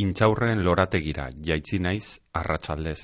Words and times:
Intxaurren 0.00 0.62
lorategira 0.64 1.26
jaitzi 1.44 1.78
naiz 1.84 2.20
arratsaldez. 2.40 3.00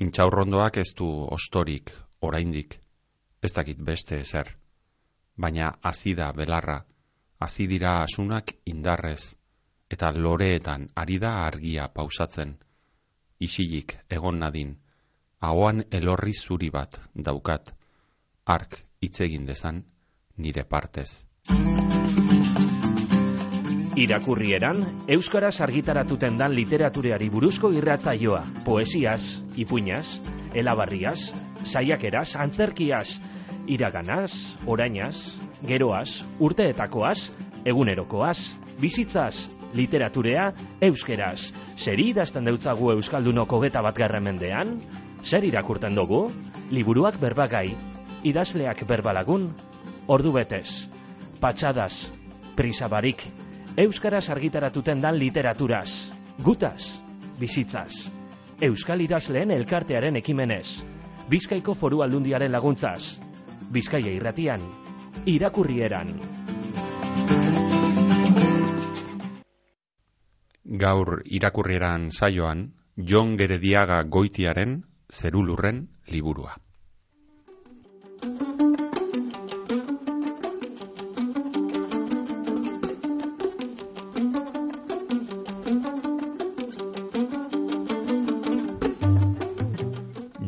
Intxaurrondoak 0.00 0.78
ez 0.80 0.94
du 0.96 1.08
ostorik, 1.36 1.92
oraindik, 2.24 2.78
ez 3.44 3.50
dakit 3.52 3.82
beste 3.90 4.20
ezer. 4.24 4.54
Baina 5.36 5.74
hasi 5.90 6.14
da 6.16 6.30
belarra, 6.32 6.78
hasi 7.38 7.66
dira 7.68 7.98
asunak 8.06 8.54
indarrez, 8.72 9.34
eta 9.90 10.12
loreetan 10.16 10.88
ari 11.04 11.18
da 11.20 11.34
argia 11.44 11.90
pausatzen. 11.92 12.56
Isilik 13.40 13.96
egon 14.08 14.40
nadin, 14.40 14.76
ahoan 15.40 15.84
elorri 15.90 16.32
zuri 16.32 16.70
bat 16.70 17.00
daukat, 17.14 17.74
ark 18.46 18.84
hitz 19.04 19.18
egin 19.28 19.44
dezan 19.52 19.84
nire 20.38 20.64
partez. 20.64 21.26
Irakurrieran, 24.00 24.78
Euskaraz 25.12 25.58
argitaratuten 25.60 26.38
dan 26.40 26.54
literatureari 26.56 27.26
buruzko 27.28 27.68
irrataioa, 27.76 28.38
poesiaz, 28.64 29.42
ipuñaz, 29.60 30.22
elabarriaz, 30.56 31.34
saiakeraz, 31.68 32.30
antzerkiaz, 32.40 33.18
iraganaz, 33.68 34.56
orainaz, 34.64 35.36
geroaz, 35.68 36.22
urteetakoaz, 36.40 37.28
egunerokoaz, 37.68 38.38
bizitzaz, 38.80 39.50
literaturea, 39.76 40.48
euskeraz. 40.88 41.50
Zer 41.76 42.00
idazten 42.00 42.48
deutzagu 42.48 42.94
Euskaldunoko 42.94 43.60
geta 43.60 43.84
bat 43.84 44.00
mendean? 44.22 44.78
Zer 45.22 45.44
irakurten 45.44 45.94
dugu? 45.94 46.30
Liburuak 46.70 47.20
berbagai, 47.20 47.76
idazleak 48.24 48.86
berbalagun, 48.88 49.50
ordu 50.08 50.32
betez, 50.32 50.88
patxadas, 51.40 52.12
prisabarik, 52.56 53.28
Euskaraz 53.80 54.28
argitaratuten 54.28 55.00
dan 55.00 55.16
literaturaz, 55.16 56.12
gutaz, 56.44 57.00
bizitzaz, 57.40 58.10
Euskal 58.60 59.00
idazleen 59.00 59.54
elkartearen 59.54 60.18
ekimenez, 60.20 60.82
Bizkaiko 61.32 61.72
foru 61.72 62.02
aldundiaren 62.04 62.52
laguntzaz, 62.52 63.16
Bizkaia 63.72 64.12
irratian, 64.12 64.60
irakurrieran. 65.24 66.12
Gaur 70.84 71.22
irakurrieran 71.24 72.10
saioan, 72.12 72.66
Jon 72.96 73.38
Gerediaga 73.40 74.02
goitiaren 74.04 74.82
zerulurren 75.08 75.86
liburua. 76.12 76.58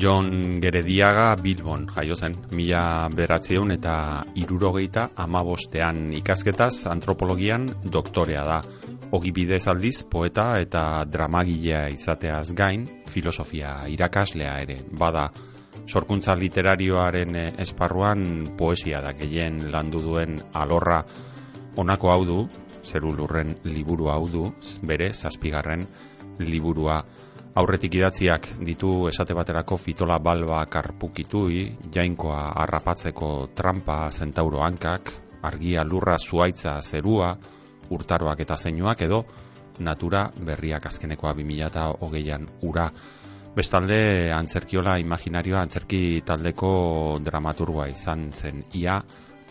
Jon 0.03 0.59
Gerediaga 0.59 1.37
Bilbon 1.39 1.85
jaio 1.87 2.17
zen, 2.19 2.35
mila 2.51 3.07
beratzeun 3.15 3.71
eta 3.71 3.95
irurogeita 4.35 5.05
amabostean 5.23 6.09
ikasketaz 6.19 6.89
antropologian 6.91 7.69
doktorea 7.85 8.43
da. 8.43 8.57
Ogi 9.15 9.31
bidez 9.31 9.63
aldiz, 9.71 10.03
poeta 10.03 10.57
eta 10.59 11.05
dramagilea 11.07 11.85
izateaz 11.95 12.51
gain, 12.59 12.89
filosofia 13.07 13.77
irakaslea 13.95 14.57
ere. 14.65 14.81
Bada, 14.99 15.29
sorkuntza 15.87 16.35
literarioaren 16.35 17.39
esparruan 17.63 18.57
poesia 18.59 19.05
da 19.07 19.15
gehien 19.15 19.69
landu 19.71 20.03
duen 20.03 20.41
alorra 20.53 21.05
honako 21.79 22.11
hau 22.11 22.23
du, 22.27 22.41
zerulurren 22.83 23.55
liburu 23.71 24.11
hau 24.11 24.25
du, 24.27 24.49
bere 24.83 25.13
zazpigarren 25.15 25.87
liburua 26.43 27.05
aurretik 27.55 27.99
idatziak 27.99 28.49
ditu 28.65 29.09
esate 29.11 29.35
baterako 29.37 29.77
fitola 29.77 30.17
balba 30.19 30.63
karpukitui, 30.73 31.65
jainkoa 31.93 32.53
harrapatzeko 32.63 33.53
trampa 33.55 34.09
zentauro 34.11 34.63
hankak, 34.65 35.13
argia 35.43 35.85
lurra 35.85 36.17
zuaitza 36.19 36.79
zerua, 36.81 37.35
urtaroak 37.93 38.41
eta 38.41 38.57
zeinuak 38.57 39.05
edo 39.05 39.25
natura 39.81 40.31
berriak 40.37 40.87
azkenekoa 40.87 41.35
2008an 41.35 42.47
ura. 42.69 42.89
Bestalde, 43.53 44.33
antzerkiola 44.33 44.97
imaginarioa 45.03 45.61
antzerki 45.61 46.23
taldeko 46.25 46.73
dramaturgoa 47.21 47.91
izan 47.93 48.31
zen 48.33 48.63
ia, 48.81 48.97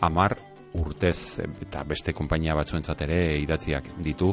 amar 0.02 0.34
urtez 0.74 1.38
eta 1.38 1.84
beste 1.86 2.14
konpainia 2.16 2.56
batzuentzat 2.58 3.04
ere 3.06 3.20
idatziak 3.44 3.92
ditu 4.02 4.32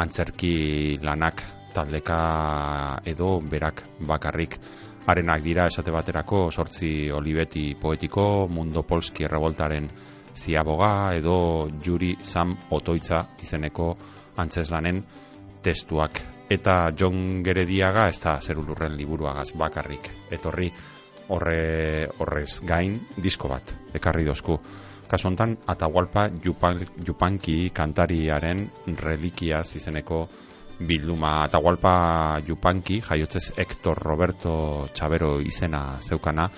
antzerki 0.00 0.96
lanak 1.02 1.42
taldeka 1.74 3.02
edo 3.04 3.40
berak 3.40 3.82
bakarrik. 4.06 4.58
Arenak 5.06 5.42
dira 5.42 5.66
esate 5.66 5.90
baterako 5.90 6.50
sortzi 6.50 7.10
olibeti 7.10 7.74
poetiko 7.74 8.46
mundo 8.48 8.84
polski 8.86 9.26
revoltaren 9.26 9.88
ziaboga 10.34 11.12
edo 11.16 11.68
juri 11.84 12.16
sam 12.22 12.54
otoitza 12.70 13.26
izeneko 13.42 13.96
antzeslanen 14.36 15.02
testuak. 15.62 16.22
Eta 16.50 16.92
John 16.98 17.42
Gerediaga 17.42 18.08
ez 18.08 18.20
da 18.20 18.38
zerulurren 18.40 18.96
liburuagaz 18.96 19.52
bakarrik. 19.58 20.08
Etorri 20.30 20.70
horre 21.32 22.08
horrez 22.18 22.60
gain 22.66 22.98
disko 23.16 23.48
bat 23.48 23.74
ekarri 23.94 24.24
dozku. 24.28 24.58
Kasu 25.08 25.28
hontan 25.28 25.58
Atahualpa 25.68 26.28
Yupanki 27.06 27.70
kantariaren 27.74 28.64
relikiaz 29.02 29.76
izeneko 29.76 30.26
bilduma 30.78 31.44
Atahualpa 31.44 32.40
Yupanki, 32.46 33.00
jaiotzez 33.00 33.52
Hector 33.56 33.98
Roberto 33.98 34.88
Chavero 34.94 35.40
izena 35.40 35.98
zeukana, 36.00 36.48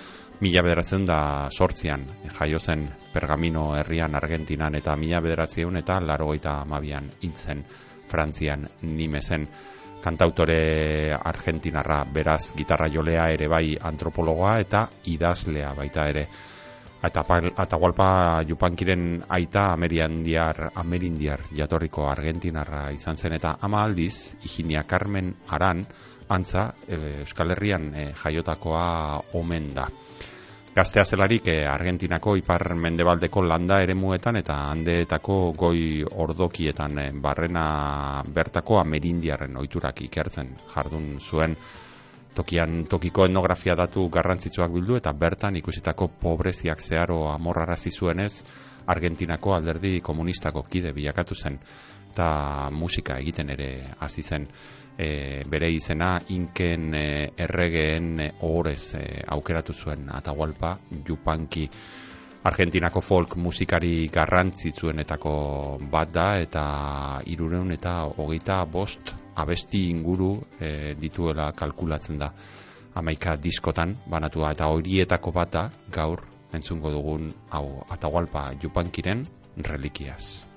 mila 0.41 0.63
bederatzen 0.63 1.05
da 1.05 1.49
sortzian, 1.51 2.05
jaiozen 2.39 2.87
Pergamino 3.13 3.75
herrian 3.77 4.15
Argentinan 4.15 4.75
eta 4.75 4.97
mila 4.97 5.21
bederatzen 5.23 5.77
eta 5.83 6.01
larogeita 6.01 6.65
mabian 6.65 7.11
hiltzen 7.23 7.65
Frantzian 8.09 8.67
nimezen 8.83 9.47
kantautore 10.05 11.15
argentinarra 11.17 12.03
beraz 12.13 12.53
gitarra 12.57 12.91
jolea 12.93 13.31
ere 13.33 13.49
bai 13.49 13.77
antropologoa 13.81 14.59
eta 14.61 14.89
idazlea 15.09 15.73
baita 15.79 16.05
ere 16.13 16.27
eta 17.05 17.25
Atahualpa 17.57 18.41
Yupankiren 18.49 19.25
aita 19.29 19.73
Ameriandiar 19.73 20.71
Amerindiar 20.75 21.41
jatorriko 21.53 22.07
Argentinarra 22.09 22.91
izan 22.97 23.17
zen 23.17 23.37
eta 23.37 23.59
ama 23.61 23.83
aldiz 23.85 24.37
Higinia 24.41 24.85
Carmen 24.89 25.35
Aran 25.49 25.85
antza 26.29 26.73
e, 26.89 27.21
Euskal 27.21 27.53
Herrian 27.53 27.95
e, 27.95 28.13
jaiotakoa 28.17 29.21
omen 29.35 29.75
da. 29.75 29.87
Gaztea 30.75 31.05
zelarik 31.05 31.47
e, 31.53 31.61
Argentinako 31.69 32.37
ipar 32.41 32.75
mendebaldeko 32.75 33.45
landa 33.45 33.83
eremuetan 33.85 34.41
eta 34.41 34.57
handeetako 34.73 35.39
goi 35.57 36.03
ordokietan 36.03 36.99
e, 36.99 37.09
barrena 37.21 38.23
bertako 38.27 38.81
Amerindiarren 38.81 39.57
ohiturak 39.61 40.01
ikertzen 40.09 40.55
jardun 40.75 41.19
zuen 41.21 41.57
tokian 42.35 42.85
tokiko 42.91 43.25
etnografia 43.29 43.77
datu 43.79 44.09
garrantzitsuak 44.11 44.73
bildu 44.75 44.99
eta 44.99 45.13
bertan 45.13 45.57
ikusitako 45.57 46.09
pobreziak 46.21 46.83
zeharo 46.83 47.29
amorrarazi 47.33 47.91
zuenez 47.91 48.33
Argentinako 48.87 49.55
alderdi 49.55 50.01
komunistako 50.01 50.63
kide 50.69 50.93
bilakatu 50.93 51.35
zen 51.35 51.59
eta 52.15 52.71
musika 52.71 53.19
egiten 53.19 53.51
ere 53.51 53.69
hasi 53.99 54.23
zen. 54.23 54.47
E, 54.95 55.43
bere 55.51 55.73
izena 55.75 56.21
inken 56.31 56.95
e, 56.95 57.07
erregeen 57.47 58.21
e, 58.23 58.29
ohorez 58.47 58.95
e, 58.95 59.03
aukeratu 59.27 59.75
zuen 59.75 60.07
Atahualpa 60.07 60.77
Yupanqui 61.09 61.65
Argentinako 62.45 63.01
folk 63.01 63.37
musikari 63.41 64.09
garrantzitsuenetako 64.13 65.33
bat 65.91 66.13
da 66.13 66.27
eta 66.37 66.65
irureun 67.25 67.73
eta 67.73 67.95
hogeita 68.05 68.59
bost 68.69 69.15
abesti 69.41 69.87
inguru 69.89 70.35
e, 70.61 70.93
dituela 71.01 71.49
kalkulatzen 71.57 72.21
da 72.21 72.29
amaika 73.01 73.39
diskotan 73.41 73.97
banatua 74.07 74.53
eta 74.53 74.69
horietako 74.69 75.33
bata 75.33 75.71
gaur 75.91 76.21
entzungo 76.53 76.93
dugun 76.93 77.33
hau 77.51 77.67
atagualpa 77.91 78.51
jupankiren 78.63 79.25
relikiaz. 79.57 80.54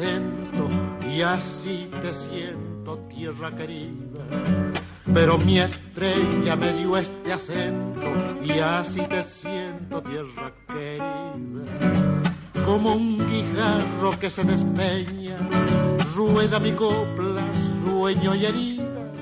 Y 0.00 1.22
así 1.22 1.88
te 2.02 2.12
siento, 2.12 2.98
tierra 3.14 3.54
querida. 3.54 4.24
Pero 5.12 5.38
mi 5.38 5.60
estrella 5.60 6.56
me 6.56 6.72
dio 6.72 6.96
este 6.96 7.32
acento 7.32 8.00
y 8.42 8.58
así 8.58 9.02
te 9.02 9.22
siento, 9.22 10.02
tierra 10.02 10.52
querida. 10.66 12.64
Como 12.64 12.94
un 12.94 13.18
guijarro 13.30 14.18
que 14.18 14.30
se 14.30 14.42
despeña, 14.42 15.38
rueda 16.16 16.58
mi 16.58 16.72
copla, 16.72 17.46
sueño 17.84 18.34
y 18.34 18.46
herida. 18.46 19.12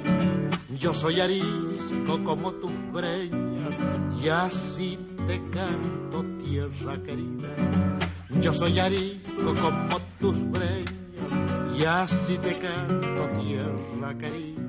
Yo 0.79 0.95
soy 0.95 1.21
arisco 1.21 2.25
como 2.25 2.53
tus 2.53 2.73
breñas 2.93 3.77
y 4.23 4.29
así 4.29 4.99
te 5.27 5.39
canto, 5.51 6.25
tierra 6.43 7.03
querida. 7.03 8.12
Yo 8.41 8.53
soy 8.55 8.79
arisco 8.79 9.55
como 9.61 10.01
tus 10.21 10.51
breñas 10.51 11.77
y 11.77 11.85
así 11.85 12.39
te 12.39 12.59
canto, 12.59 13.29
tierra 13.41 14.19
querida. 14.19 14.63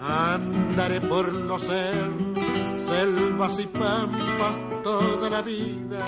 Andaré 0.00 1.00
por 1.00 1.32
los 1.32 1.62
cerros, 1.62 2.82
selvas 2.82 3.60
y 3.60 3.66
pampas 3.66 4.58
toda 4.82 5.30
la 5.30 5.42
vida, 5.42 6.04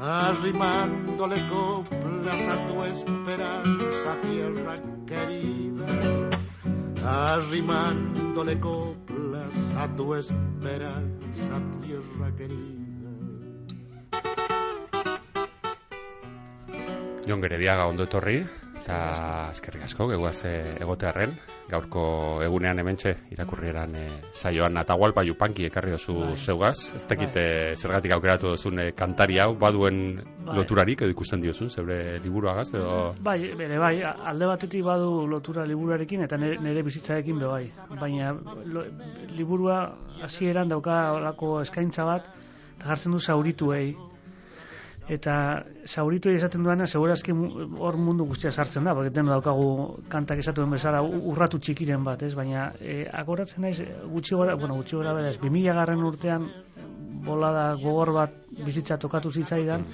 arrimándole 0.00 1.48
coplas 1.48 2.48
a 2.48 2.66
tu 2.68 2.84
esperanza, 2.84 4.20
tierra 4.22 4.76
querida, 5.06 6.30
arrimándole 7.04 8.60
coplas 8.60 9.54
a 9.76 9.88
tu 9.96 10.14
esperanza, 10.14 11.60
tierra 11.82 12.36
querida. 12.36 12.77
Jon 17.28 17.42
Gerediaga 17.44 17.84
ondo 17.86 18.06
etorri, 18.08 18.38
eta 18.78 18.98
eskerrik 19.52 19.82
asko, 19.84 20.06
geguaz 20.08 20.38
egotearren, 20.48 21.34
gaurko 21.68 22.02
egunean 22.46 22.78
hementxe 22.80 23.12
irakurrieran 23.34 23.92
e, 24.00 24.04
saioan 24.32 24.80
Atahualpa 24.80 25.24
Yupanki 25.26 25.66
ekarri 25.68 25.92
dozu 25.92 26.14
Bai. 26.22 26.36
zeugaz, 26.40 26.94
ez 26.96 27.04
dakit 27.04 27.34
Bai. 27.34 27.44
eh, 27.44 27.74
zergatik 27.76 28.14
aukeratu 28.16 28.54
duzun 28.54 28.80
eh, 28.80 28.88
kantari 28.96 29.38
hau, 29.44 29.50
baduen 29.60 30.22
Bai. 30.46 30.56
loturarik 30.56 31.02
edo 31.04 31.12
ikusten 31.12 31.44
diozun, 31.44 31.68
zeure 31.68 32.18
liburuagaz, 32.24 32.70
edo... 32.72 33.14
Bai, 33.20 33.52
bere 33.58 33.78
bai, 33.78 33.94
alde 34.02 34.48
batetik 34.48 34.84
badu 34.88 35.26
lotura 35.28 35.66
liburuarekin 35.68 36.24
eta 36.24 36.40
nire, 36.40 36.56
nire 36.64 36.82
bizitzarekin 36.86 37.38
be 37.44 37.46
bai. 37.52 37.64
Baina 38.00 38.32
lo, 38.64 38.86
liburua 39.36 39.82
hasieran 40.24 40.72
dauka 40.72 41.12
olako 41.20 41.58
eskaintza 41.60 42.08
bat, 42.08 42.32
eta 42.78 42.94
jartzen 42.94 43.12
du 43.12 43.20
zaurituei. 43.20 43.96
Eta 45.08 45.34
zaurituei 45.88 46.34
esaten 46.36 46.66
duana, 46.66 46.86
segurazki 46.86 47.32
hor 47.32 47.96
mundu 47.96 48.26
guztia 48.28 48.50
sartzen 48.52 48.84
da, 48.84 48.92
porque 48.94 49.12
deno 49.14 49.32
daukagu 49.32 50.02
kantak 50.12 50.42
esaten 50.42 50.74
bezala 50.76 51.00
urratu 51.02 51.60
txikiren 51.64 52.04
bat, 52.04 52.22
ez? 52.26 52.34
Baina 52.36 52.66
e, 52.80 52.98
agoratzen 53.22 53.64
naiz, 53.64 53.78
gutxi 54.12 54.36
gora, 54.36 54.56
bueno, 54.60 54.76
gutxi 54.76 54.98
gora 54.98 55.14
bera 55.16 55.30
ez, 55.32 55.38
2000 55.40 55.78
garren 55.80 56.04
urtean 56.04 56.44
bolada 57.24 57.70
gogor 57.80 58.12
bat 58.18 58.36
bizitza 58.66 58.98
tokatu 59.00 59.32
zitzaidan, 59.32 59.86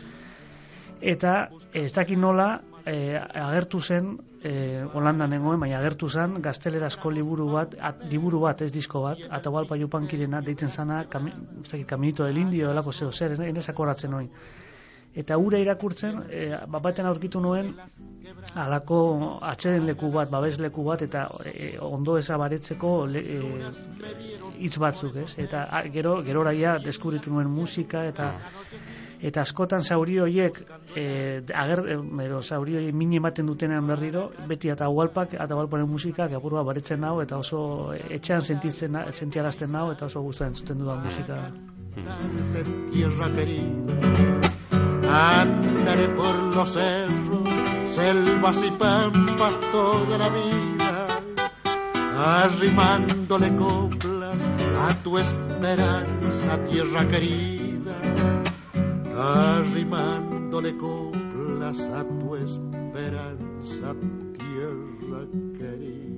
eta 1.14 1.36
ez 1.72 1.92
dakit 1.94 2.18
nola 2.18 2.48
e, 2.82 3.14
agertu 3.14 3.80
zen 3.80 4.16
e, 4.42 4.82
Holandan 4.92 5.30
nengoen, 5.30 5.62
baina 5.62 5.78
agertu 5.78 6.10
zen 6.10 6.40
gaztelerazko 6.42 7.14
liburu 7.14 7.48
bat, 7.54 7.78
at, 7.78 8.02
liburu 8.10 8.42
bat, 8.48 8.66
ez 8.66 8.72
disko 8.74 9.06
bat, 9.06 9.22
Atahualpa 9.30 9.78
Yupankirena 9.78 10.42
deitzen 10.42 10.74
zana, 10.74 11.04
kami, 11.10 11.30
ez 11.62 11.70
dakit, 11.70 11.86
Caminito 11.94 12.26
del 12.26 12.42
Indio, 12.42 12.74
delako 12.74 12.92
zeo 12.92 13.12
zer, 13.12 13.38
ez 13.38 13.56
ez 13.56 13.68
akoratzen 13.70 14.10
noin. 14.10 14.30
Eta 15.14 15.36
ura 15.38 15.60
irakurtzen, 15.62 16.24
e, 16.28 16.46
bat 16.66 16.82
batean 16.82 17.06
aurkitu 17.06 17.40
nuen, 17.40 17.70
alako 18.58 18.98
atxeden 19.46 19.86
leku 19.86 20.10
bat, 20.14 20.30
babes 20.30 20.58
leku 20.58 20.82
bat, 20.86 21.04
eta 21.06 21.28
e, 21.46 21.74
ondo 21.78 22.16
ezabaretzeko 22.18 22.94
le, 23.06 23.22
e, 23.22 23.38
hitz 24.58 24.74
batzuk, 24.82 25.16
ez? 25.22 25.30
Eta 25.38 25.68
a, 25.70 25.84
gero, 25.94 26.16
geroraia 26.26 26.78
deskubritu 26.82 27.30
nuen 27.30 27.50
musika, 27.50 28.04
eta 28.10 28.32
eta 29.24 29.40
askotan 29.40 29.84
zauri 29.84 30.18
horiek 30.20 30.58
e, 30.96 31.04
ager, 31.54 31.84
e, 31.94 31.98
edo 32.26 32.42
zauri 32.42 32.76
horiek 32.76 32.98
mini 33.02 33.16
ematen 33.22 33.46
dutenean 33.48 33.86
berriro 33.88 34.26
beti 34.50 34.72
eta 34.74 34.90
ualpak 34.92 35.38
eta 35.38 35.56
ualparen 35.56 35.88
musikak 35.88 36.34
apurua 36.36 36.64
baretzen 36.68 37.00
nau 37.00 37.14
eta 37.22 37.38
oso 37.38 37.94
etxean 37.94 38.44
sentitzen 38.44 39.00
sentiarazten 39.12 39.72
nau 39.72 39.90
eta 39.94 40.10
oso 40.10 40.26
gustu 40.26 40.44
entzuten 40.44 40.84
dudan 40.84 41.04
musika 41.06 41.40
tierra 42.92 43.32
querida. 43.32 44.33
Andaré 45.08 46.08
por 46.08 46.36
los 46.54 46.68
cerros, 46.70 47.48
selvas 47.84 48.64
y 48.64 48.70
pampas 48.70 49.54
toda 49.72 50.18
la 50.18 50.28
vida, 50.28 51.20
arrimándole 52.16 53.54
coplas 53.56 54.42
a 54.80 54.94
tu 55.02 55.18
esperanza, 55.18 56.64
tierra 56.64 57.06
querida, 57.06 57.94
arrimándole 59.16 60.76
coplas 60.76 61.80
a 61.80 62.04
tu 62.04 62.36
esperanza, 62.36 63.94
tierra 64.38 65.26
querida. 65.58 66.13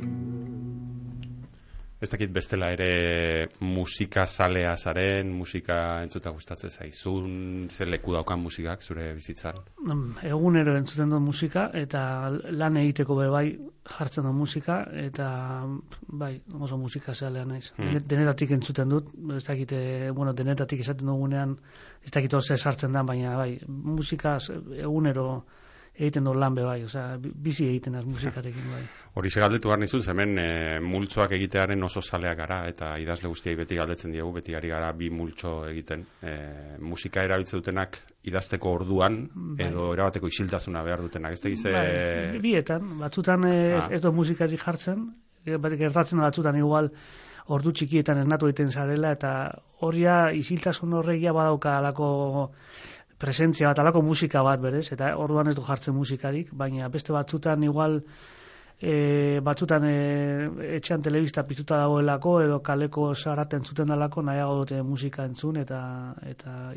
Ez 1.96 2.10
dakit 2.12 2.28
bestela 2.32 2.68
ere 2.74 3.48
musika 3.64 4.26
zalea 4.26 4.74
zaren, 4.76 5.30
musika 5.32 6.02
entzuta 6.04 6.30
gustatzen 6.30 6.70
zaizun, 6.70 7.68
ze 7.70 7.86
leku 7.88 8.12
daukan 8.12 8.40
musikak 8.40 8.82
zure 8.82 9.14
bizitzan. 9.16 9.62
Mm, 9.80 10.18
egunero 10.28 10.76
entzuten 10.76 11.14
dut 11.14 11.24
musika 11.24 11.70
eta 11.72 12.02
lan 12.52 12.76
egiteko 12.82 13.16
be 13.16 13.30
bai 13.32 13.46
jartzen 13.96 14.28
dut 14.28 14.36
musika 14.36 14.82
eta 15.06 15.28
bai 16.08 16.34
oso 16.60 16.76
musika 16.76 17.14
zalea 17.14 17.44
naiz 17.44 17.72
Hmm. 17.76 17.98
denetatik 18.08 18.50
entzuten 18.50 18.88
dut 18.88 19.08
ez 19.36 19.44
dakit 19.44 19.72
eh, 19.72 20.10
bueno 20.12 20.32
denetatik 20.32 20.80
esaten 20.80 21.06
dugunean 21.06 21.56
ez 22.04 22.10
dakit 22.10 22.34
oso 22.34 22.56
sartzen 22.56 22.92
da 22.92 23.02
baina 23.02 23.36
bai 23.36 23.60
musika 23.68 24.38
egunero 24.78 25.44
egiten 25.98 26.24
dut 26.28 26.36
lan 26.36 26.54
bai 26.54 26.82
osea 26.84 27.16
bi- 27.18 27.32
bizi 27.34 27.66
egiten 27.68 27.94
az 27.94 28.04
musikarekin 28.04 28.66
bai 28.72 28.82
Hori 29.16 29.30
ze 29.30 29.40
galdetu 29.40 29.68
behar 29.68 29.80
nizun, 29.80 30.02
hemen 30.06 30.38
e, 30.38 30.80
multzoak 30.80 31.32
egitearen 31.32 31.82
oso 31.82 32.00
zaleak 32.02 32.36
gara, 32.36 32.58
eta 32.68 32.98
idazle 33.00 33.28
guztiai 33.32 33.54
beti 33.56 33.76
galdetzen 33.76 34.12
diegu, 34.12 34.32
beti 34.32 34.54
ari 34.54 34.68
gara 34.68 34.92
bi 34.92 35.08
multzo 35.10 35.64
egiten. 35.70 36.04
E, 36.22 36.34
musika 36.80 37.22
erabiltzen 37.24 37.60
dutenak 37.62 37.96
idazteko 38.28 38.74
orduan, 38.76 39.22
Bai. 39.34 39.66
edo 39.70 39.92
erabateko 39.94 40.26
isiltasuna 40.28 40.82
behar 40.84 41.00
dutenak. 41.00 41.32
Ez 41.32 41.40
tegize... 41.40 41.72
Bai, 41.72 42.38
bietan, 42.44 42.98
batzutan 43.00 43.44
eh, 43.48 43.76
ez, 43.78 43.84
Ah. 43.84 43.94
ez 43.96 44.02
dut 44.02 44.14
musikari 44.14 44.56
jartzen, 44.60 45.06
gertatzen 45.46 46.20
batzutan 46.20 46.56
igual 46.60 46.90
ordu 47.48 47.72
txikietan 47.72 48.18
esnatu 48.18 48.48
egiten 48.50 48.68
zarela, 48.74 49.12
eta 49.14 49.32
horria 49.80 50.32
isiltasun 50.34 50.92
horregia 50.98 51.32
badauka 51.32 51.76
alako 51.78 52.50
presentzia 53.18 53.68
bat, 53.68 53.78
alako 53.78 54.02
musika 54.02 54.42
bat 54.42 54.60
berez, 54.60 54.92
eta 54.92 55.14
orduan 55.16 55.48
ez 55.48 55.54
du 55.56 55.62
jartzen 55.62 55.94
musikarik, 55.94 56.50
baina 56.52 56.88
beste 56.88 57.12
batzutan 57.12 57.62
igual 57.64 58.02
e, 58.80 59.40
batzutan 59.40 59.84
e, 59.88 59.94
etxean 60.76 61.00
telebista 61.02 61.46
piztuta 61.48 61.78
dagoelako 61.80 62.40
edo 62.44 62.58
kaleko 62.60 63.14
saraten 63.14 63.64
zuten 63.64 63.88
dalako 63.88 64.22
nahiago 64.22 64.58
dute 64.62 64.82
musika 64.82 65.24
entzun 65.24 65.56
eta 65.62 65.80
eta 66.28 66.74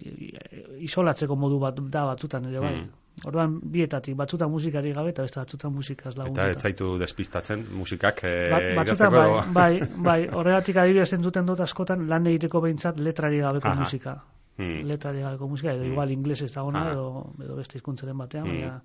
isolatzeko 0.79 1.35
modu 1.35 1.59
bat 1.59 1.79
da 1.91 2.05
batzutan 2.13 2.45
ere 2.51 2.59
bai. 2.63 2.73
Mm. 2.77 2.89
Orduan 3.27 3.57
bietatik, 3.73 4.15
batzutan 4.15 4.47
musikari 4.49 4.93
gabe 4.95 5.09
eta 5.11 5.25
beste 5.25 5.41
batzutan 5.41 5.73
musikaz 5.75 6.13
Eta 6.13 6.21
lagunduta. 6.21 6.49
ez 6.49 6.61
zaitu 6.61 6.93
despistatzen 7.01 7.65
musikak 7.75 8.23
e, 8.23 8.33
Bat, 8.53 8.67
batzutan 8.77 9.11
bai, 9.11 9.25
edo- 9.27 9.53
bai, 9.53 9.79
bai, 10.09 10.19
horregatik 10.39 10.77
adibidez 10.77 11.11
entzuten 11.17 11.45
dut 11.45 11.59
askotan 11.59 12.07
lan 12.07 12.27
egiteko 12.31 12.61
behintzat 12.61 12.99
letrari 12.99 13.39
gabeko 13.43 13.67
Aha. 13.67 13.79
musika. 13.83 14.15
Hmm. 14.59 14.83
Letrari 14.85 15.21
gabeko 15.23 15.47
musika, 15.47 15.71
edo 15.73 15.85
Mm. 15.85 15.91
igual 15.93 16.11
inglesez 16.11 16.51
dagoena, 16.53 16.81
Aha. 16.81 16.91
edo, 16.91 17.33
edo 17.43 17.55
beste 17.55 17.77
hizkuntzaren 17.79 18.17
batean, 18.17 18.43
Mm. 18.45 18.51
baina 18.51 18.81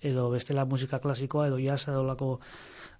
edo 0.00 0.30
bestela 0.30 0.64
musika 0.64 0.98
klasikoa, 0.98 1.48
edo 1.48 1.58
jazza 1.58 1.90
edo 1.92 2.04
lako 2.06 2.38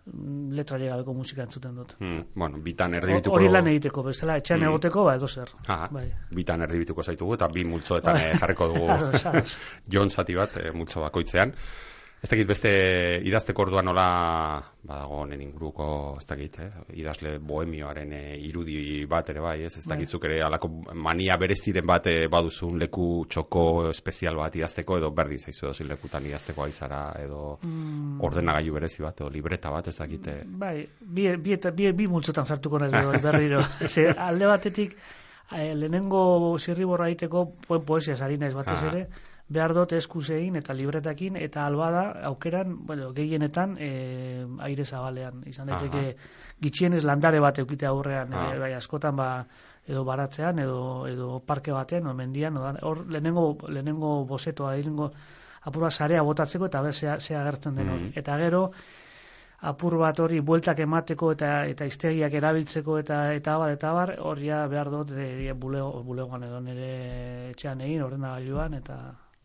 mm, 0.07 0.51
letrari 0.57 0.87
gabeko 0.89 1.15
musika 1.15 1.43
entzuten 1.43 1.75
dut. 1.77 1.95
Hmm, 2.01 2.25
bueno, 2.35 2.59
bitan 2.59 2.95
erdibituko... 2.95 3.37
Hori 3.37 3.49
lan 3.49 3.69
egiteko, 3.69 4.03
bestela 4.03 4.37
etxean 4.37 4.61
Mm. 4.61 4.69
egoteko, 4.73 5.05
ba, 5.05 5.15
edo 5.15 5.29
zer. 5.29 5.49
Aha, 5.69 5.89
Bai. 5.93 6.11
bitan 6.35 6.63
erdibituko 6.63 7.03
zaitugu 7.03 7.35
eta 7.35 7.49
bi 7.49 7.65
multzoetan 7.65 8.15
Bai. 8.15 8.25
eh, 8.33 8.39
jarriko 8.41 8.69
dugu. 8.69 8.89
Jon 9.93 10.11
zati 10.11 10.35
bat 10.35 10.57
eh, 10.57 10.73
multzo 10.73 11.01
bakoitzean. 11.01 11.53
Ez 12.21 12.29
dakit 12.29 12.45
beste 12.51 12.71
idazteko 13.25 13.63
orduan 13.65 13.87
nola 13.89 14.03
badago 14.85 15.23
honen 15.23 15.41
inguruko, 15.41 15.87
ez 16.21 16.27
dakit, 16.29 16.59
eh? 16.61 16.67
idazle 17.01 17.39
bohemioaren 17.41 18.11
eh, 18.13 18.35
irudi 18.45 19.07
bat 19.09 19.31
ere 19.33 19.41
bai, 19.41 19.55
ez? 19.65 19.71
Ez 19.79 19.87
Bai. 19.87 19.95
dakitzuk 19.97 20.27
ere 20.29 20.43
alako 20.45 20.69
mania 21.01 21.39
bereziren 21.41 21.87
bat 21.89 22.11
eh, 22.13 22.27
baduzun 22.29 22.77
leku 22.83 23.07
txoko 23.33 23.63
espezial 23.89 24.37
bat 24.37 24.59
idazteko 24.61 24.99
edo 25.01 25.09
berdin 25.17 25.41
zaizu 25.41 25.71
edo 25.71 25.89
lekutan 25.95 26.27
idazteko 26.29 26.67
aizara 26.69 27.01
edo 27.25 27.41
Mm. 27.65 28.21
ordenagailu 28.21 28.75
berezi 28.75 29.03
bat 29.03 29.21
edo 29.21 29.31
libreta 29.31 29.71
bat, 29.73 29.89
ez 29.89 29.97
dakit. 29.97 30.27
eh, 30.29 30.43
Bai, 30.45 30.87
bi, 31.01 31.25
bi, 31.37 31.53
eta, 31.57 31.71
bi, 31.71 31.91
bi 31.93 32.07
multzotan 32.07 32.45
sartuko 32.47 32.79
naiz 32.79 32.93
gero, 33.01 33.13
berriro. 33.23 33.63
Ze, 33.89 34.07
alde 34.13 34.47
batetik, 34.47 34.93
eh, 35.57 35.73
lehenengo 35.75 36.59
zirriborra 36.59 37.09
egiteko 37.09 37.47
po, 37.67 37.81
poesia 37.81 38.15
ari 38.25 38.37
naiz 38.39 38.53
batez 38.55 38.83
ere, 38.93 39.07
behar 39.51 39.75
dut 39.75 39.93
eskuz 39.99 40.29
egin 40.31 40.57
eta 40.61 40.75
libretakin 40.79 41.37
eta 41.41 41.65
albada 41.67 42.05
aukeran, 42.29 42.77
bueno, 42.87 43.11
gehienetan 43.17 43.75
e, 43.83 43.91
aire 44.69 44.85
zabalean. 44.85 45.43
Izan 45.51 45.73
daiteke 45.73 46.15
gitxienez 46.63 47.03
landare 47.05 47.41
bat 47.43 47.59
eukite 47.59 47.89
aurrean, 47.91 48.31
e, 48.31 48.59
bai, 48.63 48.71
askotan 48.79 49.17
ba, 49.19 49.29
edo 49.91 50.05
baratzean, 50.07 50.63
edo, 50.63 50.81
edo 51.11 51.41
parke 51.47 51.75
batean, 51.75 52.07
o 52.07 52.15
mendian, 52.15 52.57
hor 52.57 53.05
lehenengo, 53.11 53.47
lehenengo 53.69 54.13
bosetoa, 54.31 54.77
lehenengo 54.77 55.11
apurua 55.67 55.91
sarea 55.91 56.23
botatzeko 56.23 56.71
eta 56.71 56.83
be, 56.87 56.93
zea, 56.93 57.19
zea 57.19 57.41
agertzen 57.43 57.75
den 57.75 57.91
hori. 57.91 58.05
Mhm. 58.11 58.19
Eta 58.23 58.37
gero, 58.39 58.63
apur 59.73 59.97
bat 59.99 60.21
hori 60.21 60.39
bueltak 60.41 60.79
emateko 60.85 61.33
eta 61.35 61.51
eta 61.73 61.89
iztegiak 61.91 62.37
erabiltzeko 62.39 63.01
eta 63.03 63.19
eta 63.35 63.57
abar 63.59 63.75
eta 63.75 63.91
abar 63.91 64.15
hor 64.21 64.39
ja 64.41 64.63
behar 64.69 64.93
dut 64.95 65.11
e, 65.11 65.53
bulego, 65.53 66.05
bulegoan 66.07 66.47
edo 66.47 66.63
nire 66.65 67.51
etxean 67.51 67.83
egin 67.89 68.07
ordenagailuan 68.07 68.79
eta 68.79 69.01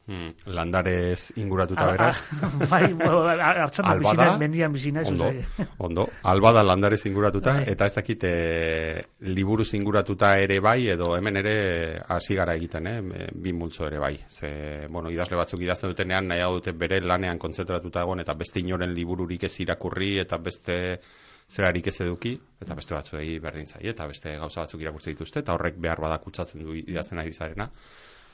Hmm, 0.08 0.36
landarez 0.54 1.32
inguratuta 1.42 1.88
A- 1.88 1.92
beraz. 1.92 2.18
a- 2.44 2.50
bai, 2.70 2.92
hartzen 2.94 3.86
da 3.88 3.96
bizina, 3.98 4.38
mendian 4.38 4.72
bizina 4.74 5.02
Ondo, 5.08 5.32
ondo. 5.80 6.06
Alba 6.24 6.52
da 6.54 6.62
landarez 6.64 7.06
inguratuta, 7.10 7.54
Bai. 7.58 7.64
eta 7.74 7.86
ez 7.90 7.96
dakit 7.96 8.24
e, 8.24 8.34
liburuz 9.22 9.74
inguratuta 9.74 10.36
ere 10.38 10.60
bai, 10.62 10.88
edo 10.94 11.16
hemen 11.18 11.38
ere 11.42 11.56
hasi 12.08 12.36
gara 12.38 12.54
egiten, 12.54 12.88
eh? 12.88 13.30
bi 13.34 13.54
multzo 13.54 13.88
ere 13.88 13.98
bai. 14.00 14.20
Ze, 14.30 14.86
bueno, 14.90 15.10
idazle 15.10 15.38
batzuk 15.42 15.62
idazten 15.66 15.90
dutenean 15.90 16.28
nahi 16.30 16.42
dute 16.54 16.72
bere 16.78 17.02
lanean 17.02 17.40
konzentratuta 17.42 18.06
egon, 18.06 18.20
eta 18.22 18.34
beste 18.38 18.60
inoren 18.62 18.94
libururik 18.94 19.44
ez 19.50 19.56
irakurri, 19.66 20.20
eta 20.22 20.38
beste 20.38 21.00
zerarik 21.50 21.88
ez 21.88 22.00
eduki, 22.02 22.38
eta 22.62 22.76
beste 22.78 22.94
batzuei 22.94 23.40
berdin 23.40 23.66
zaie, 23.66 23.90
eta 23.90 24.06
beste 24.10 24.38
gauza 24.38 24.62
batzuk 24.62 24.82
irakurtzen 24.82 25.14
dituzte, 25.14 25.40
eta 25.42 25.54
horrek 25.54 25.78
behar 25.82 26.00
badak 26.02 26.24
kutsatzen 26.26 26.62
du 26.62 26.74
idazten 26.78 27.20
ari 27.22 27.34
zarena. 27.34 27.72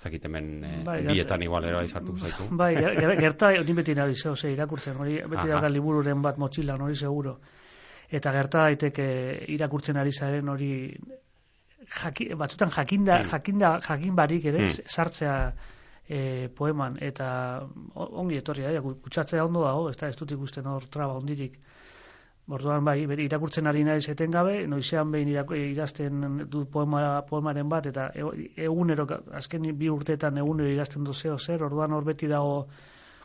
Ez 0.01 0.05
dakit 0.07 0.23
hemen 0.25 0.45
e, 0.65 0.69
Bai, 0.83 0.95
bietan 1.05 1.43
igual 1.45 1.63
ere 1.69 1.75
bai 1.77 1.87
sartu 1.87 2.15
zaitu. 2.17 2.47
Bai, 2.61 2.71
ger- 2.75 2.95
ger- 2.97 3.19
gerta 3.19 3.51
hori 3.59 3.73
beti 3.77 3.93
nahi 3.93 4.15
zeo, 4.17 4.35
ze 4.35 4.49
irakurtzen, 4.51 4.95
hori 4.97 5.19
beti 5.21 5.43
Aha. 5.45 5.51
daga 5.59 5.69
libururen 5.69 6.21
bat 6.25 6.39
motxilan 6.41 6.81
hori 6.81 6.95
seguro. 6.95 7.35
Eta 8.09 8.31
gerta 8.33 8.63
daiteke 8.65 9.05
irakurtzen 9.53 9.97
ari 10.01 10.11
zaren 10.11 10.49
hori 10.49 10.71
jaki, 12.01 12.31
batzutan 12.33 12.69
jakinda, 12.73 13.19
Mm. 13.19 13.29
jakinda, 13.29 13.79
jakin 13.87 14.15
barik 14.15 14.45
ere, 14.45 14.65
Mm. 14.65 14.87
sartzea 14.87 15.53
e, 16.09 16.49
poeman, 16.49 16.97
eta 16.99 17.61
ongi 17.95 18.37
etorri 18.41 18.63
da, 18.63 18.81
kutsatzea 18.81 19.45
ondo 19.45 19.61
dago, 19.63 19.89
ez 19.89 19.97
da, 19.97 20.07
ez 20.09 20.17
dut 20.17 20.31
ikusten 20.31 20.65
hor 20.67 20.83
traba 20.89 21.13
ondirik. 21.13 21.59
Orduan 22.49 22.83
bai, 22.83 22.99
irakurtzen 23.23 23.67
ari 23.67 23.83
naiz 23.83 24.09
etengabe, 24.09 24.67
noizean 24.67 25.11
behin 25.11 25.29
idazten 25.29 26.47
du 26.49 26.65
poema, 26.65 27.21
poemaren 27.29 27.69
bat, 27.69 27.85
eta 27.85 28.09
e- 28.15 28.49
egunero, 28.65 29.05
azken 29.31 29.69
bi 29.77 29.89
urteetan 29.89 30.37
egunero 30.37 30.69
idazten 30.69 31.03
du 31.03 31.13
zeo 31.13 31.37
zer, 31.37 31.63
orduan 31.63 31.93
hor 31.93 32.03
beti 32.03 32.27
dago 32.27 32.67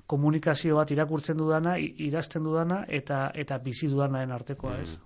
komunikazio 0.07 0.77
bat 0.77 0.91
irakurtzen 0.91 1.37
dudana, 1.37 1.79
i- 1.79 1.95
idazten 2.07 2.45
dudana, 2.45 2.85
eta 2.89 3.31
eta 3.35 3.59
bizi 3.59 3.89
dudanaren 3.89 4.31
artekoa, 4.33 4.79
ez? 4.83 4.97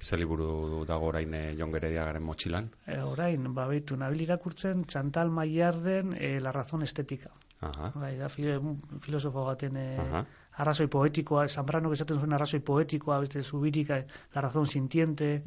Ze 0.00 0.16
liburu 0.16 0.84
dago 0.88 1.06
orain 1.12 1.32
e, 1.34 1.54
Jon 1.58 1.72
Gerediagaren 1.72 2.22
motxilan? 2.24 2.70
E, 2.86 2.98
orain, 3.04 3.54
babitu, 3.54 3.96
nabil 3.96 4.22
irakurtzen, 4.22 4.84
Chantal 4.86 5.30
Maillarden 5.30 6.14
e, 6.18 6.40
La 6.40 6.52
razón 6.52 6.82
estética. 6.82 7.30
Aha. 7.60 7.90
Bai, 7.94 8.16
da 8.16 8.28
filo, 8.32 8.76
filosofo 9.04 9.44
baten 9.44 9.76
e, 9.76 9.98
Aha. 10.00 10.24
Arrazoi 10.56 10.86
poetikoa, 10.88 11.48
Zambrano 11.48 11.92
esaten 11.92 12.18
zuen 12.18 12.32
arrazoi 12.32 12.60
poetikoa, 12.60 13.20
beste 13.20 13.42
zubirika, 13.42 14.04
la 14.34 14.40
razón 14.40 14.66
sintiente, 14.66 15.42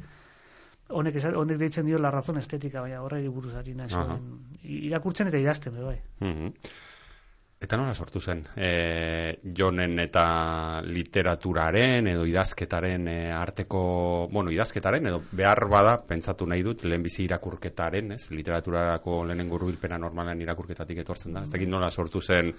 honek, 0.89 1.15
esa- 1.15 1.37
honek 1.37 1.57
deitzen 1.57 1.85
dio 1.85 1.97
la 1.99 2.11
razón 2.11 2.37
estética, 2.37 2.81
baina 2.81 3.01
horregi 3.01 3.27
buruz 3.27 3.53
ari 3.55 3.73
naiz. 3.75 3.93
Orain. 3.93 4.39
I- 4.63 4.85
Irakurtzen 4.87 5.27
eta 5.27 5.37
idazten, 5.37 5.73
bai. 5.85 5.99
Mhm. 6.19 6.53
Eta 7.63 7.77
nola 7.77 7.93
sortu 7.95 8.19
zen? 8.19 8.41
E, 8.57 9.39
jonen 9.55 9.97
eta 9.99 10.81
literaturaren 10.83 12.07
edo 12.11 12.25
idazketaren 12.27 13.07
e, 13.07 13.31
arteko, 13.31 14.27
bueno, 14.33 14.51
idazketaren 14.51 15.07
edo 15.07 15.21
behar 15.31 15.69
bada, 15.71 15.93
pentsatu 16.05 16.45
nahi 16.45 16.61
dut, 16.61 16.83
lehenbizi 16.83 17.23
irakurketaren, 17.23 18.11
ez? 18.17 18.25
Literaturarako 18.35 19.23
lehenengo 19.29 19.55
hurbilpena 19.55 19.97
normalen 19.97 20.41
irakurketatik 20.43 20.97
etortzen 21.05 21.33
da. 21.33 21.43
Ez 21.47 21.51
dakit 21.55 21.69
nola 21.71 21.89
sortu 21.89 22.19
zen 22.19 22.51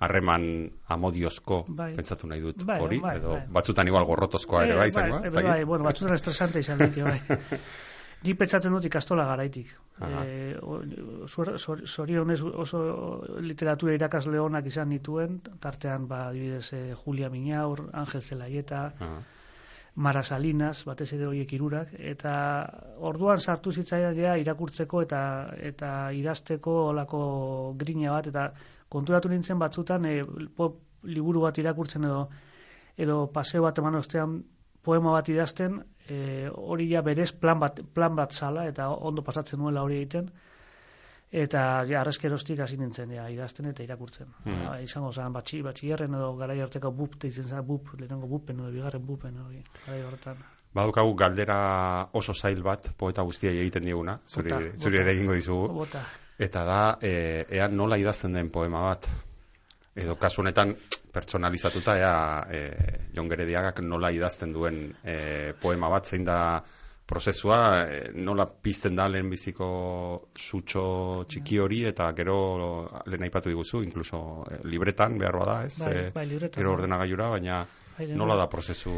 harreman 0.00 0.44
amodiozko, 0.88 1.64
Bai. 1.68 1.92
pentsatu 1.94 2.26
nahi 2.30 2.40
dut, 2.40 2.64
Bai, 2.64 2.80
hori, 2.80 2.98
bai, 3.04 3.16
edo 3.20 3.34
bai. 3.36 3.46
batzutan 3.60 3.86
igual 3.88 4.04
gorrotozkoa 4.08 4.64
ere, 4.64 4.74
Eh, 4.74 4.76
bai, 4.78 4.88
izango, 4.88 5.20
bai, 5.20 5.44
bai, 5.44 5.64
bueno, 5.64 5.84
batzutan 5.84 6.14
estresante 6.14 6.60
izan 6.60 6.78
daite, 6.78 7.02
bai. 7.02 7.20
Ni 8.22 8.34
pentsatzen 8.36 8.72
dut 8.72 8.84
ikastola 8.84 9.24
garaitik. 9.24 9.70
E, 10.04 10.54
zorionez 11.88 12.42
oso 12.42 12.80
literatura 13.40 13.94
irakasle 13.96 14.40
onak 14.40 14.66
izan 14.68 14.90
nituen, 14.92 15.38
tartean, 15.60 16.06
ba, 16.08 16.26
adibidez, 16.28 16.72
eh, 16.74 16.94
Julia 17.04 17.30
Miñaur, 17.30 17.88
Ángel 17.92 18.20
Zelaieta, 18.22 18.92
Aha. 19.00 19.22
Mara 19.96 20.22
Salinas, 20.22 20.84
batez 20.86 21.12
ere 21.16 21.26
horiek 21.26 21.50
hirurak 21.52 21.88
eta 21.98 22.32
orduan 23.00 23.40
sartu 23.42 23.72
zitzaidan 23.72 24.14
ja 24.16 24.36
irakurtzeko 24.38 25.02
eta 25.02 25.22
eta 25.70 26.12
idazteko 26.14 26.76
olako 26.92 27.74
grina 27.76 28.12
bat 28.12 28.28
eta 28.30 28.44
konturatu 28.90 29.30
nintzen 29.32 29.58
batzutan 29.58 30.04
e, 30.04 30.14
po, 30.56 30.72
liburu 31.02 31.46
bat 31.46 31.58
irakurtzen 31.62 32.04
edo 32.04 32.24
edo 33.00 33.20
paseo 33.32 33.62
bat 33.64 33.78
eman 33.80 33.96
ostean 34.02 34.40
poema 34.84 35.12
bat 35.16 35.28
idazten 35.32 35.80
e, 36.08 36.50
hori 36.52 36.90
ja 36.90 37.02
berez 37.06 37.30
plan 37.32 37.60
bat, 37.60 37.80
plan 37.94 38.16
bat 38.16 38.32
zala 38.32 38.66
eta 38.68 38.90
ondo 38.90 39.22
pasatzen 39.22 39.60
nuela 39.62 39.82
hori 39.86 40.00
egiten 40.02 40.30
eta 41.30 41.84
ja 41.86 42.00
arrezkerostik 42.00 42.58
hasi 42.60 42.76
nintzen 42.76 43.12
ja, 43.14 43.28
idazten 43.30 43.68
eta 43.70 43.84
irakurtzen. 43.84 44.32
Mhm. 44.44 44.64
Ba, 44.66 44.78
izango 44.82 45.12
zen 45.12 45.32
batxi, 45.32 45.60
batxillerren 45.62 46.16
edo 46.18 46.32
garai 46.40 46.58
arteko 46.60 46.90
bup, 46.90 47.14
deitzen 47.22 47.46
zen 47.46 47.66
bup, 47.66 47.92
lehenengo 47.98 48.26
bupen 48.26 48.58
edo 48.58 48.72
bigarren 48.74 49.04
bupen 49.06 49.38
hori, 49.44 49.62
garai 49.84 50.00
horretan. 50.08 50.42
Badukagu 50.74 51.14
galdera 51.18 51.60
oso 52.14 52.34
zail 52.34 52.62
bat, 52.62 52.90
poeta 52.98 53.22
guztiai 53.26 53.56
egiten 53.58 53.86
diguna, 53.86 54.18
zuri, 54.26 54.50
Bota, 54.50 54.60
zuri 54.78 54.98
bota. 54.98 55.04
ere 55.04 55.14
egingo 55.16 55.38
dizugu. 55.38 55.68
Bota. 55.78 56.02
Eta 56.40 56.62
da, 56.64 56.80
e, 57.04 57.44
ea 57.52 57.68
nola 57.68 57.98
idazten 58.00 58.32
den 58.32 58.48
poema 58.50 58.80
bat. 58.88 59.08
Edo 60.00 60.14
kasu 60.16 60.40
honetan, 60.40 60.72
pertsonalizatuta, 61.12 61.96
ea 62.00 62.12
e, 62.48 62.60
Jon 63.16 63.28
Gerediagak 63.28 63.82
nola 63.84 64.08
idazten 64.14 64.54
duen 64.54 64.86
e, 65.04 65.52
poema 65.60 65.90
bat, 65.92 66.08
zein 66.08 66.24
da 66.24 66.38
prozesua, 67.10 67.58
e, 67.90 68.00
nola 68.14 68.46
pizten 68.46 68.96
da 68.96 69.08
lehenbiziko 69.10 69.68
sutxo 70.38 70.86
txiki 71.28 71.58
hori, 71.60 71.82
eta 71.90 72.08
gero 72.16 72.38
lehen 73.10 73.26
aipatu 73.28 73.50
diguzu, 73.52 73.82
incluso 73.84 74.22
e, 74.48 74.62
libretan 74.70 75.18
behar 75.20 75.40
bada, 75.42 75.60
ez? 75.66 75.76
Bai, 75.82 75.92
E, 75.92 76.08
bai, 76.14 76.26
libretan, 76.30 76.56
Gero 76.62 76.72
bai. 76.72 76.78
ordenagailura, 76.78 77.28
baina 77.36 77.62
Bai, 77.98 78.12
nola 78.16 78.38
da 78.38 78.46
prozesu 78.48 78.94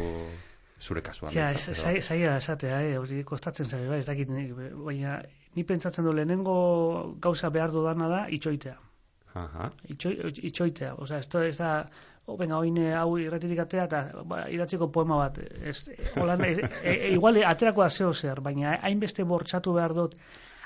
zure 0.79 1.01
kasuan? 1.01 1.33
Ja, 1.33 1.49
zaila 1.57 2.37
da 2.37 2.37
esatea, 2.37 2.81
eh, 2.87 2.97
hori 3.01 3.23
kostatzen 3.27 3.67
zaio, 3.67 3.89
bai, 3.89 3.99
ez 3.99 4.07
dakit, 4.07 4.29
baina 4.85 5.17
ni 5.55 5.63
pentsatzen 5.63 6.05
du 6.05 6.13
lehenengo 6.13 6.55
gauza 7.21 7.49
behar 7.49 7.71
dudana 7.71 8.09
da 8.09 8.25
itxoitea. 8.29 8.77
Aha. 9.33 9.69
Itxoi, 9.89 10.15
itxoitea, 10.49 10.93
osea, 11.01 11.19
esto 11.23 11.41
ez 11.41 11.55
da, 11.57 11.71
o, 12.25 12.37
venga, 12.37 12.59
oin 12.61 12.77
eh, 12.77 12.91
hau 12.97 13.17
irratitik 13.17 13.63
atea 13.63 13.85
eta 13.89 14.01
ba, 14.29 14.43
idatziko 14.53 14.89
poema 14.93 15.17
bat. 15.23 15.39
Ez, 15.41 15.89
holan, 16.21 16.43
ez, 16.45 16.57
e, 16.61 16.93
e, 16.93 17.13
igual 17.15 17.41
aterako 17.49 17.83
da 17.83 17.89
zeo 17.89 18.13
zer, 18.13 18.41
baina 18.45 18.77
hainbeste 18.81 19.25
bortxatu 19.25 19.73
behar 19.79 19.95
dut, 19.97 20.17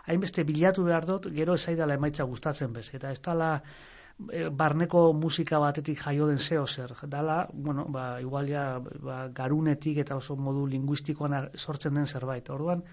hainbeste 0.08 0.44
bilatu 0.48 0.84
behar 0.88 1.08
dut, 1.08 1.30
gero 1.38 1.56
ez 1.56 1.64
zaidala 1.64 1.96
emaitza 1.96 2.28
gustatzen 2.28 2.76
bez. 2.76 2.90
Eta 3.00 3.12
ez 3.16 3.22
dala 3.24 3.54
e, 3.62 4.48
barneko 4.50 5.12
musika 5.14 5.60
batetik 5.64 6.04
jaio 6.04 6.28
den 6.28 6.40
zeo 6.40 6.66
zer. 6.68 6.92
Dala, 7.08 7.46
bueno, 7.54 7.88
ba, 7.90 8.10
igual 8.22 8.52
ja, 8.52 8.68
ba, 8.80 9.22
garunetik 9.42 10.04
eta 10.04 10.20
oso 10.20 10.36
modu 10.36 10.68
linguistikoan 10.68 11.40
sortzen 11.56 11.96
den 11.96 12.08
zerbait. 12.08 12.50
Orduan, 12.50 12.84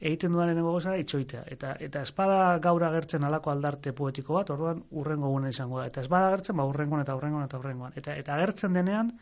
egiten 0.00 0.36
lehenengo 0.36 0.72
gauza 0.72 0.92
da 0.92 1.00
itxoitea. 1.00 1.44
Eta, 1.52 1.72
eta 1.80 2.02
espada 2.04 2.58
gaur 2.62 2.84
agertzen 2.84 3.24
alako 3.24 3.52
aldarte 3.52 3.94
poetiko 3.96 4.36
bat, 4.36 4.50
orduan 4.52 4.82
urrengo 4.90 5.30
gune 5.32 5.54
izango 5.54 5.80
da. 5.80 5.86
Eta 5.90 6.04
espada 6.04 6.28
agertzen, 6.32 6.56
ba, 6.56 6.66
urrengoan 6.68 7.02
eta 7.06 7.16
urrengoan 7.16 7.48
eta 7.48 7.58
urrengoan. 7.62 7.96
Eta, 7.96 8.16
eta 8.20 8.34
agertzen 8.36 8.76
denean, 8.76 9.12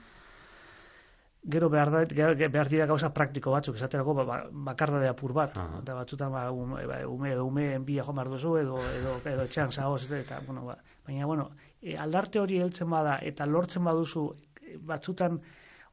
gero 1.45 1.69
behar, 1.69 1.90
da, 1.93 2.02
behar 2.49 2.71
dira 2.73 2.87
gauza 2.90 3.12
praktiko 3.14 3.52
batzuk, 3.52 3.76
esaterako 3.76 4.14
ba, 4.19 4.25
ba, 4.31 4.38
bakardade 4.71 5.09
apur 5.09 5.35
bat. 5.37 5.59
Aha. 5.61 5.83
Eta 5.83 5.97
batzutan 6.00 6.33
ba, 6.33 6.47
ume, 6.50 6.87
ba, 6.90 7.02
ume 7.07 7.35
edo 7.35 7.45
ume 7.47 7.69
enbia 7.75 8.07
joan 8.07 8.19
behar 8.19 8.33
duzu, 8.33 8.57
edo, 8.62 8.81
edo, 8.99 9.19
edo 9.31 9.45
etxean 9.45 9.71
zagoz, 9.71 10.11
eta, 10.11 10.40
bueno, 10.47 10.64
ba, 10.71 10.78
baina, 11.07 11.26
bueno, 11.26 11.50
e, 11.83 11.99
aldarte 12.00 12.40
hori 12.40 12.59
heltzen 12.64 12.90
bada, 12.90 13.19
eta 13.23 13.47
lortzen 13.47 13.85
baduzu, 13.85 14.31
e, 14.62 14.78
batzutan 14.81 15.38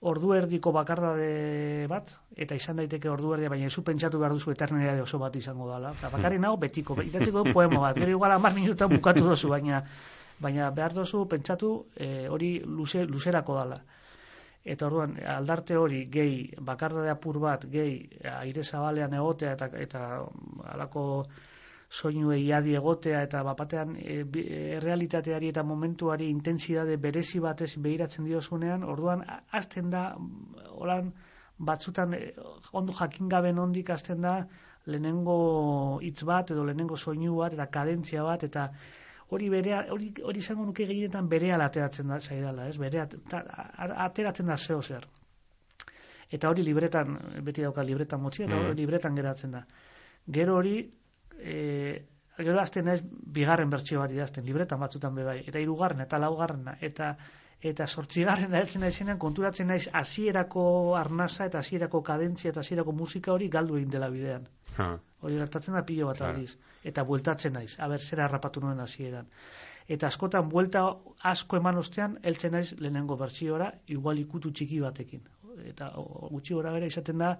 ordu 0.01 0.33
erdiko 0.33 0.71
bakardade 0.73 1.85
bat, 1.89 2.09
eta 2.35 2.55
izan 2.57 2.79
daiteke 2.81 3.09
ordu 3.09 3.35
erdia, 3.35 3.51
baina 3.53 3.69
zu 3.69 3.83
pentsatu 3.85 4.19
behar 4.19 4.33
duzu 4.33 4.51
eternidade 4.55 5.03
oso 5.03 5.19
bat 5.21 5.35
izango 5.37 5.67
dela. 5.69 5.93
Eta 5.99 6.09
bakarri 6.09 6.39
nago 6.41 6.57
betiko, 6.57 6.97
idatziko 7.05 7.43
dut 7.43 7.53
poema 7.53 7.83
bat, 7.83 7.99
gero 8.01 8.15
igual 8.17 8.33
amar 8.33 8.55
minutan 8.57 8.89
bukatu 8.89 9.27
duzu, 9.27 9.51
baina 9.53 9.83
baina 10.41 10.71
behar 10.73 10.95
duzu 10.97 11.27
pentsatu 11.29 11.71
e, 11.95 12.27
hori 12.27 12.55
luze, 12.65 13.05
luzerako 13.05 13.59
dala. 13.59 13.77
Eta 14.65 14.87
orduan, 14.87 15.15
aldarte 15.35 15.77
hori 15.77 16.03
gehi, 16.13 16.41
bakardade 16.65 17.09
apur 17.13 17.37
bat, 17.41 17.65
gehi, 17.69 18.01
aire 18.33 18.63
zabalean 18.63 19.13
egotea 19.17 19.53
eta, 19.57 19.69
eta 19.85 20.01
alako 20.73 21.05
soinuei 21.91 22.45
adi 22.55 22.75
egotea 22.79 23.21
eta 23.27 23.41
bapatean 23.43 23.95
e, 23.99 24.21
bi- 24.23 24.45
e, 24.47 24.59
errealitateari 24.77 25.49
eta 25.51 25.63
momentuari 25.67 26.29
intensidade 26.31 26.95
berezi 26.97 27.39
batez 27.43 27.73
behiratzen 27.83 28.25
diozunean, 28.29 28.83
orduan 28.83 29.25
hasten 29.51 29.89
da 29.91 30.05
holan 30.71 31.11
batzutan 31.59 32.13
e, 32.15 32.21
ondo 32.71 32.93
jakin 32.95 33.27
gabe 33.29 33.51
nondik 33.53 33.89
hasten 33.91 34.21
da 34.21 34.37
lehenengo 34.85 35.99
hitz 36.01 36.23
bat 36.25 36.51
edo 36.55 36.63
lehenengo 36.65 36.95
soinu 36.97 37.35
bat 37.41 37.53
eta 37.53 37.67
kadentzia 37.67 38.23
bat 38.23 38.43
eta 38.47 38.69
hori 39.29 39.49
berea 39.49 39.83
hori 39.91 40.13
hori 40.23 40.39
izango 40.39 40.65
nuke 40.65 40.85
gehienetan 40.87 41.27
berehala 41.29 41.65
ateratzen 41.69 42.07
da 42.07 42.19
zaidala, 42.19 42.67
ez? 42.67 42.77
Berea 42.77 43.05
ateratzen 44.07 44.47
da 44.47 44.57
zeo 44.57 44.81
zer. 44.81 45.05
Eta 46.31 46.49
hori 46.49 46.63
libretan 46.63 47.17
beti 47.43 47.61
dauka 47.61 47.83
libretan 47.83 48.21
motzi 48.21 48.43
eta 48.43 48.55
Mm. 48.55 48.65
hori 48.65 48.75
libretan 48.81 49.15
geratzen 49.15 49.51
da. 49.51 49.65
Gero 50.27 50.55
hori 50.55 50.75
e, 51.41 52.05
gero 52.37 52.59
hasten 52.61 52.85
naiz 52.85 53.01
bigarren 53.37 53.69
bertsio 53.69 53.99
bat 54.01 54.11
idazten 54.11 54.45
libretan 54.45 54.79
batzutan 54.79 55.15
be 55.15 55.23
bai 55.27 55.37
eta 55.45 55.59
hirugarren 55.59 56.01
eta 56.05 56.19
laugarrena 56.21 56.77
eta 56.89 57.15
eta 57.61 57.85
sortzigarren 57.87 58.55
heltzen 58.57 58.81
naizenean 58.81 59.19
konturatzen 59.21 59.67
naiz 59.69 59.87
hasierako 59.93 60.63
arnasa 60.97 61.45
eta 61.49 61.59
hasierako 61.59 62.01
kadentzia 62.07 62.53
eta 62.53 62.63
hasierako 62.65 62.95
musika 63.01 63.33
hori 63.33 63.49
galdu 63.55 63.77
egin 63.77 63.91
dela 63.95 64.09
bidean. 64.09 64.47
Ha. 64.77 64.87
Hori 65.21 65.37
gertatzen 65.37 65.77
da 65.77 65.83
pilo 65.85 66.07
bat 66.07 66.21
aldiz. 66.25 66.55
Eta 66.91 67.03
bueltatzen 67.05 67.53
naiz. 67.53 67.75
Aber, 67.77 67.99
zera 67.99 68.25
harrapatu 68.25 68.63
nuen 68.63 68.79
hasieran. 68.79 69.29
Eta 69.87 70.07
askotan 70.07 70.49
buelta 70.49 70.83
asko 71.33 71.59
eman 71.61 71.77
ostean, 71.77 72.17
heltzen 72.23 72.55
naiz 72.57 72.71
lehenengo 72.79 73.17
bertsiora, 73.19 73.71
igual 73.95 74.21
ikutu 74.23 74.51
txiki 74.51 74.79
batekin. 74.81 75.21
Eta 75.67 75.91
gutxi 76.31 76.55
gora 76.57 76.71
bera 76.73 76.89
izaten 76.89 77.21
da, 77.21 77.35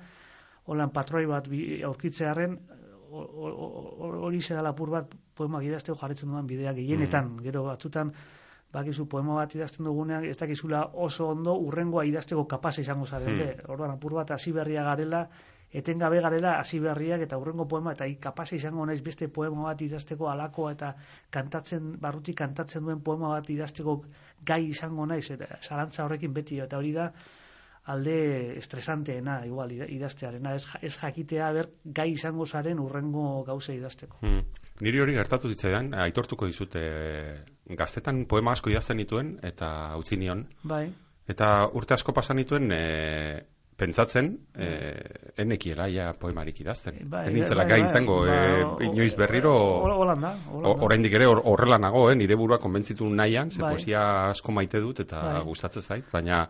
holan 0.70 0.92
patroi 0.94 1.26
bat 1.26 1.48
aurkitzearen, 1.90 2.60
hori 3.12 4.42
zera 4.42 4.62
lapur 4.62 4.90
bat 4.90 5.16
poemak 5.36 5.64
idazteko 5.68 5.98
jarretzen 6.02 6.30
duan 6.30 6.48
bidea 6.48 6.74
gehienetan. 6.74 7.38
Gero 7.44 7.64
batzutan, 7.68 8.14
bakizu 8.72 9.08
poema 9.12 9.36
bat 9.42 9.56
idazten 9.56 9.86
dugunean, 9.86 10.26
ez 10.26 10.38
dakizula 10.38 10.86
oso 11.08 11.30
ondo 11.36 11.56
urrengoa 11.60 12.06
idazteko 12.06 12.46
kapasa 12.46 12.82
izango 12.82 13.06
zaren. 13.06 13.38
Be. 13.38 13.50
Orduan 13.68 13.98
apur 13.98 14.16
bat 14.20 14.32
hasi 14.32 14.54
berria 14.56 14.84
garela, 14.88 15.26
etengabe 15.72 16.20
garela 16.22 16.58
hasi 16.60 16.80
berriak 16.84 17.22
eta 17.26 17.38
urrengo 17.40 17.68
poema 17.74 17.94
eta 17.96 18.08
kapasa 18.20 18.56
izango 18.56 18.86
naiz 18.86 19.02
beste 19.04 19.28
poema 19.28 19.64
bat 19.70 19.82
idazteko 19.82 20.28
alakoa 20.30 20.72
eta 20.76 20.94
kantatzen 21.30 21.94
barrutik 22.02 22.38
kantatzen 22.44 22.84
duen 22.84 23.00
poema 23.02 23.30
bat 23.36 23.50
idazteko 23.50 24.02
gai 24.52 24.66
izango 24.68 25.06
naiz 25.06 25.30
eta 25.32 25.48
zalantza 25.62 26.04
horrekin 26.06 26.34
beti 26.34 26.60
eta 26.60 26.78
hori 26.78 26.92
da 26.98 27.12
alde 27.86 28.58
estresanteena 28.58 29.46
igual 29.46 29.72
ida- 29.72 29.88
idaztearena 29.90 30.56
ez, 30.56 30.66
ez 30.82 30.96
jakitea 31.02 31.52
ber 31.52 31.70
gai 31.84 32.12
izango 32.12 32.46
zaren 32.46 32.80
urrengo 32.80 33.44
gauza 33.44 33.74
idazteko 33.74 34.18
Hmm. 34.22 34.44
Niri 34.82 35.00
hori 35.00 35.14
gertatu 35.14 35.48
ditzaidan, 35.48 35.94
aitortuko 35.94 36.48
dizut, 36.48 36.76
e, 36.76 37.36
gaztetan 37.78 38.26
poema 38.26 38.52
asko 38.54 38.70
idazten 38.72 38.98
nituen, 38.98 39.40
eta 39.44 39.96
utzi 39.98 40.18
nion, 40.18 40.48
bai 40.64 40.92
eta 41.28 41.68
urte 41.74 41.94
asko 41.94 42.14
pasan 42.14 42.38
nituen 42.38 42.72
e, 42.72 43.44
pentsatzen, 43.78 44.38
e, 44.58 44.68
enekiela 45.38 45.88
ja 45.90 46.14
poemarik 46.14 46.60
idazten. 46.62 46.98
bai, 47.10 47.28
Enintzela 47.30 47.64
bai, 47.64 47.70
gai 47.72 47.80
bai, 47.82 47.90
izango, 47.90 48.18
ba, 48.26 48.36
e, 48.82 48.86
inoiz 48.86 49.16
berriro, 49.16 49.54
Hola, 49.56 49.96
holan 49.96 50.22
da, 50.22 50.36
oraindik 50.52 51.14
ere 51.14 51.26
hor- 51.26 51.42
horrela 51.46 51.78
nago, 51.80 52.12
eh, 52.12 52.16
nire 52.16 52.36
burua 52.36 52.58
konbentzitu 52.60 53.08
nahian, 53.10 53.50
ze 53.52 53.62
Bai. 53.62 53.72
poesia 53.76 54.30
asko 54.30 54.52
maite 54.52 54.80
dut, 54.80 55.00
eta 55.00 55.22
Bai. 55.22 55.44
gustatzen 55.46 55.82
zait, 55.82 56.06
baina 56.12 56.48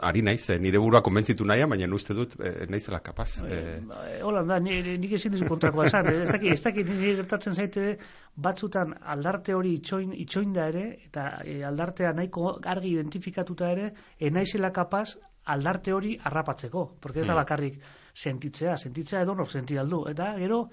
ari 0.00 0.22
naiz, 0.22 0.48
eh, 0.50 0.58
nire 0.58 0.78
burua 0.80 1.02
konbentzitu 1.04 1.44
nahian, 1.44 1.68
baina 1.68 1.88
uste 1.94 2.14
dut, 2.16 2.34
e, 2.40 2.66
naizela 2.72 3.00
kapaz. 3.04 3.42
E, 3.44 3.80
Hola, 4.24 4.42
da, 4.42 4.58
ni- 4.58 4.96
nik 4.98 5.12
ezin 5.12 5.32
dizu 5.32 5.44
kontrakoa 5.48 5.86
esan, 5.86 6.06
ez 6.22 6.30
dakit, 6.32 6.52
ez 6.52 6.62
dakit 6.64 6.88
nire 6.88 7.16
gertatzen 7.16 7.54
zaite 7.54 7.98
batzutan 8.36 8.94
aldarte 9.02 9.54
hori 9.54 9.74
itxoin, 9.74 10.12
itxoin 10.14 10.52
da 10.56 10.68
ere, 10.68 10.86
eta 11.04 11.42
e, 11.44 11.62
aldartea 11.68 12.12
nahiko 12.16 12.54
argi 12.64 12.94
identifikatuta 12.94 13.68
ere, 13.70 13.90
enaizela 14.18 14.70
kapaz 14.72 15.18
aldarte 15.44 15.92
hori 15.92 16.16
harrapatzeko, 16.22 16.96
porque 17.00 17.20
ez 17.20 17.26
da 17.26 17.34
Mm. 17.34 17.36
bakarrik 17.42 17.78
sentitzea, 18.14 18.76
sentitzea 18.76 19.22
edo 19.22 19.34
nor 19.34 19.48
senti 19.48 19.76
aldu, 19.76 20.06
eta 20.08 20.32
gero 20.38 20.70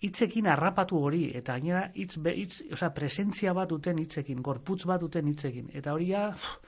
hitzekin 0.00 0.46
harrapatu 0.48 0.98
hori, 0.98 1.30
eta 1.34 1.52
gainera 1.58 1.90
hitz, 1.94 2.16
hitz, 2.16 2.62
osea, 2.72 2.90
presentzia 2.94 3.52
bat 3.52 3.68
duten 3.68 3.98
hitzekin, 3.98 4.40
gorputz 4.42 4.84
bat 4.86 5.00
duten 5.00 5.26
hitzekin, 5.28 5.70
eta 5.74 5.92
hori 5.92 6.10
ja, 6.10 6.30
pff, 6.32 6.58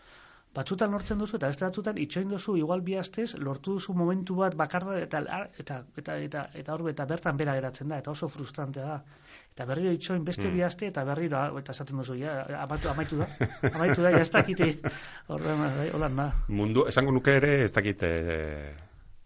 batzutan 0.55 0.91
lortzen 0.91 1.19
duzu 1.21 1.37
eta 1.37 1.51
beste 1.53 1.65
batzutan 1.65 1.99
itxoin 1.99 2.29
duzu 2.33 2.57
igual 2.57 2.81
bi 2.81 2.97
astez 2.99 3.35
lortu 3.39 3.75
duzu 3.77 3.93
momentu 3.95 4.37
bat 4.41 4.57
bakarra 4.57 4.99
eta 5.01 5.21
eta 5.59 5.83
eta 5.97 6.17
eta 6.25 6.49
eta 6.55 6.75
hor 6.75 6.89
eta 6.91 7.05
bertan 7.07 7.37
bera 7.37 7.55
geratzen 7.55 7.89
da 7.89 7.99
eta 7.99 8.11
oso 8.11 8.29
frustrantea 8.29 8.85
da 8.85 9.03
eta 9.55 9.67
berriro 9.67 9.93
itxoin 9.93 10.25
beste 10.25 10.49
Mm. 10.49 10.55
bi 10.55 10.63
aste 10.63 10.87
eta 10.87 11.05
berriro 11.05 11.37
ah, 11.37 11.53
eta 11.59 11.73
esaten 11.73 11.97
duzu 11.99 12.15
ja 12.15 12.47
amaitu 12.63 12.89
amaitu 12.89 13.19
da 13.19 13.27
amaitu 13.75 14.03
da 14.03 14.11
ja 14.11 14.21
ez 14.21 14.31
dakite 14.31 14.79
horren 15.29 15.59
bai, 15.59 15.91
da 16.17 16.33
mundu, 16.49 16.87
esango 16.89 17.13
nuke 17.13 17.37
ere, 17.37 17.65
ez 17.65 17.73
dakit 17.73 18.03
e, 18.03 18.15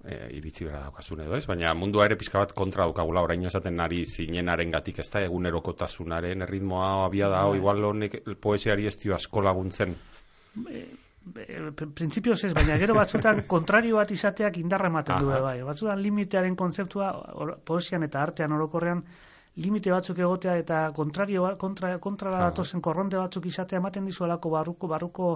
e, 0.05 0.17
iritzi 0.39 0.65
bera 0.65 0.81
daukazun 0.89 1.21
edo 1.21 1.37
ez, 1.37 1.47
baina 1.47 1.75
mundua 1.75 2.07
ere 2.07 2.17
pixka 2.17 2.39
bat 2.39 2.53
kontra 2.53 2.85
daukagula 2.85 3.23
orain 3.23 3.45
esaten 3.47 3.79
ari 3.81 4.05
zinenaren 4.05 4.71
gatik, 4.71 4.99
ez 4.99 5.11
da, 5.11 5.23
egunerokotasunaren 5.29 6.43
erritmoa 6.43 7.05
abia 7.07 7.29
da, 7.29 7.45
Bai. 7.47 7.59
igual 7.59 7.85
honek 7.85 8.19
poesiari 8.41 8.87
ez 8.87 8.97
dio 9.03 9.15
asko 9.15 9.41
laguntzen. 9.41 9.95
Pr- 10.57 11.12
printzipioz 11.95 12.39
ez, 12.45 12.53
baina 12.55 12.77
gero 12.81 12.95
batzutan 12.99 13.43
kontrario 13.55 13.97
bat 14.01 14.11
izateak 14.11 14.59
indarra 14.59 14.91
ematen 14.91 15.23
du 15.23 15.31
bai. 15.31 15.61
Batzutan 15.63 16.03
limitearen 16.03 16.57
kontzeptua 16.57 17.13
or- 17.35 17.59
poesian 17.65 18.03
eta 18.03 18.23
artean 18.23 18.53
orokorrean 18.53 19.05
limite 19.57 19.93
batzuk 19.93 20.19
egotea 20.19 20.57
eta 20.57 20.83
kontrario 20.97 21.57
kontra 21.61 21.99
kontra 21.99 22.31
datozen 22.31 22.81
korronte 22.81 23.19
batzuk 23.21 23.47
izatea 23.47 23.79
ematen 23.79 24.07
dizu 24.09 24.25
alako 24.25 24.51
barruko 24.51 24.89
barruko 24.89 25.33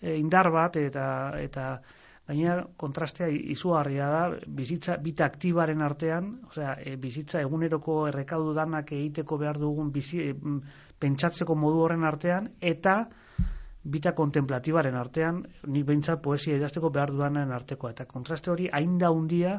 eh, 0.00 0.18
indar 0.18 0.50
bat 0.50 0.76
eta 0.76 1.04
eta 1.38 1.66
gainera 2.26 2.66
kontrastea 2.76 3.28
izugarria 3.28 4.08
da 4.08 4.22
bizitza 4.46 4.96
bita 5.02 5.26
aktibaren 5.26 5.82
artean, 5.82 6.28
osea, 6.48 6.76
e, 6.78 6.94
bizitza 6.96 7.40
eguneroko 7.42 7.96
errekaudu 8.08 8.54
danak 8.54 8.92
egiteko 8.92 9.38
behar 9.38 9.58
dugun 9.58 9.90
bizi, 9.92 10.20
e, 10.30 10.36
pentsatzeko 11.02 11.56
modu 11.58 11.82
horren 11.82 12.06
artean 12.06 12.48
eta 12.60 12.96
bita 13.84 14.12
kontemplatibaren 14.14 14.94
artean, 14.94 15.42
nik 15.66 15.86
behintzat 15.86 16.22
poesia 16.22 16.56
idazteko 16.56 16.90
behar 16.94 17.10
dudanen 17.10 17.52
artekoa. 17.52 17.90
Eta 17.90 18.06
kontraste 18.06 18.52
hori 18.52 18.68
hain 18.72 18.98
da 18.98 19.10
hundia, 19.10 19.56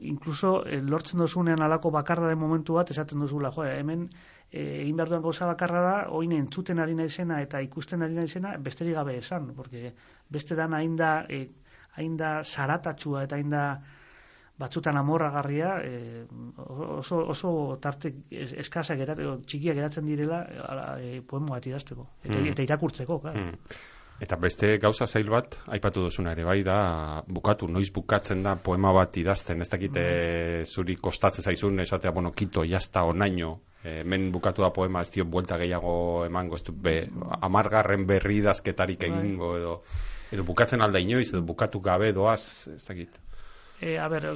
incluso 0.00 0.64
eh, 0.66 0.80
lortzen 0.82 1.20
dozunean 1.22 1.62
alako 1.62 1.92
bakardaren 1.94 2.38
momentu 2.38 2.78
bat 2.78 2.90
esaten 2.90 3.20
duzula, 3.20 3.52
jo, 3.54 3.64
hemen 3.68 4.08
eh, 4.50 4.82
egin 4.82 4.96
behar 4.96 5.12
duen 5.12 5.22
gauza 5.22 5.46
bakarra 5.46 5.82
da, 5.86 5.94
oin 6.20 6.32
entzuten 6.32 6.82
ari 6.82 6.96
naizena 6.98 7.40
eta 7.44 7.60
ikusten 7.62 8.02
ari 8.02 8.18
naizena, 8.18 8.56
besterik 8.58 8.98
gabe 8.98 9.16
esan, 9.18 9.52
porque 9.56 9.94
beste 10.28 10.58
dan 10.58 10.74
hain 10.74 10.96
da, 10.96 11.12
eh, 11.28 11.46
hain 11.98 12.16
da 12.16 12.40
saratatxua 12.42 13.24
eta 13.28 13.38
hain 13.38 13.50
da 13.50 13.64
batzutan 14.60 14.96
amorragarria 15.00 15.70
eh, 15.84 16.24
oso, 17.00 17.22
oso 17.32 17.78
tarte 17.80 18.12
es- 18.30 18.52
eskasa 18.64 18.94
gerat, 19.00 19.18
txikia 19.46 19.74
geratzen 19.78 20.06
direla 20.06 20.42
eh, 21.00 21.22
poema 21.26 21.56
bat 21.56 21.66
idazteko 21.66 22.06
eta, 22.24 22.36
Mm. 22.38 22.52
eta 22.52 22.62
irakurtzeko, 22.68 23.20
claro. 23.24 23.40
Hmm. 23.40 23.56
Eta 24.20 24.36
beste 24.36 24.74
gauza 24.76 25.06
zail 25.08 25.30
bat, 25.32 25.54
aipatu 25.72 26.02
duzuna 26.04 26.34
ere, 26.34 26.44
bai 26.44 26.58
da, 26.62 27.22
bukatu, 27.26 27.64
noiz 27.72 27.88
bukatzen 27.96 28.42
da 28.44 28.52
poema 28.60 28.90
bat 28.92 29.16
idazten, 29.16 29.62
ez 29.64 29.68
dakite 29.72 30.02
zuri 30.68 30.96
kostatzen 31.00 31.42
zaizun, 31.46 31.80
esatea, 31.80 32.10
bueno, 32.12 32.30
kito, 32.36 32.60
jazta, 32.68 33.06
onaino, 33.08 33.54
eh, 33.82 34.02
hemen 34.02 34.28
bukatu 34.34 34.60
da 34.60 34.68
poema, 34.76 35.00
ez 35.00 35.10
dio, 35.14 35.24
buelta 35.24 35.56
gehiago 35.56 36.26
emango, 36.26 36.54
ez 36.60 36.64
du, 36.68 36.72
be, 36.76 37.08
amargarren 37.40 38.04
berri 38.06 38.42
idazketarik 38.42 39.00
Bai. 39.00 39.08
egingo, 39.08 39.54
edo, 39.56 39.74
edo 40.36 40.44
bukatzen 40.44 40.84
alda 40.84 41.00
inoiz, 41.00 41.30
edo 41.32 41.40
bukatu 41.40 41.80
gabe 41.80 42.12
doaz, 42.12 42.68
ez 42.76 42.84
dakit. 42.84 43.16
E, 43.80 43.94
a 43.96 44.08
ber, 44.12 44.26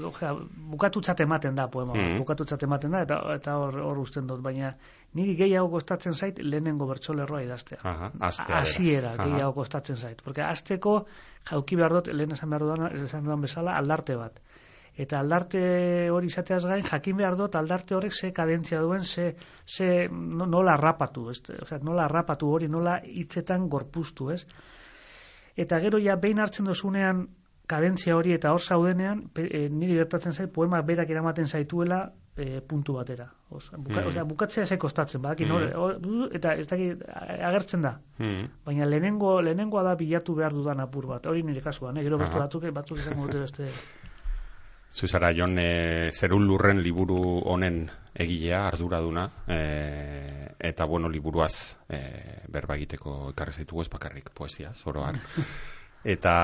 bukatutzat 0.73 1.19
ematen 1.21 1.57
da 1.59 1.67
poema, 1.69 1.93
mm. 1.93 2.17
bukatutzat 2.23 2.63
ematen 2.65 2.95
da, 2.97 3.03
eta 3.05 3.19
eta 3.35 3.59
hor, 3.61 3.77
hor 3.85 3.99
usten 4.01 4.25
dut, 4.31 4.41
baina 4.41 4.71
niri 5.19 5.35
gehiago 5.37 5.69
kostatzen 5.75 6.17
zait 6.17 6.41
lehenengo 6.41 6.89
bertsolerroa 6.89 7.43
idaztea. 7.45 7.81
Hasiera 8.25 9.13
gehiago 9.21 9.53
kostatzen 9.59 10.01
zait. 10.01 10.23
Porque 10.25 10.43
hasteko 10.43 11.03
jauki 11.51 11.77
behar 11.77 11.99
dut, 11.99 12.09
lehen 12.17 12.33
esan 12.33 12.55
behar 12.55 12.65
dudan, 12.65 12.87
esan 13.05 13.29
dudan 13.29 13.45
bezala, 13.45 13.77
aldarte 13.77 14.17
bat. 14.17 14.41
Eta 14.97 15.21
aldarte 15.21 15.61
hori 16.15 16.33
izateaz 16.33 16.63
gain, 16.65 16.85
jakin 16.89 17.21
behar 17.21 17.37
dut 17.37 17.57
aldarte 17.61 17.97
horrek 17.99 18.15
ze 18.15 18.33
kadentzia 18.33 18.81
duen, 18.81 19.05
ze, 19.05 19.35
ze 19.67 20.09
no- 20.09 20.47
nola 20.47 20.79
harrapatu, 20.79 21.29
ez? 21.31 21.41
Osea, 21.63 21.83
nola 21.83 22.05
harrapatu 22.09 22.49
hori, 22.49 22.69
nola 22.69 23.01
hitzetan 23.05 23.69
gorpuztu, 23.69 24.31
ez? 24.31 24.47
Eta 25.57 25.81
gero 25.83 25.99
ja 25.99 26.17
behin 26.17 26.41
hartzen 26.41 26.71
dozunean 26.71 27.27
kadentzia 27.67 28.17
hori 28.17 28.33
eta 28.37 28.53
hor 28.53 28.61
zaudenean, 28.61 29.29
pe, 29.33 29.47
e, 29.49 29.69
niri 29.71 29.95
gertatzen 29.97 30.33
zait, 30.37 30.51
poema 30.53 30.83
berak 30.83 31.09
eramaten 31.11 31.47
zaituela 31.49 32.13
e, 32.37 32.61
puntu 32.61 32.95
batera. 32.99 33.31
Osea, 33.51 33.79
buka, 33.79 34.01
Mm. 34.03 34.09
osea, 34.09 34.25
bukatzea 34.25 34.67
zai 34.67 34.79
kostatzen, 34.79 35.23
badaki, 35.23 35.45
Mm. 35.47 36.29
eta 36.35 36.55
ez 36.55 36.67
dakit, 36.69 37.03
a- 37.09 37.49
agertzen 37.49 37.83
da. 37.83 38.01
Hmm. 38.19 38.49
Baina 38.67 38.85
lehenengo, 38.87 39.41
lehenengoa 39.41 39.83
da 39.83 39.95
bilatu 39.95 40.35
behar 40.35 40.53
dudan 40.53 40.81
apur 40.81 41.07
bat. 41.07 41.27
Hori 41.27 41.43
nire 41.43 41.61
kasuan, 41.63 41.97
eh? 41.97 42.03
gero 42.03 42.19
beste 42.19 42.39
batzuk, 42.39 42.65
batzuk 42.73 42.99
izango 42.99 43.27
dute 43.27 43.39
beste... 43.41 43.69
Zuzara, 44.95 45.33
Jon, 45.35 45.59
e, 45.59 46.11
zerun 46.13 46.45
lurren 46.47 46.79
liburu 46.83 47.17
honen 47.51 47.89
egilea, 48.15 48.61
arduraduna, 48.69 49.25
e, 49.49 50.55
eta 50.61 50.85
bueno, 50.87 51.09
liburuaz 51.09 51.77
e, 51.89 51.99
berba 52.49 52.77
egiteko 52.77 53.31
ekarri 53.33 53.53
zaitugu 53.53 53.83
ez 53.83 53.89
bakarrik 53.91 54.31
poesia, 54.35 54.71
zoroan. 54.75 55.19
eta 56.05 56.35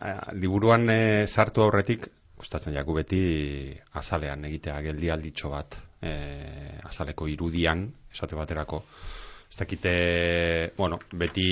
e, 0.00 0.14
liburuan 0.40 0.88
e, 0.90 1.26
sartu 1.26 1.62
aurretik, 1.62 2.08
gustatzen 2.38 2.74
jaku 2.78 2.94
beti 2.96 3.22
azalean 4.00 4.44
egitea 4.48 4.80
geldi 4.88 5.10
alditxo 5.10 5.52
bat, 5.52 5.78
e, 6.00 6.12
azaleko 6.88 7.28
irudian, 7.28 7.86
esate 8.12 8.38
baterako, 8.38 8.82
ez 9.48 9.56
dakite, 9.56 9.92
bueno, 10.76 10.98
beti 11.12 11.48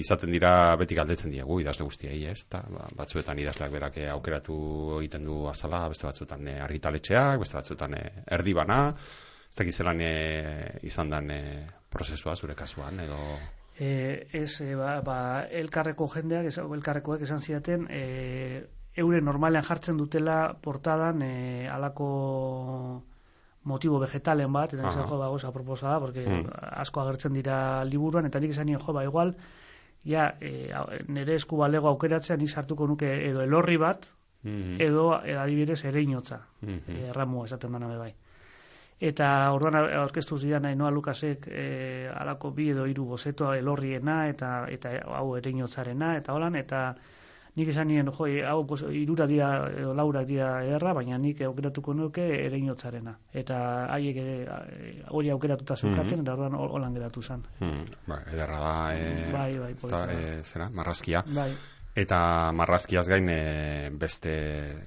izaten 0.00 0.32
dira, 0.32 0.52
beti 0.80 0.96
galdetzen 0.96 1.32
diegu 1.32 1.60
idazle 1.60 1.84
guztiei, 1.84 2.22
ez? 2.30 2.42
Ta, 2.48 2.62
ba, 2.72 2.88
batzuetan 2.96 3.38
idazleak 3.38 3.72
berak 3.72 3.98
aukeratu 4.14 4.58
egiten 5.02 5.28
du 5.28 5.42
azala, 5.50 5.84
beste 5.92 6.08
batzuetan 6.08 6.48
argitaletxeak, 6.64 7.38
beste 7.44 7.60
batzuetan 7.60 7.96
erdibana, 8.38 8.80
ez 9.48 9.56
dakit 9.60 9.76
zelan 9.76 10.00
e, 10.04 10.12
izan 10.88 11.12
dan 11.12 11.30
e, 11.30 11.42
prozesua 11.92 12.36
zure 12.36 12.56
kasuan, 12.58 13.00
edo... 13.04 13.20
E, 13.78 14.26
ez, 14.32 14.60
e, 14.60 14.74
ba, 14.74 14.98
ba, 15.06 15.18
elkarreko 15.60 16.08
jendeak, 16.10 16.48
ez, 16.50 16.58
elkarrekoek 16.58 17.22
esan 17.22 17.40
zidaten, 17.40 17.86
e, 17.94 18.64
eure 18.98 19.20
normalean 19.22 19.62
jartzen 19.62 20.00
dutela 20.00 20.56
portadan 20.62 21.22
e, 21.22 21.68
alako 21.70 22.08
motibo 23.68 24.00
vegetalen 24.02 24.52
bat, 24.52 24.74
eta 24.74 24.82
nintzen 24.82 25.06
jo, 25.06 25.18
ba, 25.20 25.30
goza 25.30 25.52
proposa 25.54 25.92
da, 25.92 26.00
porque 26.02 26.26
mm. 26.26 26.58
asko 26.82 27.04
agertzen 27.04 27.36
dira 27.38 27.84
liburuan, 27.86 28.26
eta 28.26 28.42
nik 28.42 28.54
esan 28.56 28.74
jo, 28.74 28.82
ba, 28.96 29.04
igual, 29.06 29.36
ja, 30.04 30.32
e, 30.40 30.70
nire 31.06 31.36
esku 31.38 31.60
balego 31.60 31.90
aukeratzea, 31.92 32.38
nik 32.40 32.50
sartuko 32.50 32.88
nuke 32.90 33.12
edo 33.28 33.44
elorri 33.46 33.78
bat, 33.78 34.08
mm-hmm. 34.42 34.80
edo 34.88 35.10
e, 35.22 35.36
adibidez 35.38 35.84
ere 35.84 36.02
inotza, 36.02 36.42
mm 36.62 36.68
-hmm. 36.68 36.96
e, 36.96 37.12
ramu 37.12 37.44
esaten 37.44 37.78
dana 37.78 37.94
bai. 37.98 38.14
Eta 39.00 39.52
orduan 39.54 39.76
aurkeztu 39.78 40.38
zidan 40.38 40.64
nahi 40.66 40.74
noa 40.74 40.90
Lukasek 40.90 41.46
e, 41.46 42.08
alako 42.10 42.50
bi 42.50 42.70
edo 42.72 42.86
hiru 42.90 43.04
bozetoa 43.12 43.56
elorriena 43.56 44.26
eta 44.28 44.66
eta 44.74 44.96
hau 45.20 45.36
ere 45.38 45.52
inotzarena 45.54 46.16
eta 46.18 46.34
holan 46.34 46.58
eta 46.58 46.82
nik 47.58 47.70
esan 47.72 47.88
nien, 47.90 48.10
jo, 48.14 48.26
hau 48.46 48.58
pues, 48.66 48.84
irura 48.94 49.26
dira, 49.26 49.48
edo 49.70 49.94
laura 49.94 50.22
dira 50.26 50.50
erra, 50.66 50.92
baina 50.94 51.18
nik 51.18 51.40
aukeratuko 51.46 51.94
nuke 51.94 52.26
ere 52.44 52.58
inotzarena. 52.58 53.16
Eta 53.34 53.56
haiek 53.94 54.20
hori 55.10 55.32
aukeratuta 55.34 55.76
zeukaten, 55.76 56.04
mm 56.04 56.12
-hmm. 56.12 56.22
eta 56.22 56.36
orduan 56.36 56.54
holan 56.54 56.94
geratu 56.94 57.22
zen. 57.22 57.42
Mm, 57.60 57.82
ba, 58.06 58.20
ederra 58.32 58.60
da, 58.60 58.76
e, 58.94 59.32
bai, 59.32 59.58
bai, 59.58 59.72
esta, 59.72 60.04
e, 60.12 60.44
zera, 60.44 60.70
marrazkia. 60.70 61.24
Bai. 61.34 61.50
Eta 61.98 62.52
marrazkiaz 62.54 63.06
gain 63.10 63.28
e, 63.32 63.90
beste 63.98 64.32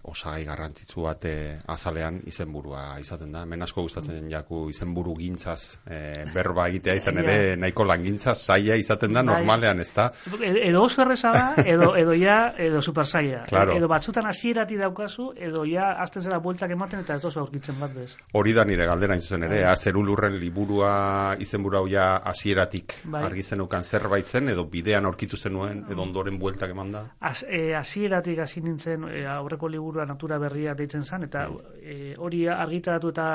osagai 0.07 0.45
garrantzitsu 0.47 1.03
bat 1.03 1.25
e, 1.27 1.33
azalean 1.67 2.21
izenburua 2.27 2.99
izaten 3.01 3.33
da. 3.35 3.41
Hemen 3.43 3.65
asko 3.65 3.83
gustatzen 3.83 4.21
mm. 4.21 4.29
jaku 4.31 4.61
izenburu 4.71 5.15
gintzaz 5.19 5.77
e, 5.85 6.23
berba 6.33 6.69
egitea 6.71 6.95
izan 7.01 7.19
ere 7.19 7.57
nahiko 7.59 7.83
langintzaz 7.89 8.37
saia 8.45 8.77
izaten 8.79 9.11
da 9.13 9.23
bai. 9.25 9.33
normalean, 9.33 9.81
ez 9.83 9.89
da? 9.95 10.07
Edo 10.41 10.83
oso 10.85 11.03
erreza 11.03 11.33
da, 11.35 11.45
edo, 11.65 11.91
edo 11.99 12.15
ja, 12.15 12.53
edo 12.57 12.81
super 12.81 13.05
saia. 13.05 13.43
Claro. 13.49 13.75
Edo 13.75 13.89
batzutan 13.91 14.29
hasierati 14.29 14.79
daukazu, 14.79 15.31
edo 15.35 15.65
ja 15.67 15.91
azten 16.03 16.23
zera 16.23 16.39
bueltak 16.39 16.71
ematen 16.71 17.03
eta 17.03 17.19
ez 17.19 17.25
dozu 17.25 17.43
aurkitzen 17.43 17.79
bat 17.81 17.91
bez. 17.95 18.15
Hori 18.33 18.55
da 18.55 18.63
nire 18.67 18.87
galdera 18.87 19.19
zuzen 19.19 19.43
ere, 19.49 19.61
bai. 19.61 19.71
azeru 19.73 20.05
lurren 20.05 20.39
liburua 20.39 21.35
izenburu 21.43 21.81
hau 21.81 21.87
ja 21.91 22.07
hasieratik 22.31 22.95
bai. 23.03 23.25
argi 23.27 23.43
zenukan 23.43 23.83
zerbait 23.83 24.25
zen, 24.25 24.49
edo 24.49 24.65
bidean 24.71 25.05
aurkitu 25.05 25.37
zenuen, 25.37 25.85
edo 25.91 26.07
ondoren 26.07 26.39
bueltak 26.39 26.71
Eh, 26.95 27.73
hasieratik 27.77 28.37
e, 28.37 28.41
hasi 28.41 28.61
nintzen 28.61 29.05
e, 29.09 29.21
aurreko 29.33 29.69
liburua 29.71 30.05
natura 30.05 30.37
berria 30.43 30.73
deitzen 30.79 31.03
zen 31.03 31.27
eta 31.27 31.45
e, 31.81 32.15
hori 32.17 32.41
argitaratu 32.55 33.11
eta 33.13 33.27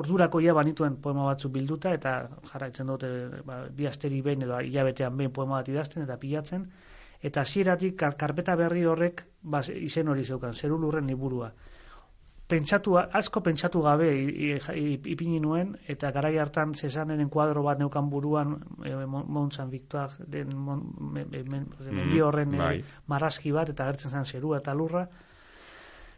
ordurako 0.00 0.40
ja 0.44 0.54
banituen 0.54 0.96
poema 1.06 1.26
batzu 1.30 1.50
bilduta 1.56 1.92
eta 1.98 2.14
jarraitzen 2.52 2.92
dute 2.94 3.12
ba, 3.44 3.62
bi 3.70 3.86
asteri 3.90 4.22
behin 4.22 4.46
edo 4.48 4.60
hilabetean 4.60 5.16
behin 5.16 5.32
poema 5.32 5.60
bat 5.60 5.68
idazten 5.68 6.06
eta 6.08 6.18
pilatzen. 6.24 6.66
Eta 7.22 7.42
hasieratik 7.46 7.96
kar 7.98 8.16
karpeta 8.18 8.56
berri 8.56 8.84
horrek 8.84 9.24
ba, 9.42 9.62
izen 9.90 10.08
hori 10.08 10.24
zeukan, 10.24 10.54
zeru 10.54 10.78
lurren 10.78 11.06
liburua 11.06 11.52
pentsatu, 12.48 12.96
asko 12.98 13.40
pentsatu 13.40 13.80
gabe 13.80 14.08
ipini 15.14 15.40
nuen, 15.40 15.76
eta 15.88 16.10
garai 16.12 16.36
hartan 16.38 16.74
zesanenen 16.74 17.30
kuadro 17.30 17.62
bat 17.62 17.78
neukan 17.78 18.10
buruan 18.10 18.56
e, 18.84 18.94
Montzan 19.06 19.70
Victor 19.70 20.10
den 20.28 20.56
mon, 20.56 20.82
me, 21.14 21.24
mm, 21.24 22.20
horren 22.20 22.54
e, 22.54 22.72
marrazki 23.08 23.52
bat, 23.52 23.70
eta 23.72 23.86
gertzen 23.88 24.10
zen 24.10 24.24
zerua 24.24 24.58
eta 24.60 24.74
lurra, 24.74 25.06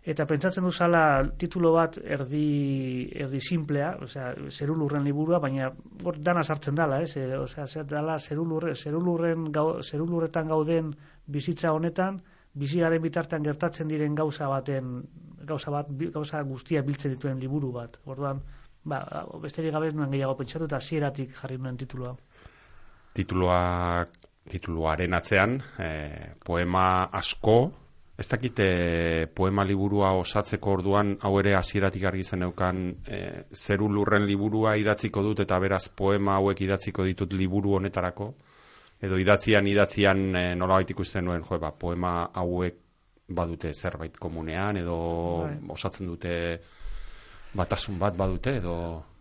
eta 0.04 0.26
pentsatzen 0.28 0.66
duzala 0.66 1.04
titulo 1.38 1.72
bat 1.76 1.96
erdi, 1.98 3.08
erdi 3.24 3.40
simplea, 3.40 3.94
osea, 4.04 4.34
zeru 4.50 4.76
lurren 4.76 5.04
liburua, 5.04 5.40
baina 5.40 5.70
hor 6.04 6.18
dana 6.20 6.42
sartzen 6.42 6.76
dala, 6.76 7.00
ez? 7.02 7.16
Osea, 7.38 7.66
zer 7.66 7.86
dala 7.88 8.18
zeru, 8.18 8.44
lurre, 8.44 8.74
zeru, 8.74 9.00
lurren, 9.00 9.50
gau, 9.52 9.80
zeru 9.82 10.06
lurretan 10.10 10.50
gauden 10.52 10.92
bizitza 11.26 11.72
honetan, 11.72 12.20
biziaren 12.54 13.02
bitartean 13.02 13.42
gertatzen 13.42 13.88
diren 13.88 14.14
gauza 14.14 14.48
baten 14.48 15.02
gauza 15.44 15.70
bat 15.70 15.88
gauza 16.14 16.42
guztia 16.42 16.82
biltzen 16.82 17.14
dituen 17.14 17.40
liburu 17.40 17.72
bat. 17.72 17.98
Orduan, 18.06 18.40
ba, 18.84 19.00
besterik 19.42 19.74
gabe 19.74 19.90
nuen 19.92 20.10
gehiago 20.10 20.36
pentsatu 20.38 20.68
eta 20.70 20.80
hasieratik 20.80 21.34
jarri 21.40 21.58
nuen 21.58 21.76
titulua. 21.76 22.14
Titulua 23.14 23.58
tituluaren 24.50 25.14
atzean, 25.14 25.60
eh, 25.78 26.34
poema 26.44 27.08
asko 27.12 27.58
Ez 28.14 28.28
dakite 28.30 28.66
poema 29.34 29.64
liburua 29.66 30.12
osatzeko 30.14 30.76
orduan 30.76 31.16
hau 31.26 31.32
ere 31.40 31.56
hasieratik 31.58 32.04
argi 32.06 32.22
zeneukan 32.22 32.76
e, 33.10 33.16
zeru 33.50 33.88
lurren 33.90 34.22
liburua 34.28 34.76
idatziko 34.78 35.22
dut 35.26 35.42
eta 35.42 35.58
beraz 35.64 35.88
poema 35.88 36.36
hauek 36.38 36.62
idatziko 36.62 37.06
ditut 37.08 37.34
liburu 37.34 37.74
honetarako 37.74 38.28
edo 39.04 39.18
idatzian 39.20 39.66
idatzian 39.68 40.24
e, 40.36 40.44
nolabait 40.58 40.90
ikusten 40.94 41.26
nuen 41.28 41.44
jo 41.44 41.58
ba, 41.60 41.72
poema 41.72 42.14
hauek 42.34 42.80
badute 43.28 43.72
zerbait 43.72 44.16
komunean 44.20 44.76
edo 44.76 44.98
bai. 45.44 45.56
osatzen 45.76 46.06
dute 46.10 46.34
batasun 47.54 47.98
bat 47.98 48.16
badute 48.16 48.56
edo? 48.60 48.76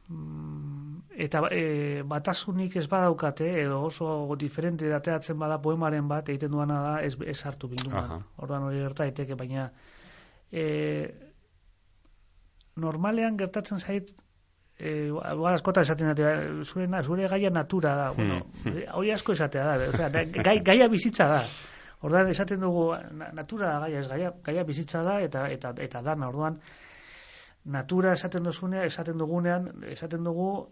Mm, 0.09 1.03
eta 1.25 1.43
e, 1.51 2.03
batasunik 2.09 2.75
ez 2.81 2.87
badaukate 2.91 3.49
edo 3.63 3.81
oso 3.87 4.35
diferente 4.39 4.89
dateatzen 4.89 5.37
bada 5.39 5.59
poemaren 5.61 6.07
bat 6.07 6.29
egiten 6.29 6.51
duana 6.51 6.81
da 6.83 6.95
ez, 7.05 7.15
ez 7.25 7.39
hartu 7.45 7.69
bilduman 7.71 8.25
orduan 8.37 8.67
hori 8.67 8.81
gerta 8.81 9.07
daiteke 9.07 9.37
baina 9.39 9.69
e, 10.51 10.65
normalean 12.75 13.37
gertatzen 13.37 13.79
zait 13.79 14.11
eh 14.79 15.11
askota 15.53 15.81
esaten 15.81 16.09
dute 16.09 16.63
zure 16.65 17.03
zure 17.03 17.27
gaia 17.27 17.49
natura 17.49 17.95
da. 17.95 18.11
Bueno 18.11 18.41
hmm. 18.63 18.83
hori 18.93 19.11
asko 19.11 19.31
esatea 19.31 19.65
da 19.65 19.89
o 19.89 19.91
sea 19.91 20.09
gai, 20.09 20.59
gaia 20.59 20.87
bizitza 20.87 21.27
da. 21.27 21.43
Orduan 22.01 22.27
esaten 22.27 22.59
dugu 22.59 22.93
natura 23.33 23.67
da 23.67 23.79
gaia 23.79 23.99
ez 23.99 24.07
gaia 24.07 24.33
gaia 24.43 24.63
bizitza 24.63 25.01
da 25.01 25.21
eta 25.21 25.47
eta 25.49 25.73
eta 25.77 26.01
da 26.01 26.15
orduan 26.27 26.59
natura 27.65 28.13
esaten 28.13 28.43
duzunea 28.43 28.85
esaten 28.85 29.17
dugunean 29.17 29.83
esaten 29.89 30.23
dugu 30.23 30.69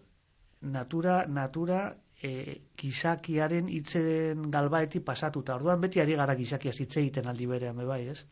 natura 0.60 1.26
natura 1.26 1.96
e, 2.22 2.60
gizakiaren 2.78 3.68
hitzen 3.68 4.50
galbaeti 4.50 5.00
pasatuta. 5.00 5.56
Orduan 5.56 5.80
beti 5.80 6.00
ari 6.00 6.14
gara 6.16 6.34
gizakia 6.38 6.72
hitz 6.78 6.96
egiten 6.96 7.26
aldi 7.26 7.46
berean 7.46 7.80
bai 7.86 8.06
ez? 8.08 8.24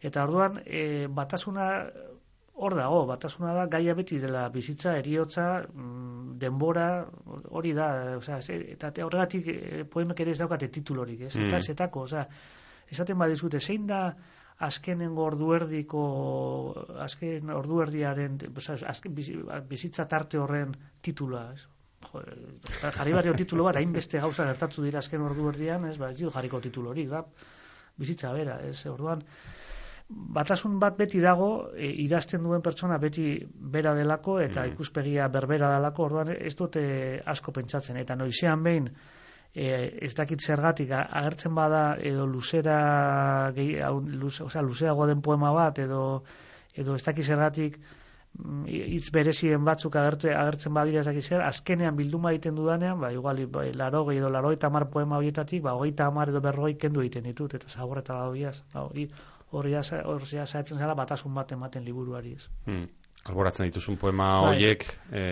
Eta 0.00 0.24
orduan 0.24 0.60
e, 0.64 1.06
batasuna 1.08 1.66
hor 2.60 2.76
dago, 2.76 3.04
batasuna 3.08 3.54
da, 3.56 3.66
gaia 3.72 3.94
beti 3.96 4.18
dela 4.20 4.42
bizitza, 4.52 4.92
eriotza, 5.00 5.46
mm, 5.72 6.36
denbora, 6.42 6.88
hori 7.56 7.72
da, 7.76 7.86
oza, 8.18 8.36
eta 8.74 8.92
horregatik 9.06 9.48
eh, 9.52 9.84
poemek 9.94 10.20
ere 10.24 10.34
ez 10.34 10.40
daukate 10.42 10.68
titulorik, 10.74 11.24
ez? 11.28 11.34
Eta 11.36 11.56
mm. 11.56 11.64
zetako, 11.72 12.04
oza, 12.08 12.26
esaten 12.92 13.18
badizute, 13.20 13.60
zein 13.60 13.86
da 13.88 14.02
azkenen 14.68 15.16
ordu 15.16 15.54
erdiko, 15.56 16.04
azken 17.00 17.52
ordu 17.56 17.80
erdiaren, 17.86 18.36
oza, 18.52 18.76
azken 18.92 19.16
bizitza 19.70 20.06
tarte 20.10 20.40
horren 20.42 20.76
titula, 21.00 21.46
ez? 21.56 21.64
jarri 22.10 23.12
barrio 23.12 23.32
titulo 23.36 23.64
bat, 23.66 23.76
hainbeste 23.76 24.20
gauza 24.20 24.46
gertatu 24.48 24.84
dira 24.84 25.00
azken 25.00 25.24
ordu 25.24 25.48
erdian, 25.50 25.84
ez, 25.88 25.96
ba, 26.00 26.10
ez 26.12 26.20
jarriko 26.36 26.60
titulorik, 26.64 27.08
da, 27.12 27.24
bizitza 28.00 28.32
bera, 28.36 28.56
ez, 28.68 28.78
orduan, 28.88 29.24
batasun 30.10 30.78
bat 30.82 30.96
beti 30.98 31.20
dago 31.22 31.70
e, 31.70 31.88
idazten 32.04 32.42
duen 32.42 32.62
pertsona 32.62 32.98
beti 32.98 33.38
bera 33.72 33.94
delako 33.94 34.40
eta 34.42 34.64
mm. 34.64 34.74
ikuspegia 34.74 35.28
berbera 35.28 35.70
delako. 35.76 36.08
Orduan 36.10 36.34
ez 36.34 36.54
dute 36.58 36.82
asko 37.26 37.54
pentsatzen. 37.54 37.98
Eta 38.02 38.16
noizean 38.18 38.62
behin 38.66 38.90
e, 39.54 39.70
ez 40.06 40.12
dakit 40.14 40.42
zergatik 40.42 40.92
agertzen 40.96 41.54
bada 41.54 41.84
edo 41.98 42.26
luzera 42.26 43.52
gehi, 43.54 43.78
luz, 44.18 44.40
osea, 44.40 44.62
luzeago 44.62 45.06
den 45.06 45.22
poema 45.22 45.52
bat 45.52 45.78
edo 45.78 46.22
edo 46.74 46.94
ez 46.94 47.02
dakit 47.04 47.26
zergatik 47.26 47.78
mm, 48.38 48.66
hitz 48.66 49.10
berezien 49.14 49.64
batzuk 49.64 49.96
agerte, 49.96 50.34
agertzen 50.34 50.74
badira 50.74 51.02
ez 51.02 51.24
zer, 51.24 51.42
azkenean 51.42 51.96
bilduma 51.96 52.30
egiten 52.30 52.54
dudanean, 52.54 53.00
ba, 53.00 53.12
igual, 53.12 53.46
ba, 53.46 53.64
laro 53.74 54.04
edo 54.12 54.30
laro 54.30 54.52
eta 54.52 54.70
mar 54.70 54.88
poema 54.90 55.18
horietatik, 55.18 55.62
ba, 55.62 55.74
hogeita 55.74 56.06
amar 56.06 56.30
edo 56.30 56.40
berroi 56.40 56.76
kendu 56.78 57.00
egiten 57.00 57.26
ditut, 57.26 57.54
eta 57.54 57.68
zaborreta 57.68 58.14
da 58.14 58.52
ba, 58.74 58.88
hori 59.52 59.72
ja 59.72 59.82
saiatzen 59.82 60.78
zela 60.78 60.94
batasun 60.94 61.34
bat 61.34 61.52
ematen 61.52 61.84
liburuari 61.84 62.32
ez. 62.38 62.48
Hmm. 62.66 62.86
Alboratzen 63.24 63.66
dituzun 63.68 63.98
poema 64.00 64.30
Bai. 64.40 64.54
horiek 64.54 64.84
e, 65.12 65.24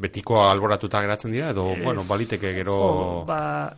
betikoa 0.00 0.50
alboratuta 0.52 1.00
geratzen 1.02 1.32
dira 1.32 1.50
edo 1.50 1.72
Eh, 1.74 1.80
bueno, 1.82 2.04
baliteke 2.06 2.52
gero 2.54 2.76
Jo, 2.78 3.24
ba, 3.26 3.72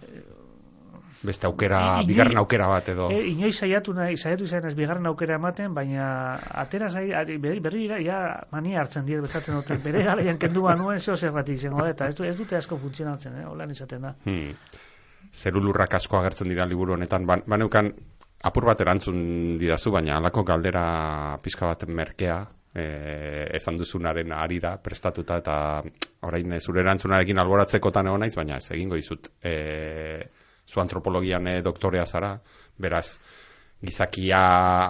beste 1.22 1.46
aukera, 1.46 2.02
bigarren 2.06 2.36
aukera 2.36 2.66
bat 2.68 2.88
edo. 2.88 3.10
e, 3.10 3.22
inoiz 3.30 3.54
saiatu 3.58 3.94
nahi, 3.94 4.16
saiatu 4.16 4.44
izan 4.44 4.66
ez 4.66 4.74
bigarren 4.74 5.06
aukera 5.06 5.36
ematen, 5.36 5.72
baina 5.74 6.38
atera 6.64 6.88
zai, 6.90 7.06
berri, 7.38 7.60
berri 7.60 7.86
ja 8.04 8.20
mania 8.52 8.80
hartzen 8.80 9.06
dira, 9.06 9.22
betzaten 9.22 9.54
dute, 9.54 9.76
bere 9.86 10.02
garaian 10.04 10.38
kendu 10.38 10.62
banuen 10.62 10.98
zeo 11.00 11.16
zerratik 11.16 11.56
izango 11.56 11.82
da, 11.84 11.90
eta 11.90 12.08
ez, 12.08 12.20
ez 12.20 12.36
dute 12.36 12.56
asko 12.56 12.76
funtzionatzen, 12.76 13.40
eh? 13.40 13.44
holan 13.46 13.70
izaten 13.70 14.02
da. 14.02 14.14
Hmm. 14.24 14.52
Zerulurrak 15.32 15.94
asko 15.94 16.18
agertzen 16.18 16.48
dira 16.48 16.64
liburu 16.66 16.92
honetan. 16.94 17.26
Ba, 17.26 17.36
baneukan 17.46 17.92
apur 18.40 18.64
bat 18.70 18.80
erantzun 18.80 19.58
didazu, 19.60 19.92
baina 19.92 20.16
halako 20.16 20.44
galdera 20.48 20.84
pizka 21.44 21.68
bat 21.68 21.84
merkea, 21.88 22.38
e, 22.74 22.84
esan 23.58 23.76
duzunaren 23.76 24.32
arira 24.32 24.76
prestatuta 24.82 25.40
eta 25.42 25.56
orain 26.26 26.52
eh, 26.54 26.60
zure 26.60 26.84
erantzunarekin 26.84 27.42
alboratzekotan 27.42 28.10
egon 28.10 28.24
naiz, 28.24 28.34
baina 28.38 28.58
ez 28.60 28.70
egingo 28.70 28.98
dizut. 29.00 29.30
E, 29.42 29.54
zu 30.70 30.80
antropologian 30.80 31.48
e, 31.50 31.60
doktorea 31.66 32.04
zara, 32.06 32.36
beraz 32.78 33.18
gizakia 33.80 34.40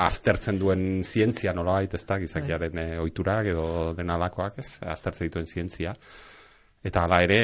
aztertzen 0.06 0.58
duen 0.58 1.04
zientzia 1.06 1.54
nolabait, 1.54 1.94
ez 1.94 2.04
da, 2.06 2.18
gizakiaren 2.20 2.78
e, 2.82 2.88
ohiturak 3.00 3.52
edo 3.52 3.66
dena 3.96 4.18
alakoak, 4.18 4.58
ez, 4.60 4.80
aztertzen 4.82 5.30
dituen 5.30 5.46
zientzia. 5.46 5.94
Eta 6.80 7.02
hala 7.04 7.18
ere, 7.20 7.40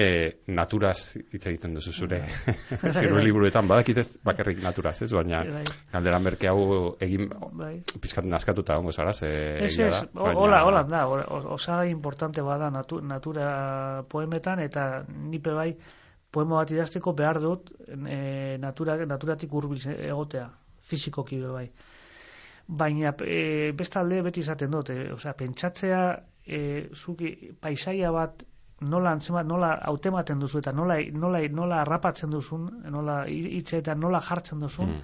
naturaz 0.49 1.19
hitz 1.21 1.43
egiten 1.51 1.75
duzu 1.77 1.93
zure 1.93 2.23
zure 2.97 3.25
liburuetan, 3.25 3.67
badakit 3.69 3.99
ez 4.01 4.07
bakarrik 4.25 4.63
naturaz, 4.65 4.95
ez? 5.05 5.11
Baina 5.13 5.43
Bai. 5.45 5.65
galdera 5.93 6.19
merke 6.25 6.49
hau 6.49 6.95
egin 7.05 7.29
Bai. 7.53 7.75
pizkat 8.01 8.25
naskatuta 8.25 8.79
ongo 8.81 8.95
zara, 8.97 9.13
ze 9.13 9.29
Ez, 9.67 9.75
egia 9.75 9.91
da, 9.93 10.01
hola, 10.15 10.63
hola 10.65 10.83
da, 10.89 11.03
o- 11.09 11.21
o- 11.21 11.53
osagai 11.59 11.91
importante 11.91 12.41
bada 12.41 12.71
natu, 12.71 13.03
natura 13.03 14.05
poemetan, 14.09 14.61
eta 14.65 15.05
nipe 15.09 15.53
bai 15.53 15.75
poema 16.33 16.57
bat 16.63 16.73
idazteko 16.73 17.13
behar 17.13 17.41
dut 17.41 17.71
e, 17.89 18.57
natura, 18.61 18.97
naturatik 19.07 19.53
hurbil 19.53 19.79
egotea, 19.95 20.49
fizikoki 20.81 21.39
be 21.45 21.53
bai. 21.53 21.69
Baina 22.67 23.13
e, 23.21 23.71
bestalde 23.77 24.23
beti 24.27 24.41
izaten 24.41 24.73
dut, 24.73 24.91
e, 24.91 25.13
osea, 25.13 25.37
pentsatzea 25.39 26.01
e, 26.47 26.89
zuki 26.95 27.53
paisaia 27.61 28.11
bat 28.13 28.43
nola 28.81 29.11
antzema, 29.13 29.43
nola 29.43 29.75
hautematen 29.89 30.39
duzu 30.39 30.59
eta 30.59 30.73
nola, 30.73 30.99
nola, 31.13 31.41
nola 31.49 31.81
harrapatzen 31.83 32.31
duzun, 32.31 32.67
nola 32.91 33.25
hitze 33.29 33.79
eta 33.79 33.95
nola 33.95 34.21
jartzen 34.21 34.61
duzun, 34.61 34.91
Mm. 34.91 35.03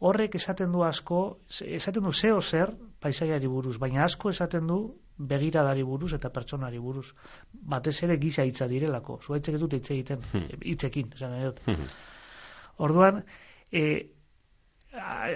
horrek 0.00 0.34
esaten 0.34 0.72
du 0.72 0.82
asko, 0.84 1.38
esaten 1.64 2.02
du 2.04 2.12
zeo 2.12 2.40
zer 2.42 2.74
paisaiari 3.00 3.46
buruz, 3.46 3.78
baina 3.78 4.04
asko 4.04 4.28
esaten 4.30 4.66
du 4.66 4.94
begiradari 5.16 5.82
buruz 5.82 6.12
eta 6.12 6.28
pertsonari 6.30 6.78
buruz. 6.78 7.14
Batez 7.52 8.02
ere 8.02 8.18
giza 8.18 8.44
hitza 8.44 8.66
direlako, 8.68 9.20
zuaitzek 9.22 9.54
ez 9.54 9.60
dute 9.60 9.76
hitz 9.76 9.90
egiten, 9.90 10.18
Hmm. 10.32 10.48
hitzekin, 10.60 11.12
esan 11.14 11.30
nahi 11.30 11.44
dut. 11.44 11.60
Mhm. 11.66 11.86
Orduan, 12.78 13.24
e, 13.72 14.10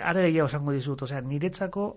are 0.02 0.22
gehiago 0.26 0.48
esango 0.48 0.72
dizut, 0.72 1.02
osea, 1.02 1.20
niretzako 1.20 1.96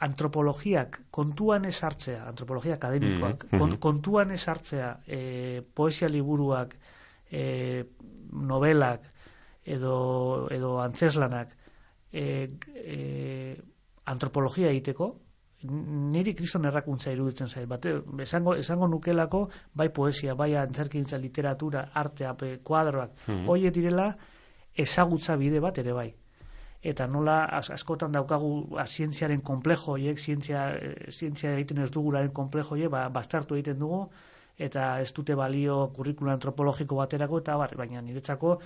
antropologiak 0.00 1.00
kontuan 1.10 1.64
ez 1.66 1.76
hartzea, 1.82 2.24
antropologia 2.28 2.74
akademikoak, 2.78 3.46
kon- 3.50 3.70
mhm. 3.72 3.78
kontuan 3.82 4.30
ez 4.30 4.44
hartzea 4.48 4.92
e, 5.06 5.62
poesia 5.74 6.08
liburuak, 6.08 6.76
e, 7.30 7.84
novelak, 8.32 9.02
edo, 9.64 10.48
edo 10.54 10.76
antzeslanak, 10.80 11.50
e, 12.12 12.24
e, 12.74 13.56
antropologia 14.08 14.70
egiteko, 14.70 15.10
niri 16.14 16.34
kriston 16.38 16.64
errakuntza 16.70 17.10
iruditzen 17.12 17.48
zait. 17.50 17.66
Bate, 17.68 17.96
esango, 18.22 18.54
esango 18.54 18.86
nukelako, 18.88 19.48
bai 19.74 19.88
poesia, 19.92 20.34
bai 20.38 20.52
antzerkintza, 20.56 21.18
literatura, 21.18 21.88
artea, 21.94 22.36
kuadroak, 22.62 23.10
Mhm. 23.26 23.46
hoiek 23.48 23.74
direla 23.74 24.12
ezagutza 24.78 25.36
bide 25.36 25.58
bat 25.60 25.78
ere 25.78 25.92
bai. 25.92 26.12
Eta 26.82 27.06
nola 27.10 27.44
as, 27.44 27.70
askotan 27.74 28.12
daukagu 28.12 28.78
a, 28.78 28.86
zientziaren 28.86 29.40
komplejo 29.40 29.92
horiek, 29.96 30.18
zientzia, 30.18 30.70
eh, 30.76 31.10
zientzia 31.10 31.52
egiten 31.56 31.82
ez 31.82 31.90
duguraren 31.90 32.30
komplejo 32.30 32.76
horiek, 32.76 32.90
ba, 32.90 33.08
bastartu 33.08 33.56
egiten 33.58 33.78
dugu, 33.78 34.04
eta 34.58 35.00
ez 35.00 35.12
dute 35.14 35.34
balio 35.38 35.88
kurrikula 35.94 36.32
antropologiko 36.34 36.96
baterako, 36.98 37.38
eta 37.38 37.56
bar, 37.56 37.74
baina 37.78 38.02
niretzako 38.02 38.58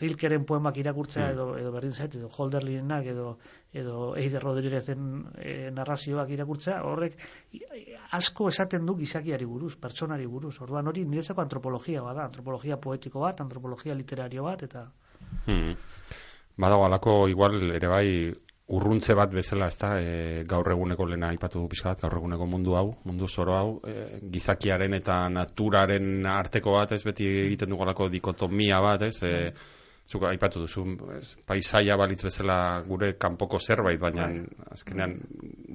Rilkeren 0.00 0.44
poemak 0.44 0.76
irakurtzea 0.76 1.28
Mm. 1.28 1.32
edo, 1.32 1.44
edo 1.58 1.72
berdin 1.72 1.92
zait, 1.92 2.14
edo 2.16 2.28
Holderlinak 2.36 3.06
edo, 3.06 3.38
edo 3.72 4.16
Eider 4.16 4.42
Rodriguezen 4.42 5.26
e, 5.38 5.70
narrazioak 5.70 6.30
irakurtzea, 6.30 6.82
horrek 6.82 7.14
asko 8.10 8.48
esaten 8.48 8.86
du 8.86 8.96
gizakiari 8.96 9.44
buruz, 9.46 9.76
pertsonari 9.76 10.26
buruz. 10.26 10.60
Orduan 10.60 10.88
hori 10.88 11.04
niretzako 11.04 11.40
antropologia 11.40 12.02
bada, 12.02 12.24
antropologia 12.24 12.76
poetiko 12.76 13.20
bat, 13.20 13.40
antropologia 13.40 13.94
literario 13.94 14.44
bat, 14.44 14.62
eta 14.62 14.90
Hmm. 15.46 15.74
Badago 16.60 16.84
alako 16.86 17.16
igual 17.28 17.58
ere 17.72 17.88
bai 17.88 18.08
urruntze 18.70 19.16
bat 19.18 19.32
bezala, 19.34 19.66
ez 19.66 19.78
da, 19.80 19.90
e, 19.98 20.42
gaur 20.50 20.68
eguneko 20.70 21.06
lehena 21.10 21.32
aipatu 21.34 21.62
du 21.62 21.68
pixka 21.72 21.90
bat, 21.90 22.04
gaur 22.04 22.18
eguneko 22.20 22.46
mundu 22.46 22.76
hau, 22.78 22.86
mundu 23.08 23.28
zoro 23.28 23.56
hau, 23.56 23.70
e, 23.82 24.20
gizakiaren 24.34 24.94
eta 25.00 25.16
naturaren 25.32 26.26
arteko 26.30 26.76
bat, 26.78 26.92
ez? 26.94 27.02
Beti 27.06 27.26
egiten 27.46 27.72
dugu 27.72 27.86
alako 27.86 28.08
dikotomia 28.12 28.78
bat, 28.84 29.02
ez, 29.08 29.16
e, 29.26 29.32
zuk 30.10 30.24
aipatu 30.26 30.60
duzu, 30.64 30.82
ez, 31.14 31.36
paisaia 31.46 31.94
balitz 31.96 32.22
bezala 32.26 32.82
gure 32.86 33.12
kanpoko 33.18 33.58
zerbait, 33.62 34.00
baina 34.02 34.24
Bai. 34.26 34.40
azkenean 34.74 35.12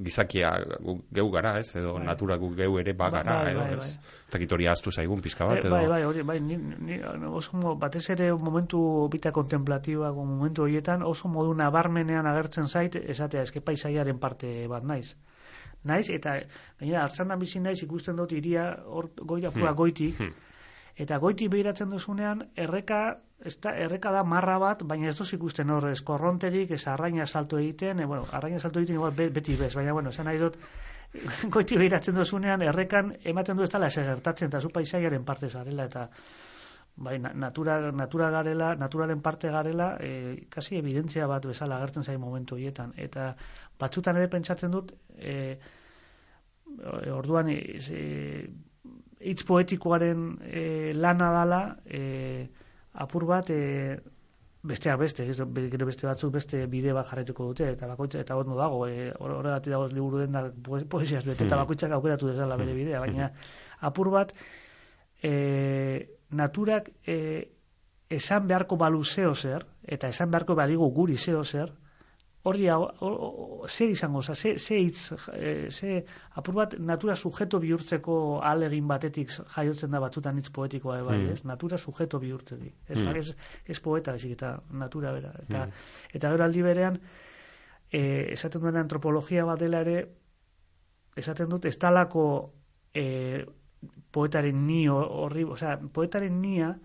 gizakia 0.03 0.49
gu, 0.83 0.97
geu 1.15 1.29
gara, 1.31 1.53
ez, 1.59 1.69
edo 1.79 1.93
Bai. 1.95 2.05
natura 2.05 2.35
gu 2.37 2.49
geu 2.57 2.77
ere 2.81 2.93
bagara, 2.93 3.37
Bai, 3.43 3.51
edo, 3.53 3.61
bai, 3.61 3.77
ez, 3.77 3.93
eta 4.27 4.39
gitoria 4.41 4.71
astu 4.73 4.91
zaigun 4.91 5.21
pixka 5.21 5.45
bat, 5.47 5.57
Eh, 5.63 5.67
edo, 5.67 5.75
bai, 5.75 5.87
bai, 5.87 6.03
hori, 6.03 6.23
bai, 6.23 6.39
ni, 6.41 6.57
ni, 6.57 6.99
oso 7.31 7.75
batez 7.79 8.09
ere 8.09 8.31
momentu 8.33 9.07
bita 9.11 9.31
kontemplatiba, 9.31 10.11
momentu 10.11 10.63
horietan, 10.63 11.03
oso 11.03 11.27
modu 11.29 11.53
nabarmenean 11.53 12.27
agertzen 12.27 12.67
zait, 12.67 12.95
esatea, 12.95 13.41
eske 13.47 13.61
paisaiaren 13.61 14.19
parte 14.19 14.67
bat 14.67 14.83
naiz. 14.83 15.15
Naiz, 15.85 16.09
eta 16.09 16.39
gainera, 16.79 17.03
hartzandan 17.05 17.39
bizi 17.39 17.59
naiz 17.61 17.81
ikusten 17.83 18.15
dut 18.17 18.31
iria 18.33 18.71
hor 18.85 19.11
goira 19.15 19.51
pura 19.51 19.69
Hmm. 19.71 19.77
goitik, 19.77 20.17
Hmm. 20.19 20.33
eta 20.97 21.17
goiti 21.19 21.47
behiratzen 21.47 21.89
duzunean, 21.89 22.49
erreka, 22.55 23.21
ez 23.43 23.57
da, 23.61 23.75
erreka 23.75 24.11
da 24.15 24.23
marra 24.23 24.57
bat, 24.59 24.83
baina 24.87 25.09
ez 25.09 25.17
duz 25.17 25.33
ikusten 25.35 25.69
hor, 25.69 25.89
ez 25.89 26.01
korronterik, 26.01 26.71
ez 26.71 26.87
arraina 26.87 27.25
salto 27.25 27.59
egiten, 27.59 27.99
e, 27.99 28.05
bueno, 28.05 28.23
arraina 28.31 28.59
salto 28.59 28.79
egiten 28.79 28.95
igual 28.95 29.11
be- 29.15 29.29
beti 29.29 29.55
bez, 29.59 29.73
baina, 29.75 29.93
bueno, 29.93 30.09
esan 30.09 30.29
nahi 30.29 30.39
dut, 30.39 30.57
goiti 31.55 31.77
behiratzen 31.77 32.15
duzunean, 32.15 32.61
errekan 32.61 33.13
ematen 33.23 33.57
du 33.57 33.63
ez 33.63 33.71
dela 33.73 33.89
gertatzen, 33.89 34.47
eta 34.47 34.61
zu 34.61 34.69
paisaiaren 34.69 35.25
parte 35.25 35.49
zarela, 35.49 35.85
eta 35.91 36.09
bai, 36.95 37.19
na- 37.19 37.33
natura, 37.33 37.91
natura 37.91 38.29
garela, 38.31 38.73
naturaren 38.75 39.21
parte 39.21 39.51
garela, 39.51 39.97
e, 39.99 40.45
kasi 40.49 40.77
evidentzia 40.79 41.27
bat 41.27 41.45
bezala 41.45 41.77
agertzen 41.77 42.03
zain 42.03 42.19
momentu 42.19 42.55
horietan. 42.55 42.93
Eta 42.95 43.33
batzutan 43.79 44.15
ere 44.15 44.29
pentsatzen 44.31 44.71
dut, 44.71 44.93
e, 45.19 45.57
orduan, 47.11 47.49
e, 47.49 47.59
e, 47.91 48.47
hitz 49.19 49.43
poetikoaren 49.47 50.37
e, 50.43 50.93
lana 50.95 51.31
dala, 51.35 51.61
e, 51.85 52.47
apur 52.95 53.25
bat, 53.27 53.49
e, 53.49 53.99
besteak 54.65 54.97
beste, 54.99 55.25
gero 55.27 55.85
beste 55.85 56.07
batzuk 56.07 56.31
beste 56.33 56.65
bide 56.67 56.93
bat 56.93 57.05
jarraituko 57.07 57.45
dute, 57.51 57.67
eta 57.75 57.87
bakoitza, 57.87 58.19
eta 58.23 58.37
ondo 58.37 58.55
dago, 58.57 58.87
e, 58.87 59.11
hor- 59.19 59.35
horregatik 59.37 59.71
dagoz 59.73 59.91
liburu 59.93 60.23
den 60.23 60.31
da 60.31 60.41
poesiaz 60.89 61.23
bete, 61.25 61.43
eta 61.45 61.55
Hmm. 61.55 61.61
bakoitzak 61.65 61.91
aukeratu 61.91 62.27
dezala 62.31 62.57
bere 62.57 62.73
bidea, 62.73 62.99
baina 62.99 63.31
apur 63.81 64.09
bat, 64.09 64.33
e, 65.21 66.09
naturak 66.31 66.89
e, 67.05 67.47
esan 68.09 68.47
beharko 68.47 68.77
balu 68.77 69.03
zeo 69.03 69.33
zer, 69.35 69.65
eta 69.83 70.07
esan 70.07 70.31
beharko 70.31 70.55
baligu 70.55 70.89
guri 70.93 71.17
zeo 71.17 71.43
zer, 71.43 71.71
hori 72.45 72.67
hau- 72.69 72.91
hor- 73.01 73.15
hor- 73.25 73.69
zer 73.73 73.89
izango, 73.89 74.21
ze, 74.21 74.57
ze 74.59 74.75
hitz, 74.77 75.11
e, 75.33 75.71
ze 75.71 76.05
apur 76.37 76.53
bat 76.53 76.75
natura 76.79 77.15
sujeto 77.15 77.59
bihurtzeko 77.59 78.17
alegin 78.45 78.87
batetik 78.87 79.31
jaiotzen 79.55 79.91
da 79.91 79.99
batzutan 80.03 80.37
hitz 80.37 80.49
poetikoa 80.53 80.99
bai, 81.07 81.17
Mm. 81.17 81.29
ez? 81.33 81.43
Natura 81.45 81.77
sujeto 81.77 82.19
bihurtzetik. 82.19 82.75
Ez, 82.87 83.01
Mm. 83.01 83.15
ez, 83.17 83.35
ez 83.65 83.79
poeta, 83.79 84.11
baizik 84.11 84.31
eta 84.37 84.59
natura 84.71 85.11
bera. 85.11 85.31
Eta, 85.41 85.65
Mm. 85.65 85.71
eta 86.13 86.31
gero 86.31 86.43
aldi 86.43 86.61
berean, 86.61 86.99
e, 87.91 88.27
esaten 88.33 88.61
duen 88.61 88.75
antropologia 88.77 89.45
bat 89.45 89.59
dela 89.59 89.81
ere, 89.81 90.07
esaten 91.15 91.49
dut, 91.49 91.65
ez 91.65 91.77
talako 91.77 92.53
e, 92.93 93.45
poetaren 94.11 94.65
ni 94.67 94.87
horri, 94.87 95.43
osea, 95.43 95.79
poetaren 95.93 96.41
nia, 96.41 96.77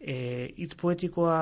e, 0.00 0.54
hitz 0.56 0.74
poetikoa 0.78 1.38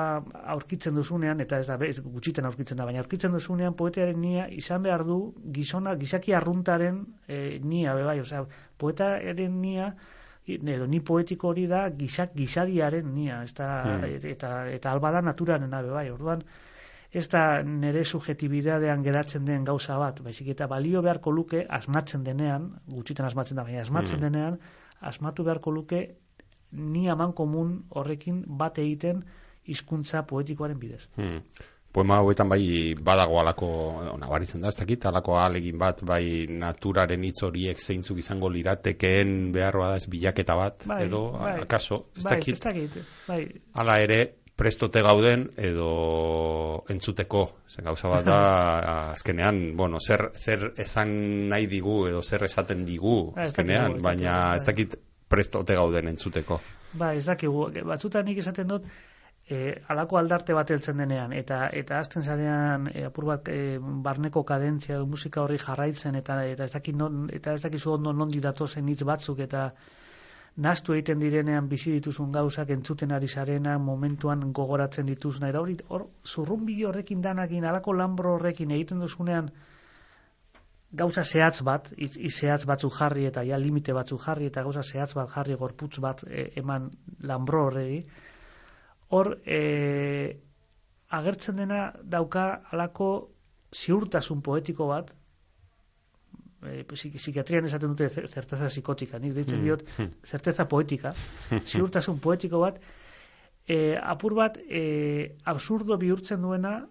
aurkitzen 0.55 0.95
duzunean, 0.97 1.39
eta 1.43 1.59
ez 1.61 1.67
da, 1.67 1.77
ez, 1.85 1.99
gutxitan 2.01 2.45
aurkitzen 2.49 2.77
da, 2.77 2.85
baina 2.85 2.99
aurkitzen 3.03 3.31
duzunean 3.31 3.75
poetaren 3.77 4.19
nia 4.21 4.47
izan 4.49 4.81
behar 4.83 5.03
du 5.05 5.17
gizona, 5.53 5.95
gizaki 5.95 6.33
arruntaren 6.33 7.03
e, 7.27 7.59
nia, 7.63 7.93
be 7.95 8.03
bai, 8.03 8.19
osea, 8.19 8.45
poetaren 8.77 9.61
nia, 9.61 9.91
edo 10.47 10.87
ni 10.87 10.99
poetiko 11.01 11.49
hori 11.49 11.67
da 11.67 11.89
gizak, 11.89 12.33
gizadiaren 12.35 13.13
nia, 13.13 13.43
ez 13.43 13.53
da, 13.53 13.67
Hmm. 13.83 14.03
eta, 14.31 14.53
eta 14.71 14.91
alba 14.91 15.11
da 15.11 15.21
naturaren 15.21 15.69
be 15.69 15.91
bai, 15.91 16.09
orduan, 16.09 16.43
ez 17.11 17.27
da 17.29 17.61
nire 17.63 18.03
subjetibidadean 18.03 19.03
geratzen 19.03 19.45
den 19.45 19.63
gauza 19.63 19.97
bat, 19.97 20.21
baizik 20.21 20.47
eta 20.49 20.67
balio 20.67 21.01
beharko 21.01 21.31
luke 21.31 21.65
asmatzen 21.69 22.23
denean, 22.23 22.71
gutxitan 22.87 23.25
asmatzen 23.25 23.57
da, 23.57 23.63
baina 23.63 23.81
asmatzen 23.81 24.17
Mm. 24.17 24.21
denean, 24.21 24.59
asmatu 24.99 25.43
beharko 25.43 25.71
luke 25.71 26.15
ni 26.71 27.09
aman 27.09 27.33
komun 27.33 27.83
horrekin 27.89 28.43
bat 28.59 28.77
egiten 28.79 29.23
hizkuntza 29.67 30.23
poetikoaren 30.27 30.79
bidez. 30.79 31.07
Hmm. 31.15 31.41
Poema 31.93 32.17
hauetan 32.19 32.49
bai 32.51 32.93
badago 33.01 33.39
alako, 33.39 33.67
nabaritzen 34.19 34.61
da, 34.61 34.69
ez 34.69 34.77
dakit, 34.77 35.05
alako 35.09 35.37
alegin 35.39 35.79
bat, 35.81 36.03
bai 36.05 36.45
naturaren 36.51 37.23
hitz 37.23 37.41
horiek 37.47 37.79
zeintzuk 37.79 38.19
izango 38.21 38.51
liratekeen 38.53 39.51
beharroa 39.55 39.93
da 39.93 40.01
ez 40.01 40.05
bilaketa 40.11 40.57
bat, 40.59 40.83
Bai, 40.85 40.99
edo 41.07 41.21
bai. 41.39 41.55
akaso, 41.63 42.03
ez 42.17 42.25
bai, 42.27 42.35
dakit, 42.35 42.59
ez 42.59 42.65
dakit, 42.67 42.99
bai, 43.27 43.39
ala 43.73 43.97
ere 44.03 44.19
prestote 44.57 45.01
gauden 45.05 45.47
edo 45.57 45.89
entzuteko, 46.91 47.43
zen 47.69 47.85
gauza 47.87 48.11
bat 48.11 48.25
da, 48.27 48.39
azkenean, 49.15 49.61
bueno, 49.79 50.01
zer, 50.03 50.31
zer 50.35 50.71
esan 50.77 51.13
nahi 51.49 51.69
digu 51.71 52.03
edo 52.11 52.21
zer 52.21 52.45
esaten 52.49 52.85
digu 52.85 53.31
Bai, 53.35 53.47
azkenean, 53.47 53.97
baina 54.03 54.55
ez 54.59 54.65
dakit 54.67 54.97
prestote 55.27 55.75
gauden 55.75 56.07
entzuteko. 56.13 56.59
Ba, 56.97 57.13
ez 57.13 57.25
dakigu, 57.27 57.67
batzutan 57.85 58.25
nik 58.25 58.39
esaten 58.43 58.67
dut, 58.71 58.87
e, 59.49 59.59
alako 59.93 60.17
aldarte 60.19 60.55
bat 60.57 60.71
heltzen 60.71 61.03
denean, 61.03 61.33
eta 61.33 61.59
eta 61.81 61.99
azten 61.99 62.23
zarean 62.23 62.89
e, 62.93 63.05
apur 63.09 63.29
bat 63.31 63.51
e, 63.51 63.77
barneko 64.07 64.43
kadentzia 64.47 64.95
edo 64.97 65.05
musika 65.13 65.43
horri 65.43 65.59
jarraitzen, 65.63 66.15
eta 66.21 66.41
eta 66.47 66.67
ez 66.67 66.73
dakit 66.73 66.95
non, 66.95 67.27
eta 67.39 67.53
ez 67.53 67.61
dakizu 67.63 67.93
ondo 67.93 68.13
nondi 68.13 68.43
datozen 68.43 68.89
hitz 68.89 69.03
batzuk, 69.11 69.39
eta 69.47 69.69
nastu 70.67 70.93
egiten 70.97 71.19
direnean 71.21 71.67
bizi 71.69 71.93
dituzun 71.95 72.31
gauzak 72.33 72.71
entzuten 72.75 73.11
ari 73.13 73.27
zarena, 73.27 73.77
momentuan 73.77 74.51
gogoratzen 74.59 75.05
dituzuna, 75.05 75.51
eta 75.53 75.61
hori, 75.61 75.77
hor, 75.87 76.07
zurrumbilo 76.25 76.89
horrekin 76.89 77.21
danakin, 77.21 77.65
alako 77.71 77.93
lambro 77.93 78.35
horrekin 78.35 78.71
egiten 78.79 79.03
duzunean, 79.05 79.51
gauza 80.97 81.23
zehatz 81.23 81.61
bat, 81.67 81.89
zehatz 82.39 82.65
batzuk 82.69 82.93
jarri 82.97 83.25
eta 83.29 83.43
ja 83.45 83.57
limite 83.61 83.93
batzuk 83.93 84.21
jarri 84.23 84.47
eta 84.49 84.63
gauza 84.65 84.81
zehatz 84.83 85.13
bat 85.17 85.29
jarri 85.33 85.55
gorputz 85.59 85.99
bat 86.03 86.23
e, 86.27 86.47
eman 86.61 86.89
lambro 87.29 87.65
horregi, 87.67 87.99
hor 89.13 89.29
e, 89.45 89.61
agertzen 91.19 91.55
dena 91.61 91.81
dauka 92.03 92.47
alako 92.73 93.09
ziurtasun 93.75 94.41
poetiko 94.41 94.87
bat, 94.89 95.13
e, 96.65 96.81
psiki- 96.89 97.19
psikiatrian 97.21 97.65
esaten 97.69 97.93
dute 97.93 98.09
zer- 98.09 98.27
zerteza 98.27 98.67
psikotika, 98.71 99.19
nik 99.19 99.33
deitzen 99.37 99.61
diot 99.63 99.83
Hmm. 99.97 100.11
zerteza 100.25 100.65
poetika, 100.73 101.13
ziurtasun 101.63 102.19
poetiko 102.19 102.59
bat, 102.65 102.79
e, 103.67 103.95
apur 104.01 104.33
bat 104.35 104.57
e, 104.57 105.35
absurdo 105.45 105.97
bihurtzen 105.97 106.41
duena 106.41 106.87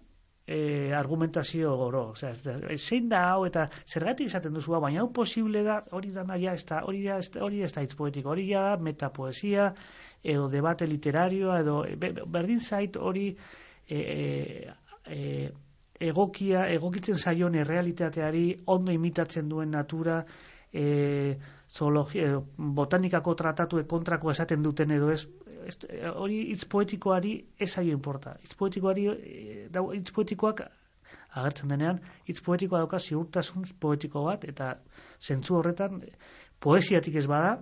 e, 0.47 0.93
argumentazio 0.95 1.75
goro. 1.77 2.05
Osea, 2.15 2.31
zein 2.77 3.09
da 3.11 3.19
hau 3.33 3.45
eta 3.45 3.67
zergatik 3.85 4.29
esaten 4.31 4.53
duzu 4.55 4.73
hau, 4.77 4.81
baina 4.81 5.01
hau 5.03 5.09
posible 5.13 5.63
da, 5.67 5.81
hori 5.91 6.13
da 6.15 6.23
naia, 6.23 6.53
ez 6.55 6.63
da, 6.69 6.81
hori 6.87 7.03
da, 7.03 7.19
hori 7.43 7.61
ez 7.67 7.71
da 7.75 7.83
hitz 7.83 7.95
poetiko, 7.99 8.31
hori 8.31 8.47
da 8.53 8.77
metapoesia, 8.79 9.73
edo 10.23 10.47
debate 10.49 10.87
literarioa, 10.87 11.59
edo 11.65 11.81
be- 11.99 12.13
be- 12.15 12.25
berdin 12.37 12.59
zait 12.63 12.95
hori 12.97 13.27
e, 13.87 13.97
e, 13.99 14.73
e, 15.05 15.51
egokia, 16.07 16.67
egokitzen 16.71 17.15
zaion 17.19 17.55
errealitateari 17.55 18.45
ondo 18.67 18.91
imitatzen 18.95 19.49
duen 19.49 19.71
natura, 19.75 20.21
e, 20.71 21.37
zoologia, 21.69 22.39
botanikako 22.57 23.33
tratatu 23.35 23.83
kontrako 23.87 24.31
esaten 24.31 24.63
duten 24.63 24.91
edo 24.91 25.11
ez 25.11 25.25
hori 26.15 26.41
hitz 26.51 26.65
poetikoari 26.69 27.33
ez 27.59 27.69
zaio 27.73 27.93
inporta. 27.95 28.35
Hitz 28.43 28.53
poetikoari, 28.59 29.07
e, 29.07 29.67
dau, 29.73 29.89
hitz 29.95 30.11
poetikoak 30.15 30.61
agertzen 31.37 31.69
denean, 31.71 31.99
hitz 32.27 32.39
poetikoa 32.43 32.79
dauka 32.83 32.99
ziurtasun 32.99 33.65
poetiko 33.79 34.23
bat, 34.27 34.43
eta 34.49 34.75
zentzu 35.21 35.55
horretan, 35.59 36.01
poesiatik 36.59 37.15
ez 37.15 37.27
bada, 37.27 37.57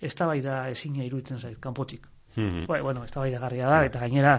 ez 0.00 0.14
da 0.14 0.26
bai 0.28 0.40
da 0.44 0.60
ezina 0.70 1.04
iruditzen 1.04 1.38
zait, 1.40 1.58
kanpotik. 1.60 2.06
Hmm. 2.36 2.66
Bai, 2.68 2.82
bueno, 2.84 3.02
ez 3.04 3.10
da 3.14 3.20
bai 3.22 3.30
da, 3.32 3.78
eta 3.86 3.98
gainera 3.98 4.34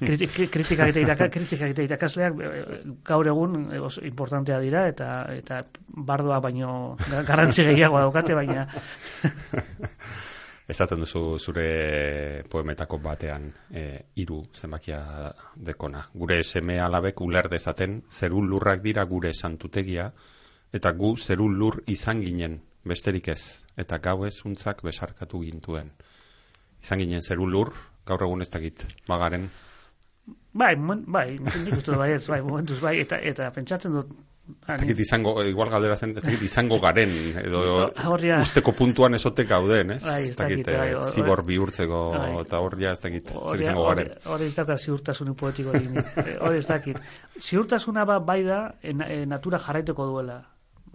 kriti- 0.00 0.28
kri- 0.28 0.48
kritikak 0.54 0.90
eta 0.92 1.00
iraka, 1.00 1.28
kritikak 1.32 1.70
eta 1.72 1.82
irakasleak 1.86 2.34
eh, 2.44 2.64
gaur 3.08 3.26
egun 3.26 3.70
eh, 3.72 3.80
oso 3.80 4.04
importantea 4.04 4.58
dira 4.60 4.86
eta 4.88 5.24
eta 5.32 5.62
bardoa 5.88 6.40
baino 6.44 6.96
ga- 7.08 7.22
garrantzi 7.24 7.64
gehiago 7.64 7.98
daukate, 8.04 8.34
baina 8.36 8.66
Esaten 10.68 11.00
duzu 11.00 11.38
zure 11.40 12.42
poemetako 12.52 12.98
batean 13.00 13.46
e, 13.72 13.84
hiru 14.20 14.42
zenbakia 14.54 14.98
dekona. 15.56 16.02
Gure 16.12 16.42
seme 16.44 16.76
alabek 16.84 17.22
uler 17.24 17.48
dezaten 17.48 18.02
zeru 18.10 18.42
lurrak 18.44 18.82
dira 18.84 19.04
gure 19.08 19.32
santutegia 19.32 20.10
eta 20.72 20.92
gu 20.92 21.14
zeru 21.16 21.48
lur 21.48 21.80
izan 21.86 22.20
ginen 22.20 22.58
besterik 22.84 23.28
ez 23.32 23.64
eta 23.76 23.98
gau 23.98 24.26
ez 24.28 24.34
untzak 24.44 24.84
besarkatu 24.84 25.40
gintuen. 25.46 25.90
Izan 26.82 27.00
ginen 27.00 27.24
zeru 27.24 27.48
lur, 27.48 27.72
gaur 28.06 28.22
egun 28.28 28.44
ez 28.44 28.50
dakit, 28.50 28.84
bagaren. 29.08 29.48
bai, 30.52 30.74
bai, 30.76 31.28
nik 31.38 31.76
uste 31.78 31.96
bai, 31.96 32.12
ez, 32.12 32.26
bai, 32.28 32.42
momentuz 32.42 32.78
bai, 32.80 32.98
eta 33.00 33.16
eta 33.32 33.48
pentsatzen 33.56 33.96
dut 33.96 34.12
Ez 34.48 34.80
dakit 34.80 34.98
izango, 35.00 35.42
igual 35.44 35.68
galdera 35.68 35.94
zen, 35.96 36.14
ez 36.16 36.22
dakit 36.24 36.42
izango 36.42 36.78
garen, 36.80 37.10
edo 37.42 37.60
Horria- 38.08 38.40
usteko 38.40 38.72
puntuan 38.72 39.14
esote 39.14 39.44
gauden, 39.44 39.90
ez? 39.90 40.04
Bai, 40.06 40.22
ez 40.28 40.36
dakit, 40.36 40.64
dakit, 40.64 40.78
bai, 40.78 40.88
eh, 40.90 40.94
hor- 40.96 41.04
zibor 41.12 41.42
bihurtzeko, 41.46 42.10
Bai. 42.14 42.30
eta 42.40 42.58
hor 42.60 42.78
ja 42.80 42.92
ez 42.92 43.00
dakit, 43.00 43.28
zer 43.28 43.60
izango 43.60 43.84
garen. 43.88 44.12
hori 44.26 44.44
ez 44.46 44.54
dauka 44.56 44.76
ziurtasunik 44.78 45.36
poetiko. 45.36 45.72
Eh, 46.28 46.38
Hori 46.40 46.58
ez 46.58 46.66
dakit. 46.66 46.96
Ziurtasuna 47.40 48.04
ba, 48.04 48.18
bai 48.20 48.42
da, 48.44 48.74
eh, 48.82 48.92
na- 48.94 49.08
natura 49.26 49.58
jarraituko 49.58 50.06
duela. 50.06 50.42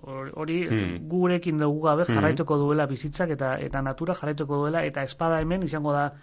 Hori- 0.03 0.67
Hmm. 0.67 1.07
gurekin 1.07 1.57
dugu 1.57 1.81
gabe 1.85 2.03
Hmm. 2.03 2.15
jarraituko 2.15 2.57
duela 2.57 2.85
bizitzak 2.87 3.29
eta 3.29 3.55
eta 3.59 3.81
natura 3.81 4.13
jarraituko 4.13 4.57
duela 4.57 4.83
eta 4.83 5.03
espada 5.03 5.39
hemen 5.41 5.63
izango 5.63 5.93
da 5.93 6.13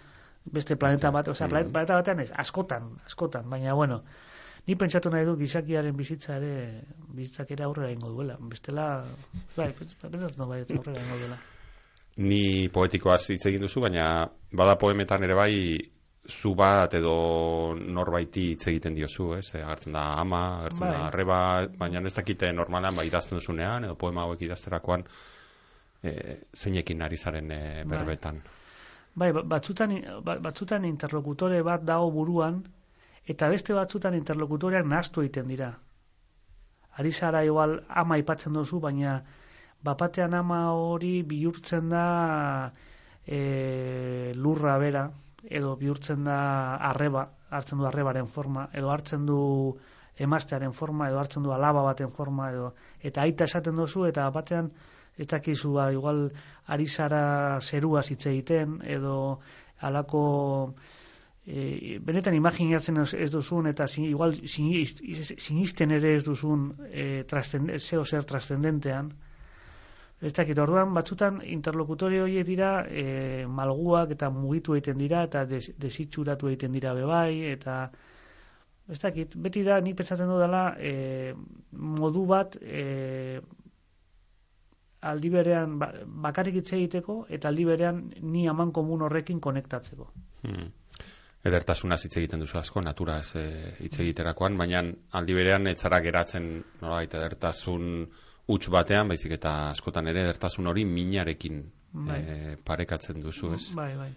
beste 0.45 0.75
planeta 0.75 1.09
bat, 1.11 1.27
osea, 1.27 1.47
Hmm. 1.47 1.71
planeta 1.71 1.95
batean 1.95 2.19
ez, 2.19 2.31
askotan, 2.35 2.97
askotan, 3.05 3.49
baina 3.49 3.73
bueno, 3.73 4.03
ni 4.67 4.75
pentsatu 4.75 5.09
nahi 5.09 5.25
du 5.25 5.35
gizakiaren 5.37 5.95
bizitza 5.97 6.35
ere 6.37 6.83
bizitzak 7.15 7.51
ere 7.51 7.63
aurrera 7.65 7.89
egingo 7.91 8.11
duela. 8.13 8.37
Bestela, 8.39 9.03
bai, 9.57 9.71
pentsatzen 9.73 10.37
dut 10.37 10.47
bai, 10.47 10.61
aurrera 10.61 10.99
egingo 10.99 11.17
duela. 11.23 11.37
Ni 12.17 12.67
poetikoaz 12.69 13.23
hitz 13.31 13.45
egin 13.49 13.61
duzu, 13.63 13.81
baina 13.81 14.05
bada 14.51 14.75
poemetan 14.77 15.23
ere 15.23 15.35
bai 15.35 15.55
zu 16.29 16.53
bat 16.55 16.93
edo 16.93 17.73
norbaiti 17.75 18.51
hitz 18.51 18.67
egiten 18.69 18.93
diozu, 18.93 19.31
ez? 19.39 19.55
Eh, 19.55 19.63
Agertzen 19.65 19.93
da 19.97 20.03
ama, 20.21 20.41
agertzen 20.59 20.85
Bai. 20.87 20.91
da 20.97 21.05
arreba, 21.07 21.37
baina 21.79 22.01
ez 22.05 22.13
dakite 22.13 22.51
normalan 22.53 22.95
bai 22.95 23.07
idazten 23.07 23.39
duzunean, 23.39 23.85
edo 23.87 23.95
poema 23.95 24.21
hauek 24.27 24.41
idazterakoan, 24.45 25.03
e, 26.03 26.11
zeinekin 26.53 27.01
ari 27.01 27.17
zaren 27.17 27.49
e, 27.51 27.59
Bai. 27.83 27.97
berbetan. 27.97 28.41
Bai, 29.15 29.31
ba- 29.33 29.43
batzutan, 29.43 29.95
ba- 30.23 30.37
batzutan 30.39 30.85
interlokutore 30.85 31.63
bat 31.63 31.81
dago 31.83 32.11
buruan, 32.11 32.61
eta 33.27 33.49
beste 33.49 33.73
batzutan 33.73 34.15
interlokutoreak 34.17 34.85
nahastu 34.85 35.21
egiten 35.21 35.47
dira. 35.47 35.71
Ari 36.97 37.11
zara 37.11 37.43
igual 37.45 37.79
ama 37.87 38.15
aipatzen 38.15 38.53
duzu, 38.53 38.79
baina 38.79 39.21
bapatean 39.83 40.33
ama 40.33 40.71
hori 40.73 41.21
bihurtzen 41.23 41.89
da 41.89 42.71
e, 43.25 44.33
lurra 44.35 44.77
bera, 44.77 45.05
edo 45.43 45.75
bihurtzen 45.75 46.23
da 46.25 46.75
arreba, 46.91 47.29
hartzen 47.49 47.79
du 47.79 47.87
arrebaren 47.87 48.27
forma, 48.27 48.67
edo 48.73 48.91
hartzen 48.91 49.25
du 49.25 49.39
emaztearen 50.17 50.73
forma, 50.73 51.09
edo 51.09 51.19
hartzen 51.19 51.43
du 51.43 51.53
alaba 51.53 51.83
baten 51.87 52.11
forma, 52.11 52.51
edo 52.51 52.73
eta 53.01 53.21
aita 53.21 53.47
esaten 53.49 53.75
duzu, 53.75 54.05
eta 54.09 54.29
batean 54.29 54.71
ez 55.17 55.27
dakizu, 55.27 55.73
ba, 55.77 55.91
igual 55.91 56.29
ari 56.67 56.87
zara 56.87 57.59
zerua 57.61 58.03
hitz 58.07 58.25
egiten, 58.27 58.79
edo 58.97 59.39
alako 59.79 60.23
e, 61.45 61.97
benetan 61.99 62.35
imaginatzen 62.37 63.01
ez, 63.01 63.31
duzun, 63.31 63.67
eta 63.67 63.87
sin, 63.87 64.05
igual 64.05 64.35
sinist- 64.35 65.03
sinisten 65.37 65.91
ere 65.91 66.15
ez 66.15 66.23
duzun 66.23 66.71
e, 66.91 67.23
zeo 67.79 68.05
zer 68.05 68.23
trascendentean, 68.23 69.13
Ez 70.21 70.35
dakit, 70.37 70.59
orduan 70.61 70.91
batzutan 70.93 71.39
interlokutore 71.49 72.19
horiek 72.21 72.45
dira 72.45 72.83
e, 72.85 73.45
malguak 73.49 74.11
eta 74.13 74.29
mugitu 74.29 74.75
egiten 74.77 74.99
dira 75.01 75.23
eta 75.25 75.47
des, 75.49 75.63
desitxuratu 75.81 76.51
egiten 76.51 76.75
dira 76.77 76.93
bebai 76.93 77.49
eta 77.49 77.77
ez 78.91 78.99
dakit, 79.01 79.33
beti 79.33 79.63
da 79.65 79.79
nik 79.81 79.97
pentsatzen 79.97 80.29
dudala 80.29 80.75
e, 80.77 81.33
modu 81.73 82.27
bat 82.29 82.59
e, 82.61 83.41
aldi 85.11 85.31
berean 85.33 85.79
ba, 85.81 85.89
bakarrik 86.27 86.61
hitz 86.61 86.69
egiteko 86.77 87.23
eta 87.37 87.49
aldi 87.49 87.65
berean 87.71 88.03
ni 88.21 88.45
aman 88.51 88.69
komun 88.77 89.01
horrekin 89.07 89.41
konektatzeko. 89.41 90.05
Hmm. 90.45 90.69
Edertasunaz 91.41 92.03
hitz 92.05 92.15
egiten 92.19 92.43
duzu 92.43 92.59
asko, 92.59 92.83
naturaz 92.85 93.35
e, 93.39 93.43
hitz 93.81 93.95
egiterakoan, 94.03 94.57
baina 94.61 94.83
aldi 95.17 95.33
berean 95.33 95.65
ez 95.71 95.79
zara 95.79 95.99
geratzen 96.05 96.51
nolabait 96.81 97.15
edertasun 97.17 97.87
huts 98.51 98.67
batean, 98.73 99.09
baizik 99.09 99.33
eta 99.39 99.53
askotan 99.71 100.09
ere 100.11 100.21
edertasun 100.27 100.69
hori 100.69 100.85
minarekin 100.85 101.63
Bai. 101.91 102.19
e, 102.19 102.57
parekatzen 102.65 103.23
duzu, 103.25 103.55
ez? 103.57 103.63
Bai, 103.77 103.95
bai. 103.97 104.11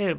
E, 0.00 0.14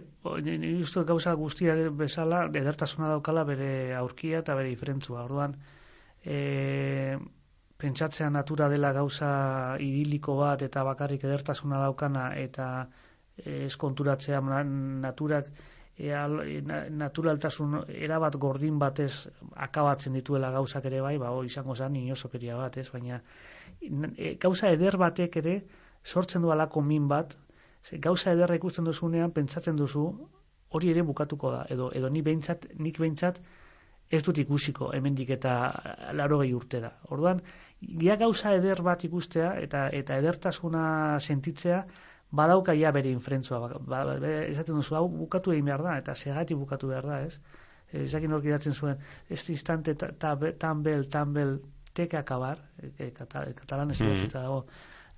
ni 0.45 0.75
uste 0.83 1.03
gauza 1.07 1.33
guztiak 1.39 1.87
bezala, 1.97 2.43
edertasuna 2.61 3.09
daukala 3.15 3.43
bere 3.47 3.71
aurkia 3.97 4.43
eta 4.45 4.55
bere 4.59 4.69
diferentzua. 4.69 5.23
Orduan, 5.25 5.55
e, 6.21 7.17
pentsatzea 7.81 8.29
natura 8.29 8.69
dela 8.69 8.91
gauza 8.93 9.31
idiliko 9.81 10.37
bat 10.37 10.61
eta 10.61 10.83
bakarrik 10.85 11.23
edertasuna 11.25 11.81
daukana 11.81 12.27
eta 12.37 12.67
eskonturatzea 13.37 14.41
naturak 14.41 15.47
e, 15.97 16.61
naturaltasun 16.89 17.77
erabat 17.87 18.35
gordin 18.35 18.79
batez 18.79 19.27
akabatzen 19.55 20.13
dituela 20.13 20.51
gauzak 20.51 20.85
ere 20.85 21.01
bai, 21.01 21.17
ba, 21.17 21.31
izango 21.45 21.75
zen 21.75 21.95
inosokeria 21.95 22.57
bat, 22.57 22.77
ez? 22.77 22.89
baina 22.91 23.21
e, 23.81 24.35
gauza 24.35 24.71
eder 24.71 24.97
batek 24.97 25.37
ere 25.43 25.55
sortzen 26.03 26.41
du 26.41 26.51
alako 26.51 26.81
min 26.81 27.07
bat, 27.07 27.37
ze, 27.83 27.97
gauza 27.97 28.33
ederra 28.33 28.55
ikusten 28.55 28.85
duzunean 28.85 29.31
pentsatzen 29.31 29.75
duzu 29.75 30.05
hori 30.69 30.91
ere 30.91 31.03
bukatuko 31.03 31.51
da, 31.51 31.65
edo, 31.69 31.91
edo 31.93 32.09
ni 32.09 32.21
behintzat, 32.21 32.67
nik 32.79 32.99
behintzat 32.99 33.41
ez 34.11 34.21
dut 34.23 34.39
ikusiko 34.43 34.91
hemendik 34.95 35.29
eta 35.37 35.53
laro 36.19 36.39
gehi 36.41 36.53
urtera. 36.53 36.91
Orduan, 37.15 37.39
gia 37.81 38.17
gauza 38.19 38.53
eder 38.57 38.81
bat 38.83 39.03
ikustea 39.07 39.53
eta 39.65 39.85
eta 39.99 40.17
edertasuna 40.19 41.19
sentitzea, 41.19 41.85
badauka 42.31 42.73
ja 42.73 42.91
bere 42.91 43.11
infrentzua. 43.11 43.59
Ba, 43.59 43.79
ba, 43.79 44.03
ba, 44.05 44.31
esaten 44.47 44.79
duzu, 44.79 44.95
hau 44.95 45.07
bukatu 45.09 45.53
egin 45.55 45.67
behar 45.67 45.83
da, 45.83 45.97
eta 46.01 46.15
segati 46.15 46.55
bukatu 46.55 46.91
behar 46.91 47.07
da, 47.07 47.19
ez? 47.27 47.37
Ezakin 47.91 48.31
hor 48.31 48.41
gidatzen 48.43 48.73
zuen, 48.73 49.01
ez 49.29 49.41
instante 49.51 49.95
tan 49.95 50.83
bel, 50.83 51.09
tan 51.11 51.33
bel, 51.35 51.57
teke 51.93 52.17
akabar, 52.17 52.61
e, 52.79 53.11
katalan 53.11 53.91
ez 53.91 53.99
mm 53.99 54.29
dago, 54.31 54.63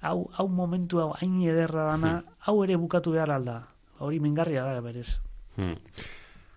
hau, 0.01 0.17
hau 0.33 0.47
momentu 0.49 0.99
hau, 0.99 1.11
hain 1.19 1.37
ederra 1.45 1.91
dana, 1.91 2.17
hmm. 2.17 2.35
hau 2.47 2.63
ere 2.63 2.77
bukatu 2.77 3.13
behar 3.13 3.31
alda. 3.37 3.61
Hori 3.99 4.19
mingarria 4.19 4.65
da, 4.65 4.81
berez. 4.81 5.19
Hmm. 5.55 5.77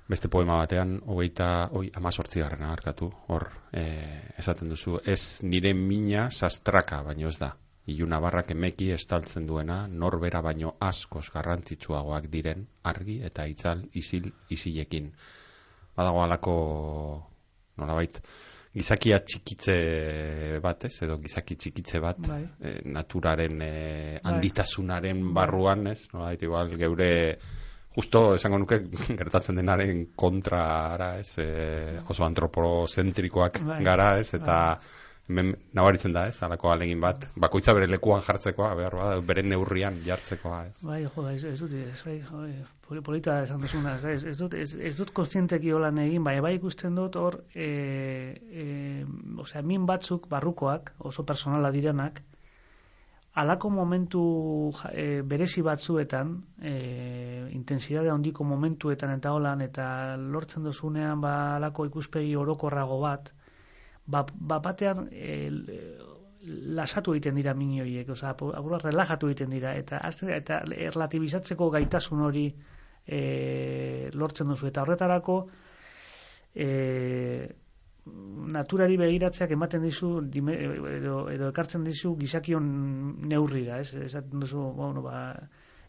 Beste 0.08 0.30
poema 0.32 0.56
batean, 0.56 0.96
hogeita, 1.04 1.68
oi, 1.76 1.90
amazortzi 1.94 2.40
garrana 2.40 2.72
harkatu, 2.72 3.10
hor, 3.28 3.48
e, 3.74 3.84
esaten 4.38 4.70
duzu, 4.72 5.00
ez 5.04 5.42
nire 5.42 5.74
mina 5.74 6.30
sastraka, 6.30 7.02
baino 7.02 7.28
ez 7.28 7.38
da, 7.42 7.52
iluna 7.86 8.18
barrak 8.20 8.50
emeki 8.50 8.90
estaltzen 8.96 9.46
duena 9.46 9.86
norbera 9.86 10.42
baino 10.42 10.74
askoz 10.82 11.28
garrantzitsuagoak 11.34 12.26
diren 12.32 12.66
argi 12.82 13.20
eta 13.28 13.46
itzal 13.46 13.84
isil 13.94 14.32
isilekin. 14.50 15.12
Badago 15.96 16.22
alako 16.24 16.56
nolabait 17.78 18.18
gizakia 18.76 19.20
txikitze 19.24 19.76
bat, 20.64 20.88
ez? 20.88 20.96
Edo 21.06 21.16
gizaki 21.22 21.56
txikitze 21.56 22.02
bat 22.04 22.18
bai. 22.26 22.42
Eh, 22.60 22.80
naturaren 22.92 23.62
e, 23.64 23.70
handitasunaren 24.24 25.22
barruan, 25.36 25.86
ez? 25.94 26.02
Nolabait 26.12 26.42
igual 26.44 26.74
geure 26.76 27.10
justo 27.96 28.26
esango 28.36 28.58
nuke 28.60 28.82
gertatzen 29.22 29.62
denaren 29.62 30.08
kontrara, 30.18 31.14
ez? 31.22 31.38
E, 31.40 31.48
oso 32.04 32.26
antropozentrikoak 32.26 33.62
bai. 33.64 33.82
gara, 33.86 34.16
ez? 34.20 34.32
Eta 34.36 34.60
bai 34.74 35.04
hemen 35.28 35.54
nabaritzen 35.74 36.14
da, 36.14 36.26
ez, 36.30 36.36
alako 36.46 36.70
alegin 36.70 37.00
bat, 37.02 37.26
bakoitza 37.42 37.74
bere 37.74 37.88
lekuan 37.90 38.22
jartzekoa, 38.22 38.70
behar 38.78 38.94
bada, 38.98 39.16
bere 39.26 39.42
neurrian 39.42 39.98
jartzekoa, 40.06 40.60
ez. 40.68 40.76
Bai, 40.86 41.00
jo, 41.02 41.24
ez, 41.30 41.42
ez 41.50 41.56
dut, 41.58 41.74
ez, 41.80 41.98
bai, 42.06 42.18
jo, 42.28 43.02
polita 43.08 43.40
esan 43.42 43.64
duzuna, 43.64 43.96
ez, 44.12 44.22
ez 44.30 44.36
dut, 44.38 44.54
ez, 44.54 44.70
ez 44.78 44.94
dut 44.98 45.10
konstienteki 45.16 45.74
holan 45.74 45.98
egin, 46.04 46.22
bai, 46.26 46.38
bai 46.44 46.54
ikusten 46.60 46.94
dut 46.98 47.18
hor, 47.18 47.40
e, 47.54 47.68
e, 48.62 48.68
osea, 49.42 49.64
min 49.66 49.86
batzuk, 49.90 50.28
barrukoak, 50.30 50.94
oso 51.10 51.26
personala 51.26 51.72
direnak, 51.74 52.22
alako 53.42 53.72
momentu 53.74 54.22
e, 54.92 55.22
berezi 55.26 55.64
batzuetan, 55.66 56.36
e, 56.62 56.76
intensidade 57.58 58.14
handiko 58.14 58.46
momentuetan 58.46 59.10
eta 59.18 59.34
holan, 59.34 59.66
eta 59.66 59.88
lortzen 60.16 60.70
duzunean, 60.70 61.18
ba, 61.20 61.34
alako 61.56 61.90
ikuspegi 61.90 62.38
orokorrago 62.38 63.02
bat, 63.02 63.34
ba, 64.06 64.24
ba 64.38 64.58
batean 64.64 65.08
e, 65.12 65.50
lasatu 66.78 67.14
egiten 67.16 67.36
dira 67.38 67.54
minioiek, 67.58 68.08
oza, 68.14 68.32
apura 68.32 68.78
relajatu 68.82 69.30
egiten 69.32 69.52
dira, 69.56 69.74
eta 69.74 69.98
azte, 70.08 70.30
eta 70.36 70.60
relatibizatzeko 70.70 71.70
gaitasun 71.74 72.22
hori 72.28 72.46
e, 73.06 74.10
lortzen 74.14 74.52
duzu, 74.52 74.68
eta 74.70 74.84
horretarako 74.86 75.38
e, 76.54 76.68
naturari 78.56 78.96
begiratzeak 79.00 79.54
ematen 79.56 79.82
dizu 79.82 80.10
dime, 80.36 80.54
edo, 80.96 81.16
edo 81.32 81.50
ekartzen 81.50 81.86
dizu 81.86 82.14
gizakion 82.20 82.68
neurrira, 83.32 83.80
ez? 83.82 83.90
Esaten 84.06 84.44
duzu, 84.44 84.68
bueno, 84.76 85.02
ba, 85.02 85.18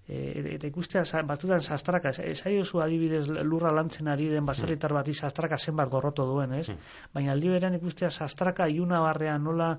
e, 0.08 0.56
eta 0.56 0.68
ikustea 0.68 1.04
batzutan 1.28 1.62
sastraka, 1.62 2.14
esai 2.32 2.58
oso 2.62 2.82
adibidez 2.82 3.28
lurra 3.28 3.72
lantzen 3.76 4.08
ari 4.08 4.30
den 4.32 4.46
baserritar 4.46 4.94
bati 4.94 5.14
sastraka 5.14 5.58
zenbat 5.58 5.90
gorroto 5.90 6.26
duen, 6.26 6.54
ez? 6.54 6.70
Hmm. 6.70 6.82
Baina 7.14 7.32
aldi 7.36 7.54
berean 7.54 7.76
ikustea 7.80 8.10
sastraka 8.10 8.68
iuna 8.68 9.02
barrean 9.04 9.44
nola 9.44 9.78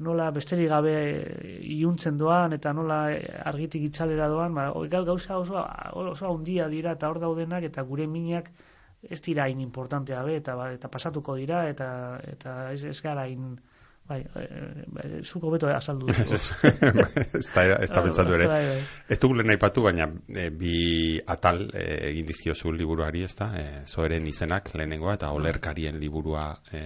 nola 0.00 0.30
besterik 0.32 0.70
gabe 0.72 0.94
iuntzen 1.60 2.16
doan 2.16 2.54
eta 2.56 2.72
nola 2.72 3.02
argitik 3.52 3.82
itzalera 3.90 4.28
doan, 4.32 4.54
ba, 4.56 4.70
gauza 5.04 5.36
oso, 5.36 5.64
oso 5.92 6.30
handia 6.30 6.68
dira 6.72 6.94
eta 6.96 7.10
hor 7.10 7.20
daudenak 7.20 7.66
eta 7.68 7.82
gure 7.82 8.06
minak 8.06 8.48
ez 9.02 9.20
dira 9.20 9.44
hain 9.44 9.60
importantea 9.60 10.22
be, 10.24 10.36
eta, 10.40 10.54
ba, 10.56 10.70
eta 10.72 10.88
pasatuko 10.88 11.36
dira 11.36 11.66
eta, 11.68 11.90
eta 12.32 12.56
ez, 12.72 12.84
ez 12.84 12.96
gara 13.02 13.26
hain 13.28 13.58
Bai, 14.10 14.24
e, 14.34 15.20
zuko 15.22 15.52
beto 15.52 15.68
azaldu. 15.70 16.08
ez 16.10 17.46
da, 17.54 17.62
ez 17.78 17.90
da 17.92 18.02
pentsatu 18.02 18.34
ere. 18.34 18.48
Bai, 18.50 18.62
bai. 18.66 18.80
Ez 19.14 19.18
dugu 19.22 19.36
lehen 19.38 19.54
aipatu, 19.54 19.84
baina 19.86 20.08
e, 20.34 20.48
bi 20.50 20.74
atal 21.30 21.62
e, 21.68 21.84
egin 22.08 22.26
dizkiozu 22.26 22.74
liburuari, 22.74 23.22
ez 23.28 23.36
da, 23.38 23.52
e, 23.54 23.66
zoeren 23.86 24.26
izenak 24.26 24.72
lehenengoa, 24.74 25.14
eta 25.20 25.30
olerkarien 25.36 26.00
liburua 26.02 26.48
e, 26.74 26.82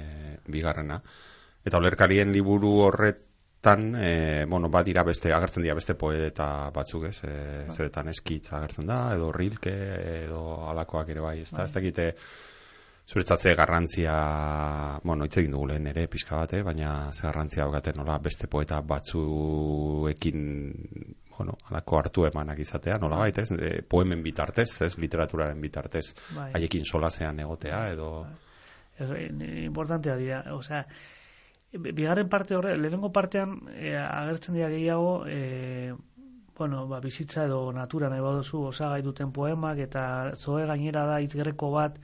bigarrena. 0.52 1.00
Eta 1.64 1.80
olerkarien 1.80 2.28
liburu 2.34 2.74
horretan, 2.90 3.94
e, 3.96 4.12
bueno, 4.44 4.68
badira 4.68 5.06
beste, 5.08 5.32
agertzen 5.32 5.64
dira 5.64 5.80
beste 5.80 5.96
poeta 5.96 6.50
batzuk, 6.76 7.08
ez, 7.08 7.22
e, 7.24 7.38
zeretan 7.72 8.12
eskitz 8.12 8.50
agertzen 8.52 8.92
da, 8.92 9.06
edo 9.16 9.32
rilke, 9.32 9.72
edo 10.26 10.44
alakoak 10.74 11.16
ere 11.16 11.24
bai, 11.24 11.38
ez 11.46 11.54
da, 11.56 11.64
ez 11.64 11.72
da, 11.72 12.18
zuretzatze 13.06 13.54
garrantzia, 13.54 14.14
bueno, 15.04 15.26
hitz 15.26 15.36
egin 15.42 15.52
dugu 15.52 15.68
lehen 15.68 15.86
ere, 15.90 16.06
pixka 16.08 16.38
bate, 16.38 16.62
eh? 16.62 16.64
baina 16.64 17.10
ze 17.12 17.26
garrantzia 17.26 17.66
daukaten 17.66 17.98
nola 18.00 18.16
beste 18.18 18.48
poeta 18.48 18.80
batzuekin, 18.80 20.38
bueno, 21.36 21.58
alako 21.68 21.98
hartu 21.98 22.24
emanak 22.30 22.62
izatea, 22.64 22.96
nola 23.02 23.18
baita, 23.20 23.44
ez? 23.44 23.52
E, 23.52 23.82
poemen 23.82 24.22
bitartez, 24.24 24.70
ez? 24.86 24.94
Literaturaren 24.98 25.60
bitartez, 25.60 26.06
bai. 26.36 26.50
haiekin 26.56 26.88
solasean 26.88 27.44
egotea, 27.44 27.84
edo... 27.92 28.10
Bai. 28.24 29.28
Importantea 29.66 30.16
dira, 30.16 30.40
osea, 30.54 30.84
bigarren 31.74 32.28
parte 32.30 32.54
horre, 32.54 32.76
lehenengo 32.78 33.10
partean 33.12 33.56
e, 33.74 33.96
agertzen 33.98 34.54
dira 34.54 34.70
gehiago, 34.70 35.26
e, 35.26 35.92
bueno, 36.56 36.86
ba, 36.88 37.00
bizitza 37.04 37.44
edo 37.50 37.66
natura 37.74 38.08
nahi 38.08 38.22
baduzu 38.22 38.62
osagai 38.70 39.02
duten 39.02 39.32
poemak, 39.34 39.82
eta 39.90 40.04
zoe 40.38 40.64
gainera 40.70 41.04
da 41.10 41.20
itzgerreko 41.20 41.72
bat, 41.74 41.98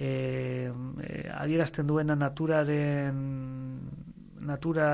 e, 0.00 0.70
adierazten 1.36 1.86
duena 1.86 2.16
naturaren 2.16 3.20
natura 4.40 4.88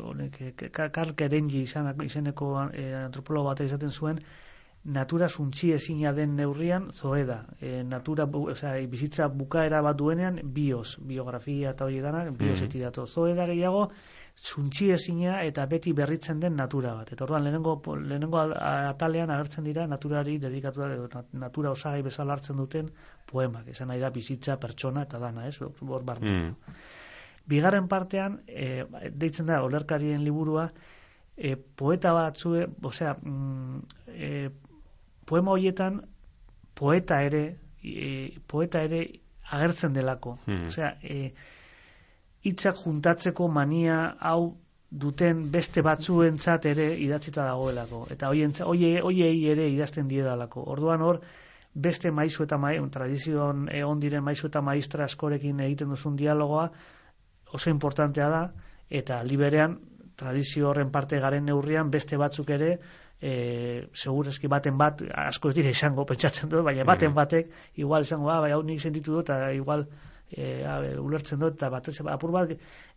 honek 0.00 0.40
Karl 0.72 1.14
Kerenji 1.14 1.66
izeneko 1.66 2.48
e, 2.72 2.88
antropologo 3.04 3.52
bat 3.52 3.60
izaten 3.60 3.90
zuen 3.92 4.20
natura 4.84 5.28
suntzi 5.28 5.72
ezina 5.72 6.12
den 6.12 6.34
neurrian 6.36 6.90
zoe 6.92 7.24
da. 7.24 7.38
E, 7.60 7.82
natura, 7.82 8.26
oza, 8.26 8.74
bizitza 8.90 9.28
bukaera 9.28 9.80
bat 9.82 9.96
duenean 9.96 10.40
bios, 10.44 10.98
biografia 11.00 11.70
eta 11.70 11.84
hori 11.84 12.00
dana, 12.00 12.24
bios 12.30 12.60
mm 12.60 12.68
-hmm. 12.68 13.06
Zoe 13.06 13.34
da 13.34 13.46
gehiago, 13.46 13.90
zuntzi 14.36 14.90
ezina 14.90 15.38
eta 15.46 15.64
beti 15.66 15.92
berritzen 15.92 16.40
den 16.40 16.56
natura 16.56 16.94
bat. 16.94 17.12
Eta 17.12 17.24
orduan 17.24 17.44
lehenengo, 17.44 17.76
lehenengo 18.02 18.40
atalean 18.40 19.30
agertzen 19.30 19.64
dira 19.64 19.86
naturari 19.86 20.38
dedikatu 20.38 20.82
da, 20.82 21.22
natura 21.32 21.70
osagai 21.70 22.02
bezala 22.02 22.34
hartzen 22.34 22.56
duten 22.56 22.90
poemak. 23.30 23.68
Esan 23.68 23.88
nahi 23.88 24.00
da 24.00 24.10
bizitza 24.10 24.58
pertsona 24.60 25.06
eta 25.08 25.18
dana, 25.18 25.46
ez? 25.46 25.58
Bor 25.80 26.04
mm. 26.20 26.52
Bigarren 27.46 27.88
partean, 27.88 28.40
e, 28.48 28.84
deitzen 29.12 29.46
da, 29.46 29.62
olerkarien 29.62 30.24
liburua, 30.24 30.70
e, 31.36 31.56
poeta 31.56 32.12
batzue, 32.16 32.66
osea, 32.82 33.16
mm, 33.20 33.80
e, 34.08 34.30
poema 35.24 35.52
horietan 35.52 36.00
poeta 36.74 37.22
ere, 37.22 37.44
e, 37.82 38.40
poeta 38.46 38.82
ere 38.82 39.04
agertzen 39.50 39.92
delako. 39.92 40.38
Mm. 40.46 40.72
Osea, 40.72 40.96
e, 41.02 41.34
hitzak 42.44 42.76
juntatzeko 42.84 43.48
mania 43.48 44.14
hau 44.20 44.54
duten 45.04 45.50
beste 45.50 45.82
batzuentzat 45.82 46.66
ere 46.70 46.90
idatzita 47.02 47.44
dagoelako. 47.48 48.04
Eta 48.14 48.28
hoiei 48.30 49.00
hoiei 49.02 49.38
ere 49.50 49.68
idazten 49.72 50.08
diedalako. 50.08 50.62
Orduan 50.76 51.02
hor 51.02 51.20
beste 51.74 52.10
maizu 52.14 52.44
eta 52.44 52.58
mai 52.58 52.76
tradizioan 52.90 53.68
egon 53.72 54.00
diren 54.00 54.22
maizu 54.22 54.46
eta 54.46 54.60
maistra 54.62 55.04
askorekin 55.04 55.60
egiten 55.60 55.88
duzun 55.90 56.16
dialogoa 56.16 56.68
oso 57.52 57.70
importantea 57.70 58.28
da. 58.28 58.44
Eta 58.90 59.22
liberean 59.24 59.78
tradizio 60.16 60.68
horren 60.70 60.90
parte 60.94 61.18
garen 61.18 61.44
neurrian 61.44 61.90
beste 61.90 62.16
batzuk 62.16 62.50
ere 62.50 62.78
e, 63.20 63.88
segurazki 63.92 64.46
baten 64.46 64.76
bat, 64.78 65.02
asko 65.26 65.48
ez 65.50 65.54
dire 65.54 65.70
izango 65.74 66.04
pentsatzen 66.10 66.48
dut, 66.52 66.62
baina 66.64 66.84
baten 66.84 67.10
Mhm. 67.10 67.14
batek, 67.16 67.50
igual 67.74 68.02
izango, 68.02 68.30
ah, 68.30 68.40
bai, 68.40 68.52
hau 68.52 68.62
nik 68.62 68.80
sentitu 68.80 69.12
dut, 69.12 69.30
eta 69.30 69.52
igual 69.52 69.86
e, 70.30 70.64
a, 70.64 70.80
ulertzen 71.00 71.38
dut, 71.38 71.54
eta 71.54 71.68
batez, 71.70 72.00
apur 72.00 72.30
bat, 72.32 72.52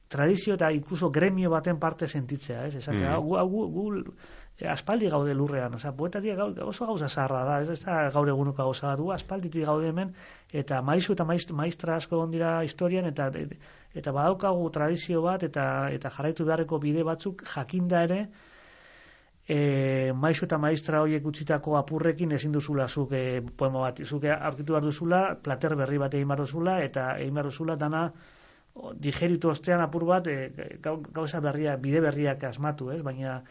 tradizio 0.08 0.56
eta 0.56 0.72
inkluso 0.72 1.10
gremio 1.12 1.50
baten 1.52 1.80
parte 1.80 2.08
sentitzea, 2.08 2.66
ez? 2.68 2.76
Esatea, 2.76 3.18
Mhm. 3.20 3.24
gu, 3.28 3.38
gu, 3.50 3.68
gu, 3.72 4.14
e, 4.58 4.68
aspaldi 4.68 5.10
gaude 5.10 5.34
lurrean, 5.36 5.74
osea, 5.76 5.92
poetatia 5.92 6.36
gau, 6.36 6.54
oso 6.68 6.86
gauza 6.86 7.10
zaharra 7.10 7.44
da, 7.46 7.62
ez, 7.62 7.70
ez 7.70 7.82
da 7.84 8.10
gaur 8.10 8.28
egunuko 8.30 8.64
gauza 8.64 8.88
bat, 8.88 9.00
gu 9.00 9.12
aspalditik 9.12 9.66
gaude 9.66 9.90
hemen, 9.90 10.14
eta 10.52 10.82
maizu 10.82 11.14
eta 11.14 11.26
maist, 11.26 11.52
maistra 11.52 11.96
asko 11.96 12.16
egon 12.16 12.32
dira 12.32 12.64
historian, 12.64 13.06
eta 13.06 13.30
eta 13.94 14.12
badaukagu 14.12 14.70
tradizio 14.72 15.22
bat, 15.22 15.44
eta 15.44 15.90
eta 15.92 16.10
jarraitu 16.10 16.46
beharreko 16.46 16.80
bide 16.80 17.04
batzuk 17.04 17.44
jakinda 17.44 18.04
ere, 18.04 18.28
e, 19.48 20.14
maizu 20.16 20.46
eta 20.46 20.58
maistra 20.60 21.02
horiek 21.04 21.26
utzitako 21.32 21.78
apurrekin 21.80 22.32
ezin 22.38 22.52
duzula 22.56 22.88
zuk 22.88 23.14
e, 23.14 23.42
poema 23.62 23.86
bat, 23.88 24.02
zuk 24.06 24.26
aurkitu 24.32 24.74
behar 24.74 24.84
duzula, 24.88 25.22
plater 25.44 25.76
berri 25.80 25.98
bat 26.04 26.14
egin 26.20 26.28
behar 26.28 26.44
duzula, 26.46 26.78
eta 26.84 27.08
egin 27.20 27.34
behar 27.40 27.50
duzula 27.52 27.76
dana 27.76 28.04
digeritu 29.08 29.50
ostean 29.50 29.82
apur 29.82 30.06
bat 30.06 30.28
e, 30.28 30.38
gau- 30.84 31.02
gauza 31.20 31.40
berria, 31.42 31.78
bide 31.78 32.02
berriak 32.04 32.44
asmatu, 32.52 32.92
ez? 32.94 33.02
Baina 33.04 33.42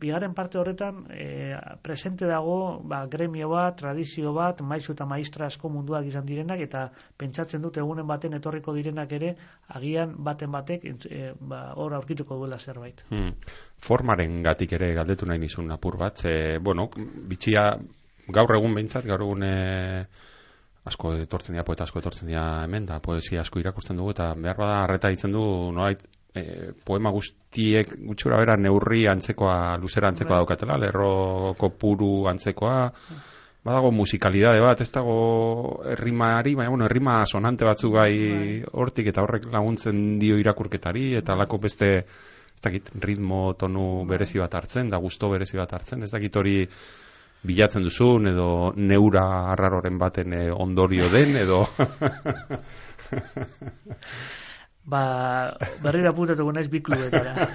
bigarren 0.00 0.34
parte 0.34 0.58
horretan 0.58 1.06
e, 1.10 1.56
presente 1.82 2.26
dago 2.26 2.80
ba, 2.84 3.06
gremio 3.06 3.48
bat, 3.48 3.76
tradizio 3.78 4.32
bat, 4.32 4.60
maizu 4.60 4.92
eta 4.92 5.06
maistra 5.06 5.46
asko 5.46 5.68
munduak 5.72 6.06
izan 6.08 6.26
direnak 6.26 6.60
eta 6.64 6.88
pentsatzen 7.16 7.62
dut 7.62 7.78
egunen 7.78 8.06
baten 8.06 8.34
etorriko 8.38 8.74
direnak 8.74 9.12
ere 9.12 9.34
agian 9.68 10.14
baten 10.24 10.52
batek 10.52 10.88
e, 10.88 11.32
ba, 11.40 11.72
hor 11.76 11.94
aurkituko 11.94 12.38
duela 12.40 12.58
zerbait. 12.58 13.04
Hmm. 13.10 13.34
Formaren 13.78 14.42
gatik 14.42 14.72
ere 14.78 14.92
galdetu 14.94 15.26
nahi 15.26 15.38
nizun 15.38 15.70
apur 15.72 15.98
bat. 15.98 16.18
Ze, 16.18 16.58
bueno, 16.58 16.88
bitxia 17.28 17.70
gaur 18.28 18.56
egun 18.56 18.74
behintzat, 18.74 19.06
gaur 19.08 19.24
egun 19.24 19.44
e, 19.46 19.54
asko 20.88 21.14
etortzen 21.22 21.56
dira, 21.56 21.66
poeta 21.66 21.84
asko 21.84 22.00
etortzen 22.00 22.30
dira 22.30 22.64
hemen, 22.64 22.86
da 22.88 23.00
poesia 23.04 23.42
asko 23.44 23.60
irakurtzen 23.60 24.00
dugu, 24.00 24.16
eta 24.16 24.32
behar 24.34 24.58
bada 24.58 24.82
arreta 24.84 25.12
ditzen 25.12 25.34
du, 25.36 25.44
nolait, 25.76 26.02
e, 26.34 26.72
poema 26.84 27.10
guztiek 27.14 27.94
gutxura 28.06 28.38
bera 28.42 28.56
neurri 28.60 29.06
antzekoa, 29.10 29.76
luzera 29.80 30.12
antzekoa 30.12 30.36
Bai. 30.36 30.44
daukatela, 30.44 30.78
lerro 30.78 31.54
kopuru 31.58 32.28
antzekoa, 32.30 32.78
badago 33.64 33.90
musikalidade 33.92 34.62
bat, 34.64 34.80
ez 34.80 34.90
dago 34.94 35.18
errimari, 35.96 36.54
baina 36.56 36.72
bueno, 36.72 36.86
errima 36.88 37.20
sonante 37.26 37.66
batzuk 37.68 37.92
gai 37.98 38.14
hortik 38.72 39.10
eta 39.12 39.24
horrek 39.24 39.50
laguntzen 39.52 40.18
dio 40.22 40.38
irakurketari 40.40 41.10
eta 41.20 41.34
alako 41.34 41.60
beste 41.66 41.92
ez 42.58 42.64
dakit 42.64 42.88
ritmo 43.04 43.52
tonu 43.54 44.04
berezi 44.08 44.40
bat 44.42 44.54
hartzen, 44.58 44.88
da 44.90 44.98
gusto 44.98 45.28
berezi 45.30 45.60
bat 45.60 45.72
hartzen, 45.76 46.02
ez 46.02 46.10
dakit 46.10 46.36
hori 46.36 46.56
bilatzen 47.46 47.84
duzun 47.86 48.26
edo 48.32 48.48
neura 48.74 49.22
arraroren 49.52 49.98
baten 49.98 50.32
eh, 50.34 50.50
ondorio 50.50 51.06
den 51.12 51.36
edo 51.38 51.60
Ba, 54.88 55.00
berriro 55.84 56.08
apuntatuko 56.14 56.52
naiz 56.56 56.68
bi 56.72 56.80
klubetara. 56.80 57.48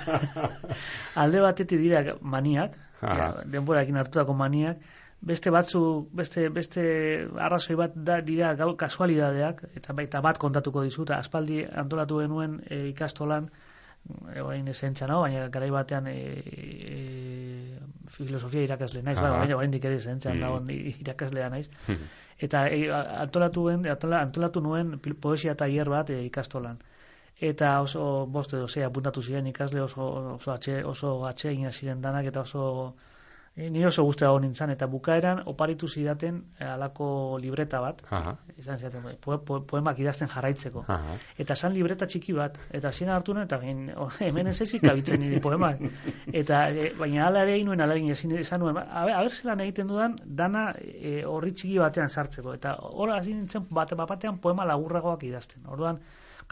Alde 1.24 1.40
batetik 1.42 1.82
dira 1.82 2.04
maniak, 2.22 2.76
ja, 3.02 3.32
denborakin 3.56 3.98
hartutako 3.98 4.36
maniak, 4.38 4.84
beste 5.24 5.50
batzu, 5.56 5.82
beste, 6.14 6.48
beste 6.54 6.84
arrazoi 7.48 7.78
bat 7.80 7.96
da, 7.96 8.20
dira 8.22 8.54
gau, 8.60 8.74
kasualidadeak, 8.78 9.64
eta 9.80 9.96
baita 9.98 10.22
bat 10.22 10.38
kontatuko 10.38 10.84
dizut, 10.86 11.14
aspaldi 11.16 11.64
antolatu 11.84 12.20
genuen 12.22 12.60
e, 12.68 12.84
ikastolan, 12.92 13.50
e, 14.36 14.42
orain 14.44 14.68
esentza 14.68 15.08
no, 15.10 15.22
baina 15.24 15.48
garai 15.54 15.72
batean 15.74 16.12
e, 16.12 16.18
e, 16.94 16.98
filosofia 18.14 18.68
irakasle 18.68 19.02
naiz, 19.02 19.18
ba, 19.18 19.32
baina 19.40 19.58
orain 19.58 19.74
dik 19.74 19.90
ere 19.90 20.02
esentzan 20.04 20.38
Mm. 20.44 20.70
irakaslea 21.02 21.50
naiz. 21.50 21.70
Eta 22.38 22.68
e, 22.68 22.84
antolatu, 22.92 23.70
antolatu 23.72 24.62
nuen 24.62 25.00
poesia 25.00 25.56
tailer 25.56 25.90
bat 25.90 26.10
e, 26.12 26.26
ikastolan. 26.28 26.78
Eta 27.44 27.74
oso 27.84 28.04
bost 28.38 28.54
edo 28.56 28.68
zei 28.72 28.84
apuntatu 28.88 29.22
ziren 29.22 29.48
ikasle 29.52 29.82
oso 29.84 30.06
oso 30.38 30.52
atxe, 30.54 30.78
oso 30.88 31.16
atxeina 31.28 31.72
ziren 31.72 32.02
danak 32.02 32.30
eta 32.32 32.41
oso 32.48 32.94
ni 33.56 33.84
oso 33.86 34.02
guztia 34.04 34.30
hau 34.32 34.38
nintzen 34.41 34.72
eta 34.74 34.88
bukaeran 34.89 35.44
oparitu 35.52 35.88
zidaten 35.88 36.39
e, 36.60 36.66
halako 36.66 37.38
libreta 37.41 37.82
bat 37.84 38.00
Aha, 38.10 38.32
izan 38.58 38.80
zidaten 38.80 39.04
po, 39.22 39.38
po, 39.46 39.60
poemak 39.70 40.00
idazten 40.02 40.28
jarraitzeko. 40.32 40.82
Aha. 40.88 41.18
eta 41.38 41.56
san 41.56 41.74
libreta 41.76 42.08
txiki 42.10 42.34
bat 42.34 42.58
eta 42.80 42.91
zien 42.91 43.12
hartu 43.14 43.36
nuen 43.38 43.46
eta 43.46 43.60
gain, 43.62 43.84
o, 43.96 44.08
hemen 44.26 44.48
ez 44.48 44.56
ezik 44.66 44.88
abitzen 44.89 45.22
nire 45.22 45.39
poemak 45.44 45.84
eta 46.41 46.64
e, 46.72 46.89
baina 46.98 47.28
ala 47.28 47.44
ere 47.46 47.60
inuen 47.62 47.82
ala 47.86 48.00
ezin 48.16 48.34
esan 48.39 48.64
nuen. 48.66 48.78
A, 48.78 49.06
ber- 49.06 49.16
a 49.20 49.22
ber 49.22 49.32
zelan 49.38 49.62
egiten 49.68 49.88
dudan 49.88 50.18
dana 50.26 50.66
e, 50.82 51.22
horri 51.24 51.52
txiki 51.54 51.78
batean 51.78 52.10
sartzeko. 52.10 52.56
Eta 52.58 52.74
hor 52.82 53.14
hasi 53.20 53.38
nintzen 53.38 53.68
bate 53.70 53.96
batean 54.02 54.39
poema 54.39 54.66
laburragoak 54.66 55.30
idazten. 55.30 55.62
Orduan 55.68 56.02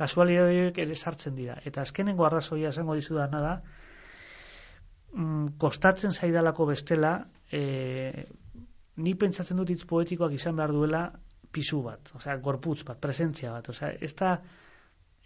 kasualitateak 0.02 0.82
ere 0.84 0.98
sartzen 0.98 1.38
dira. 1.38 1.58
Eta 1.66 1.86
azkenengo 1.86 2.26
arrazoia 2.28 2.74
esango 2.74 2.98
dizudana 2.98 3.42
da 3.46 3.56
mm, 5.14 5.58
kostatzen 5.62 6.14
zaidalako 6.14 6.68
bestela 6.72 7.14
e, 7.52 8.26
ni 9.02 9.14
pentsatzen 9.16 9.60
dut 9.62 9.70
hitz 9.74 9.84
poetikoak 9.90 10.34
izan 10.38 10.58
behar 10.60 10.74
duela 10.76 11.06
pisu 11.52 11.82
bat, 11.84 12.14
osea, 12.16 12.38
gorputz 12.44 12.82
bat, 12.88 13.00
presentzia 13.04 13.52
bat, 13.52 13.68
osea, 13.74 13.92
ez 14.08 14.14
da, 14.20 14.36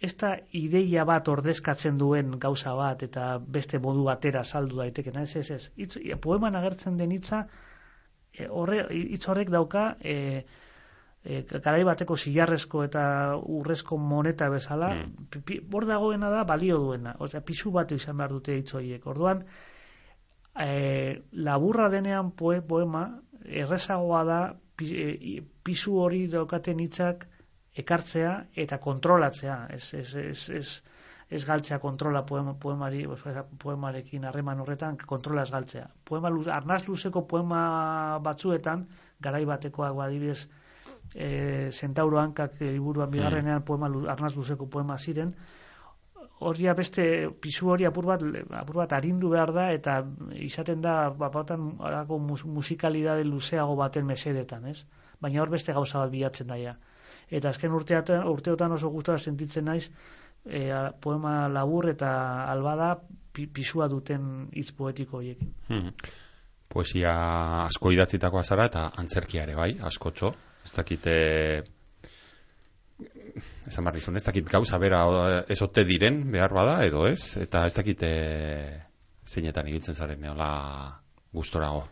ez 0.02 0.12
da 0.18 0.32
ideia 0.58 1.04
bat 1.08 1.28
ordezkatzen 1.30 1.98
duen 2.02 2.34
gauza 2.42 2.74
bat 2.78 3.02
eta 3.06 3.28
beste 3.58 3.78
modu 3.82 4.04
batera 4.08 4.42
saldu 4.44 4.80
daitekena, 4.82 5.22
ez, 5.22 5.36
ez, 5.42 5.50
ez. 5.54 5.70
Hitz, 5.78 5.96
e, 6.02 6.18
poeman 6.26 6.58
agertzen 6.58 6.98
den 6.98 7.14
hitza, 7.14 7.44
e, 8.34 8.48
horre, 8.48 8.82
hitz 8.90 9.22
horrek 9.30 9.52
dauka, 9.54 9.88
e, 10.02 10.44
e, 11.26 11.42
garai 11.60 11.82
bateko 11.84 12.16
zilarrezko 12.16 12.84
eta 12.86 13.04
urrezko 13.36 13.98
moneta 13.98 14.48
bezala, 14.52 14.94
Mm. 14.94 15.70
hor 15.74 15.86
dagoena 15.86 16.30
da 16.30 16.44
balio 16.44 16.78
duena, 16.78 17.16
osea, 17.18 17.40
pisu 17.40 17.72
bat 17.74 17.92
izan 17.92 18.16
behar 18.16 18.30
dute 18.30 18.56
hitz 18.56 18.74
horiek. 18.74 19.06
Orduan, 19.06 19.44
e, 20.54 21.22
laburra 21.32 21.88
denean 21.90 22.30
poe, 22.32 22.60
poema, 22.62 23.06
errezagoa 23.44 24.24
da 24.24 24.40
e, 24.80 25.40
pisu 25.62 25.96
hori 26.00 26.26
daukaten 26.28 26.80
hitzak 26.80 27.26
ekartzea 27.76 28.36
eta 28.54 28.78
kontrolatzea. 28.78 29.66
Ez, 29.76 29.94
ez, 29.94 30.14
ez, 30.16 30.50
ez, 30.50 30.82
ez 31.28 31.44
galtzea 31.44 31.78
kontrola 31.82 32.22
poema, 32.26 32.54
poemari, 32.54 33.04
poemarekin 33.58 34.24
harreman 34.24 34.60
horretan, 34.62 34.96
kontrola 34.96 35.42
ez 35.42 35.50
galtzea. 35.50 35.88
Poema 36.04 36.30
luz, 36.30 36.46
arnaz 36.48 36.86
luzeko 36.88 37.26
poema 37.26 38.18
batzuetan, 38.22 38.86
garai 39.20 39.44
batekoak 39.44 39.98
adibidez, 40.06 40.46
e, 41.14 41.70
Centauro 41.72 42.20
hankak 42.20 42.60
e, 42.60 42.72
liburuan 42.72 43.10
bigarrenean 43.10 43.62
poema 43.62 43.90
arnaz 44.12 44.34
luzeko 44.36 44.66
poema 44.66 44.98
ziren, 44.98 45.32
hori 46.38 46.68
beste 46.76 47.28
pisu 47.40 47.70
hori 47.72 47.86
apur 47.88 48.06
bat, 48.06 48.22
apur 48.60 48.76
bat 48.82 48.92
arindu 48.92 49.30
behar 49.32 49.52
da 49.52 49.70
eta 49.72 50.02
izaten 50.34 50.82
da 50.82 51.10
bapatan 51.10 51.76
alako 51.80 52.18
mus, 52.18 52.44
musikalidade 52.44 53.24
luzeago 53.24 53.76
baten 53.76 54.06
mesedetan, 54.06 54.66
ez? 54.66 54.84
Baina 55.20 55.40
hor 55.42 55.50
beste 55.50 55.72
gauza 55.72 55.98
bat 55.98 56.10
bilatzen 56.10 56.46
daia. 56.46 56.76
Eta 57.30 57.48
azken 57.48 57.72
urteatan, 57.72 58.26
urteotan 58.28 58.72
oso 58.72 58.90
gustora 58.90 59.18
sentitzen 59.18 59.64
naiz 59.64 59.88
e, 60.44 60.68
poema 61.00 61.48
labur 61.48 61.88
eta 61.90 62.10
albada 62.52 62.96
pi, 63.32 63.46
pisua 63.46 63.88
duten 63.88 64.48
hitz 64.52 64.70
poetiko 64.76 65.18
horiekin. 65.18 65.54
Hmm. 65.68 65.90
Poesia 66.68 67.14
asko 67.64 67.92
idatzitakoa 67.94 68.42
zara 68.42 68.66
eta 68.66 68.90
antzerkia 68.98 69.44
ere 69.46 69.56
bai, 69.56 69.70
askotxo. 69.80 70.34
Ez 70.66 70.72
dakite 70.74 71.16
esan 73.68 73.84
behar 73.84 73.96
dizun, 73.98 74.16
ez 74.16 74.24
dakit 74.26 74.48
gauza 74.50 74.78
bera 74.82 75.02
ez 75.52 75.60
ote 75.62 75.84
diren 75.86 76.22
behar 76.32 76.54
bada 76.54 76.78
edo 76.86 77.04
ez, 77.06 77.36
eta 77.42 77.66
ez 77.68 77.74
dakite 77.76 78.10
zeinetan 79.26 79.68
ibiltzen 79.70 79.94
zaren 79.94 80.20
neola 80.22 80.48
gustorago. 81.34 81.84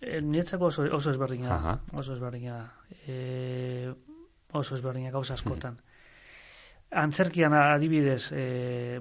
E, 0.00 0.20
niretzako 0.22 0.70
oso, 0.70 0.86
oso 0.94 1.10
ezberdina 1.10 1.58
da. 1.62 1.76
Oso 1.92 2.14
ezberdina 2.14 2.58
da. 2.58 2.96
E, 3.10 3.92
oso 4.54 4.78
ezberdina 4.78 5.10
gauza 5.14 5.34
askotan. 5.34 5.78
Antzerkian 7.02 7.52
adibidez 7.52 8.30
e, 8.32 8.44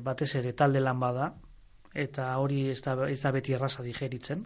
batez 0.03 0.34
ere 0.41 0.53
talde 0.57 0.82
lan 0.84 0.99
bada 0.99 1.32
eta 1.97 2.34
hori 2.41 2.67
ez 2.73 2.82
da, 2.84 2.97
ez 3.07 3.21
da 3.21 3.32
beti 3.32 3.55
erraza 3.55 3.86
digeritzen. 3.86 4.43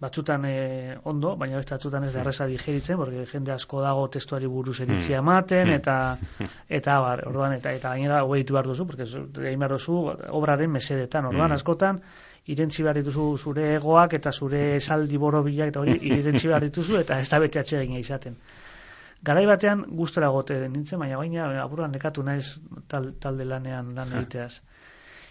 Batzutan 0.00 0.44
e, 0.48 0.96
ondo, 1.04 1.34
baina 1.36 1.58
beste 1.60 1.74
batzutan 1.74 2.04
ez 2.06 2.12
da 2.14 2.22
erraza 2.22 2.46
digeritzen, 2.48 2.96
porque 2.96 3.26
jende 3.28 3.52
asko 3.52 3.82
dago 3.84 4.06
testuari 4.08 4.46
buruz 4.48 4.78
eritzia 4.80 5.18
ematen, 5.18 5.68
Hmm. 5.68 5.74
eta 5.74 6.18
eta 6.78 6.98
bar, 7.04 7.26
orduan, 7.28 7.52
eta, 7.58 7.72
eta 7.76 7.90
gainera 7.90 8.22
hogeitu 8.24 8.54
behar 8.56 8.66
duzu, 8.70 8.86
porque 8.86 9.04
egin 9.04 9.60
behar 9.60 9.74
duzu 9.76 9.98
obraren 10.40 10.70
mesedetan, 10.70 11.26
orduan 11.26 11.50
Hmm. 11.50 11.58
askotan 11.58 12.00
irentzi 12.46 12.82
behar 12.82 12.96
dituzu 12.96 13.36
zure 13.38 13.74
egoak 13.74 14.14
eta 14.16 14.32
zure 14.32 14.76
esaldi 14.76 15.18
borobilak 15.20 15.68
eta 15.74 15.80
hori 15.80 15.98
irentzi 16.08 16.48
behar 16.48 16.64
dituzu 16.64 16.96
eta 16.98 17.18
ez 17.20 17.28
da 17.28 17.38
bete 17.38 17.60
atsegina 17.60 17.98
izaten. 18.00 18.38
Garai 19.22 19.44
batean 19.46 19.84
gustora 19.98 20.30
gote 20.32 20.56
nintzen, 20.68 20.98
baina 20.98 21.18
baina 21.20 21.50
apuran 21.62 21.92
nekatu 21.92 22.22
naiz 22.24 22.54
tal, 22.88 23.12
talde 23.20 23.44
lanean 23.44 23.94
lan 23.94 24.08
egiteaz. 24.16 24.62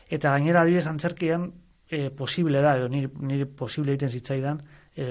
Eta 0.09 0.29
gainera 0.35 0.61
adibidez 0.61 0.85
antzerkian 0.87 1.49
e, 1.89 2.09
posible 2.09 2.61
da, 2.61 2.75
edo 2.77 2.87
niri, 2.87 3.09
niri 3.21 3.45
posible 3.45 3.95
egiten 3.95 4.13
zitzaidan, 4.13 4.61
e, 4.95 5.09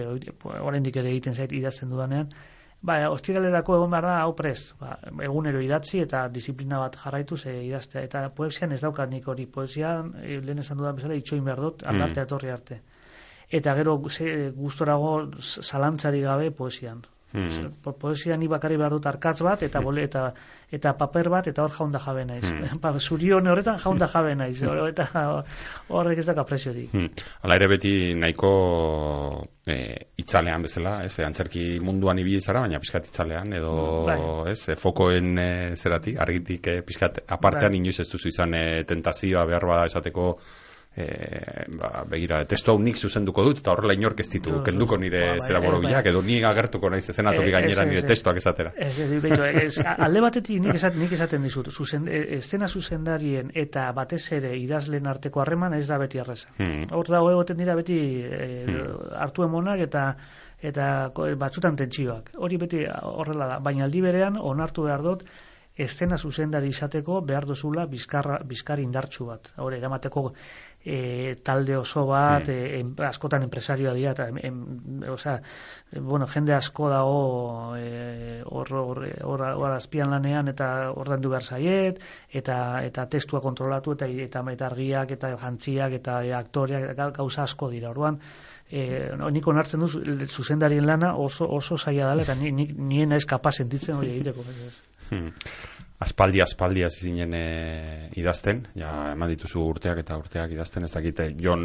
oraindik 0.60 0.96
ere 0.96 1.10
egiten 1.10 1.34
zait 1.34 1.52
idazten 1.52 1.90
dudanean, 1.90 2.32
Ba, 2.80 2.94
ostiralerako 3.10 3.74
egon 3.74 3.90
behar 3.90 4.04
da, 4.06 4.16
hau 4.22 4.34
prez, 4.38 4.72
ba, 4.78 4.92
egunero 5.26 5.58
idatzi 5.64 5.98
eta 6.04 6.20
disiplina 6.30 6.78
bat 6.78 6.94
jarraitu 7.00 7.36
ze 7.36 7.54
idaztea. 7.66 8.04
Eta 8.06 8.20
poesian 8.36 8.72
ez 8.72 8.80
daukat 8.84 9.10
nik 9.10 9.26
hori, 9.26 9.46
poesian, 9.56 10.12
e, 10.22 10.38
lehen 10.44 10.62
esan 10.62 10.78
dudan 10.78 10.94
bezala, 10.94 11.16
itxoin 11.18 11.42
behar 11.48 11.62
dut, 11.64 11.82
aldartea 11.82 12.22
mm. 12.22 12.28
etorri 12.28 12.52
arte. 12.54 12.80
Eta 13.50 13.74
gero, 13.74 13.96
gustorago 14.54 15.12
zalantzari 15.42 16.22
gabe 16.22 16.52
poesian. 16.52 17.02
Hmm. 17.28 17.74
Poesia 18.00 18.36
ni 18.40 18.48
bakari 18.48 18.78
behar 18.80 18.94
dut 18.96 19.06
arkatz 19.06 19.42
bat, 19.44 19.60
eta 19.62 19.82
bole, 19.84 20.06
eta, 20.08 20.30
eta 20.72 20.94
paper 20.96 21.28
bat, 21.28 21.48
eta 21.50 21.66
hor 21.66 21.74
jaunda 21.74 22.00
jabe 22.00 22.24
naiz. 22.24 22.46
Hmm. 22.48 22.78
Ba, 22.82 22.94
zurion 22.98 23.46
horretan 23.52 23.76
jaunda 23.82 24.08
jabe 24.14 24.34
naiz. 24.34 24.62
eta 24.62 25.08
horrek 25.88 26.22
ez 26.22 26.26
da 26.26 26.34
kapresiorik. 26.38 26.88
Hmm. 26.94 27.10
Hala 27.42 27.58
ere 27.60 27.68
beti 27.68 27.92
nahiko 28.16 28.52
e, 29.68 29.76
itzalean 30.24 30.64
bezala, 30.64 31.02
ez, 31.04 31.18
antzerki 31.26 31.66
munduan 31.84 32.18
ibili 32.22 32.40
zara, 32.40 32.62
baina 32.64 32.80
pixkat 32.80 33.10
itzalean, 33.10 33.52
edo, 33.60 33.74
bai. 34.08 34.18
ez, 34.54 34.62
e, 34.72 34.78
fokoen 34.80 35.34
e, 35.42 35.50
zerati, 35.76 36.16
argitik, 36.16 36.72
e, 36.72 36.80
pixkat, 36.86 37.26
apartean 37.28 37.76
bai. 37.76 37.82
inoiz 37.82 37.98
ez 38.00 38.08
duzu 38.08 38.32
izan 38.32 38.56
e, 38.56 38.64
tentazioa 38.88 39.44
behar 39.52 39.68
bada 39.68 39.92
esateko, 39.92 40.32
e, 40.98 41.64
ba, 41.78 42.02
begira, 42.10 42.40
testu 42.50 42.72
hau 42.72 42.78
nik 42.82 42.98
zuzenduko 42.98 43.44
dut, 43.46 43.60
eta 43.62 43.72
horrela 43.72 43.94
inork 43.94 44.20
ez 44.24 44.28
ditu, 44.32 44.56
kenduko 44.66 44.98
nire 44.98 45.20
ba, 45.24 45.44
zera 45.44 45.60
borobilak, 45.62 46.02
bai. 46.08 46.12
edo 46.12 46.22
ni 46.26 46.40
agertuko 46.44 46.90
naiz 46.90 47.04
ezen 47.12 47.30
atoki 47.30 47.52
gainera 47.54 47.86
nire 47.88 48.02
testuak 48.08 48.40
esatera. 48.42 48.72
Ez, 48.74 48.98
ez, 48.98 49.24
ez, 49.62 49.84
alde 49.94 50.24
batetik 50.24 50.62
nik, 50.64 50.74
esat, 50.80 50.98
nik 50.98 51.14
esaten 51.14 51.46
dizut, 51.46 51.70
zuzen, 51.70 52.08
e, 52.10 52.24
estena 52.40 52.68
zuzendarien 52.68 53.52
eta 53.54 53.86
batez 53.96 54.24
ere 54.40 54.54
idazlen 54.58 55.06
arteko 55.06 55.44
harreman 55.44 55.76
ez 55.78 55.86
da 55.88 56.00
beti 56.02 56.22
arreza. 56.22 56.50
Hmm. 56.58 56.88
Hor 56.90 57.12
dago 57.14 57.30
egoten 57.36 57.60
dira 57.60 57.76
beti 57.78 57.98
e, 58.26 58.48
hmm. 58.66 59.12
hartu 59.22 59.46
emonak 59.46 59.86
eta 59.86 60.08
eta 60.58 60.86
batzutan 61.38 61.76
tentsioak. 61.78 62.32
Hori 62.42 62.58
beti 62.58 62.82
horrela 62.88 63.46
da, 63.52 63.60
baina 63.62 63.86
aldi 63.86 64.02
berean 64.02 64.40
onartu 64.42 64.88
behar 64.88 65.04
dut, 65.04 65.22
estena 65.78 66.18
zuzendari 66.18 66.72
izateko 66.74 67.20
behar 67.26 67.46
dozula 67.46 67.86
bizkarra, 67.86 68.40
bizkar 68.44 68.82
indartsu 68.82 69.28
bat. 69.28 69.52
Hore, 69.62 69.78
eramateko 69.78 70.32
e, 70.88 71.36
talde 71.44 71.76
oso 71.76 72.06
bat, 72.08 72.48
mm. 72.48 72.78
en, 72.80 72.92
askotan 73.08 73.44
empresarioa 73.44 73.92
dira, 73.94 74.14
eta, 74.16 74.28
en, 74.48 75.04
osea, 75.12 75.36
bueno, 76.00 76.26
jende 76.26 76.54
asko 76.56 76.88
dago 76.88 77.76
e, 77.76 78.40
hor, 78.46 78.72
hor, 78.72 79.02
hor, 79.28 79.44
hor 79.60 79.74
azpian 79.74 80.10
lanean, 80.14 80.48
eta 80.48 80.68
ordan 80.96 81.20
du 81.20 81.32
behar 81.34 81.44
zaiet, 81.44 82.00
eta, 82.40 82.58
eta 82.88 83.06
testua 83.12 83.42
kontrolatu, 83.44 83.98
eta, 83.98 84.08
eta, 84.28 84.44
eta 84.54 84.70
argiak, 84.70 85.12
eta 85.18 85.34
jantziak, 85.42 85.98
eta 86.00 86.20
aktoriak, 86.38 86.94
gauza 87.18 87.44
asko 87.44 87.68
dira, 87.74 87.92
orduan, 87.92 88.20
e, 88.70 89.10
no, 89.20 89.28
nik 89.34 89.46
onartzen 89.46 89.84
du 89.84 89.90
zuzendarien 90.26 90.88
lana 90.88 91.14
oso, 91.16 91.48
oso 91.60 91.76
zaila 91.76 92.14
dela, 92.14 92.24
eta 92.24 92.38
ni, 92.40 92.52
ni, 92.52 92.70
nien 92.94 93.12
ez 93.12 93.26
kapaz 93.28 93.58
sentitzen 93.60 94.00
hori 94.00 94.16
egiteko. 94.16 94.48
Hmm 95.10 95.77
aspaldi 95.98 96.40
aspaldi 96.42 96.84
hasi 96.86 97.08
zinen 97.08 97.32
e, 97.34 97.44
idazten, 98.20 98.60
ja 98.78 98.90
eman 99.12 99.32
dituzu 99.32 99.64
urteak 99.66 99.98
eta 100.04 100.18
urteak 100.20 100.52
idazten, 100.54 100.86
ez 100.86 100.92
dakite 100.94 101.32
Jon 101.42 101.64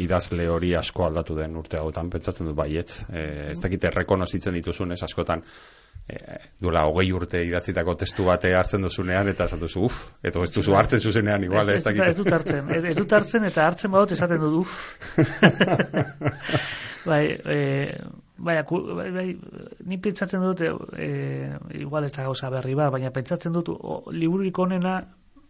idazle 0.00 0.48
hori 0.48 0.72
asko 0.78 1.04
aldatu 1.04 1.36
den 1.36 1.58
urte 1.60 1.80
hauetan, 1.80 2.08
pentsatzen 2.12 2.48
dut 2.48 2.56
baietz, 2.56 3.02
e, 3.12 3.26
ez 3.52 3.58
dakite 3.60 3.92
rekonozitzen 3.92 4.56
dituzun, 4.56 4.96
ez? 4.96 5.02
Askotan 5.04 5.44
e, 6.08 6.40
duela 6.62 6.86
hogei 6.88 7.10
urte 7.12 7.44
idatzitako 7.44 7.98
testu 8.00 8.24
bate 8.30 8.54
hartzen 8.56 8.88
duzunean, 8.88 9.28
eta 9.34 9.50
esan 9.50 9.60
duzu, 9.60 9.84
uf, 9.90 10.02
eta 10.24 10.40
ez 10.40 10.52
duzu 10.56 10.76
hartzen 10.80 11.04
zuzenean, 11.04 11.44
igual, 11.44 11.68
ez, 11.68 11.82
ez, 11.82 11.88
dakite. 11.90 12.10
Ez 12.14 12.20
dut 12.22 12.32
hartzen, 12.32 12.72
ez 12.80 12.96
dut 12.96 13.16
hartzen, 13.20 13.50
eta 13.52 13.68
hartzen 13.68 13.92
badot 13.92 14.16
esaten 14.16 14.40
dut, 14.40 14.62
uf. 14.64 14.96
bai, 17.10 17.24
e, 17.44 17.60
Bai, 18.36 18.62
bai, 18.68 19.10
bai, 19.12 19.26
ni 19.88 19.96
pentsatzen 19.96 20.42
dut, 20.44 20.60
e, 20.60 21.06
igual 21.80 22.04
ez 22.04 22.12
da 22.12 22.26
gauza 22.26 22.50
berri 22.52 22.74
bat, 22.76 22.90
baina 22.92 23.10
pentsatzen 23.10 23.54
dut, 23.56 23.70
o, 23.72 24.02
libururik 24.12 24.58
onena 24.58 24.98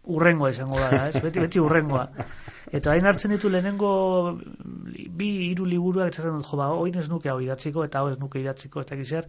urrengoa 0.07 0.51
izango 0.53 0.79
da, 0.79 1.07
ez? 1.09 1.19
Beti, 1.23 1.41
beti 1.43 1.59
urrengoa. 1.59 2.05
Eta 2.71 2.93
hain 2.93 3.07
hartzen 3.07 3.33
ditu 3.35 3.51
lehenengo 3.51 3.91
bi 5.19 5.29
hiru 5.49 5.67
liburuak 5.67 6.13
etzatzen 6.13 6.39
dut, 6.39 6.47
jo, 6.47 6.59
ba, 6.59 6.69
oin 6.75 6.95
ez 6.95 7.09
nuke 7.11 7.31
hau 7.31 7.41
idatziko, 7.43 7.83
eta 7.87 7.99
hau 7.99 8.11
ez 8.13 8.19
nuke 8.19 8.39
idatziko, 8.39 8.81
ez 8.81 8.89
dakiz 8.91 9.23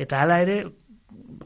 Eta 0.00 0.22
hala 0.22 0.38
ere, 0.40 0.54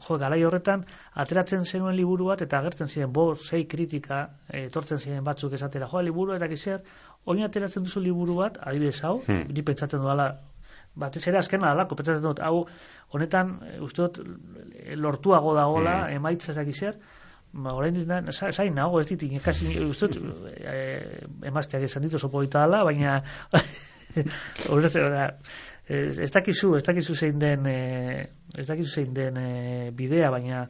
jo, 0.07 0.17
galai 0.21 0.43
horretan, 0.47 0.85
ateratzen 1.13 1.65
zenuen 1.65 1.95
liburu 1.95 2.29
bat, 2.31 2.41
eta 2.45 2.61
agertzen 2.61 2.87
ziren, 2.87 3.11
bo, 3.13 3.33
sei 3.35 3.65
kritika, 3.67 4.21
etortzen 4.61 5.01
ziren 5.01 5.25
batzuk 5.25 5.53
esatera, 5.57 5.89
jo, 5.91 6.01
liburu, 6.01 6.35
eta 6.37 6.45
dakiz 6.45 6.79
oin 7.25 7.43
ateratzen 7.43 7.83
duzu 7.83 7.99
liburu 7.99 8.37
bat, 8.37 8.61
adibidez 8.61 9.01
hau, 9.03 9.17
hmm. 9.25 9.49
ni 9.51 9.63
pentsatzen 9.67 9.99
dudala, 9.99 10.29
batez 10.97 11.23
ere 11.29 11.39
azken 11.41 11.63
alako, 11.67 11.97
pentsatzen 11.99 12.25
dut, 12.25 12.41
hau, 12.43 12.65
honetan, 13.13 13.55
eh, 13.67 13.77
uste 13.83 14.05
dut, 14.05 14.19
lortuago 14.97 15.53
dagoela, 15.57 15.95
mm. 16.07 16.19
emaitza 16.19 16.51
ezak 16.53 16.71
izer, 16.73 16.97
ba, 17.53 17.73
orain 17.77 17.95
ditan, 17.95 18.31
zain 18.33 18.75
nago, 18.75 19.01
ez 19.01 19.07
ditik, 19.11 19.37
kasi, 19.43 19.69
uste 19.85 20.09
dut, 20.13 20.45
e, 20.57 20.77
emazteak 21.51 21.87
esan 21.87 22.05
ditu 22.05 22.19
sopo 22.21 22.43
dala, 22.45 22.83
baina, 22.87 23.21
ez 25.87 26.31
dakizu, 26.33 26.75
ez 26.77 26.83
dakizu 26.83 27.15
zein 27.15 27.39
den, 27.39 27.67
e, 27.71 28.27
ez 28.57 28.67
dakizu 28.67 29.01
zein 29.01 29.13
den 29.15 29.37
e, 29.39 29.91
bidea, 29.95 30.31
baina, 30.33 30.67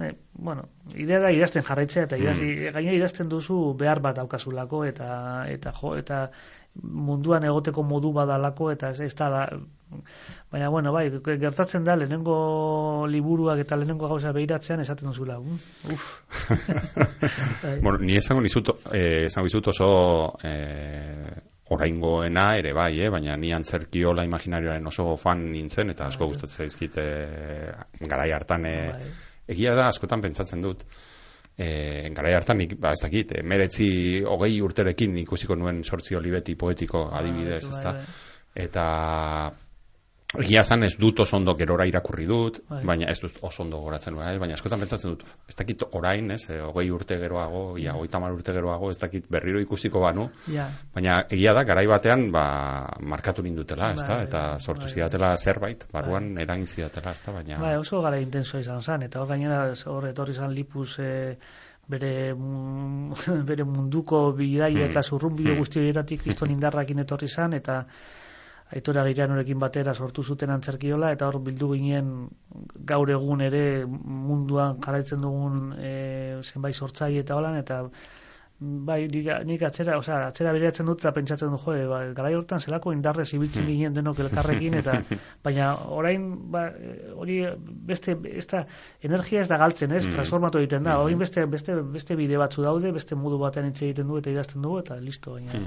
e, 0.00 0.14
bueno, 0.34 0.68
idea 0.94 1.20
da 1.20 1.30
idazten 1.30 1.62
jarraitzea 1.62 2.06
eta 2.08 2.16
idaz, 2.16 2.38
mm. 2.40 2.72
gaina 2.74 2.94
idazten 2.96 3.28
duzu 3.28 3.74
behar 3.78 4.00
bat 4.00 4.16
daukazulako 4.16 4.84
eta 4.88 5.12
eta 5.52 5.72
jo 5.76 5.94
eta 5.96 6.24
munduan 6.82 7.44
egoteko 7.44 7.82
modu 7.84 8.12
badalako 8.16 8.70
eta 8.72 8.90
ez, 8.94 9.00
ez 9.04 9.14
da 9.14 9.28
baina 10.50 10.70
bueno, 10.72 10.92
bai, 10.92 11.10
gertatzen 11.20 11.84
da 11.84 11.96
lehenengo 11.96 13.06
liburuak 13.06 13.60
eta 13.60 13.76
lehenengo 13.76 14.08
gauza 14.08 14.32
behiratzean 14.32 14.80
esaten 14.80 15.08
duzula 15.08 15.38
uf 15.38 15.66
bai. 17.64 17.80
bueno, 17.82 17.98
ni 17.98 18.16
esango 18.16 18.40
nizut 18.40 18.72
eh, 18.92 19.26
esango 19.26 19.50
nizut 19.50 19.68
oso 19.68 19.90
eh, 20.42 21.36
oraingoena 21.72 22.46
ere 22.56 22.72
bai, 22.76 23.00
eh? 23.00 23.10
baina 23.10 23.36
ni 23.36 23.52
antzerkiola 23.52 24.24
imaginarioaren 24.24 24.86
oso 24.86 25.16
fan 25.16 25.44
nintzen 25.52 25.92
eta 25.92 26.08
asko 26.08 26.24
bai. 26.24 26.32
gustatzen 26.32 26.64
zaizkit 26.64 26.96
eh, 27.04 27.76
garai 28.00 28.30
hartan 28.32 28.66
eh, 28.66 28.88
bai 28.96 29.12
egia 29.52 29.76
da 29.78 29.88
askotan 29.92 30.24
pentsatzen 30.24 30.62
dut 30.64 30.84
e, 31.56 32.10
garai 32.14 32.34
hartan 32.36 32.60
nik, 32.62 32.76
ba, 32.80 32.92
ez 32.96 33.02
dakit, 33.04 33.36
e, 33.36 33.42
meretzi 33.46 33.88
hogei 34.28 34.60
urterekin 34.64 35.16
ikusiko 35.24 35.56
nuen 35.58 35.82
sortzi 35.84 36.16
olibeti 36.18 36.56
poetiko 36.58 37.06
ah, 37.08 37.20
adibidez, 37.20 37.64
ez 37.68 37.82
da? 37.82 37.96
Eta 38.52 38.86
Egia 40.40 40.62
zan 40.64 40.82
ez 40.86 40.94
dut 40.96 41.18
oso 41.20 41.36
ondo 41.36 41.52
gerora 41.58 41.84
irakurri 41.88 42.24
dut, 42.24 42.62
bai. 42.68 42.80
baina 42.88 43.08
ez 43.12 43.18
dut 43.20 43.36
oso 43.44 43.62
ondo 43.64 43.82
goratzen 43.84 44.16
bai, 44.16 44.30
baina 44.40 44.56
askotan 44.56 44.80
pentsatzen 44.80 45.12
dut, 45.12 45.24
ez 45.48 45.56
dakit 45.58 45.84
orain, 45.92 46.30
ez, 46.32 46.40
e, 46.48 46.60
hogei 46.64 46.86
urte 46.94 47.18
geroago, 47.20 47.62
ia, 47.80 47.92
hogei 47.98 48.08
tamar 48.12 48.32
urte 48.32 48.54
geroago, 48.56 48.88
ez 48.90 48.96
dakit 49.00 49.26
berriro 49.32 49.60
ikusiko 49.60 50.00
banu, 50.00 50.30
ja. 50.54 50.70
baina 50.94 51.18
egia 51.28 51.52
da, 51.56 51.66
garai 51.68 51.84
batean, 51.90 52.30
ba, 52.32 52.44
markatu 53.12 53.44
nindutela, 53.44 53.92
ez 53.92 54.00
da, 54.00 54.14
bai, 54.14 54.28
eta 54.30 54.44
sortu 54.58 54.86
bai, 54.86 54.94
zidatela 54.94 55.34
zerbait, 55.36 55.84
barruan 55.92 56.32
bai. 56.32 56.46
eragin 56.46 56.64
zidatela, 56.70 57.12
ez 57.12 57.20
da, 57.26 57.36
baina... 57.36 57.60
Bai, 57.60 57.74
oso 57.82 58.00
gara 58.00 58.22
intenso 58.22 58.62
izan 58.62 58.80
zan, 58.80 59.04
eta 59.04 59.20
hor 59.20 59.28
gainera, 59.34 59.66
hor 59.92 60.08
etorri 60.08 60.38
zan 60.38 60.56
lipuz, 60.56 60.94
e, 61.04 61.12
bere, 61.92 62.32
bere 63.52 63.68
munduko 63.68 64.24
bidai 64.38 64.72
hmm. 64.72 64.88
eta 64.88 65.02
zurrun 65.02 65.36
bide 65.36 65.52
hmm. 65.52 65.60
guzti 65.60 65.82
horietatik 65.82 66.24
kriston 66.24 66.56
indarrakin 66.56 67.04
etorri 67.04 67.28
zan, 67.28 67.58
eta 67.58 67.82
aitora 68.72 69.04
gireanorekin 69.08 69.60
batera 69.60 69.94
sortu 69.94 70.22
zuten 70.22 70.50
antzerkiola, 70.54 71.12
eta 71.12 71.28
hor 71.28 71.40
bildu 71.44 71.72
ginen 71.74 72.12
gaur 72.92 73.10
egun 73.10 73.44
ere 73.44 73.62
munduan 73.86 74.80
jarraitzen 74.84 75.20
dugun 75.22 75.72
e, 75.78 75.94
zenbait 76.42 76.76
sortzai 76.76 77.16
eta 77.20 77.36
holan, 77.36 77.58
eta 77.60 77.82
bai, 78.62 79.08
nik 79.44 79.62
atzera, 79.66 79.96
o 79.98 80.02
sea, 80.06 80.28
atzera 80.28 80.52
beratzen 80.54 80.86
dut 80.86 81.02
eta 81.02 81.12
pentsatzen 81.16 81.50
du, 81.50 81.58
joe, 81.64 81.86
ba, 81.90 82.00
garai 82.16 82.32
hortan 82.38 82.62
zelako 82.62 82.92
indarrez 82.94 83.28
ibiltzen 83.34 83.64
hmm. 83.64 83.70
ginen 83.72 83.96
denok 83.96 84.20
elkarrekin, 84.24 84.76
eta 84.78 84.98
baina 85.46 85.72
orain, 85.96 86.28
ba, 86.54 86.66
hori 87.18 87.40
beste, 87.90 88.16
esta 88.42 88.64
energia 89.08 89.42
ez 89.42 89.48
da 89.50 89.58
galtzen, 89.62 89.92
ez, 89.92 90.04
hmm. 90.06 90.14
transformatu 90.18 90.62
egiten 90.62 90.86
da, 90.86 90.94
hmm. 90.94 91.08
orain 91.08 91.24
beste, 91.24 91.46
beste, 91.56 91.80
beste 91.96 92.18
bide 92.18 92.38
batzu 92.40 92.62
daude, 92.66 92.94
beste 92.94 93.18
modu 93.18 93.40
batean 93.42 93.68
hitz 93.70 93.80
egiten 93.82 94.12
du 94.12 94.22
eta 94.22 94.30
idazten 94.36 94.62
du, 94.62 94.76
eta 94.78 95.00
listo, 95.02 95.36
baina, 95.38 95.64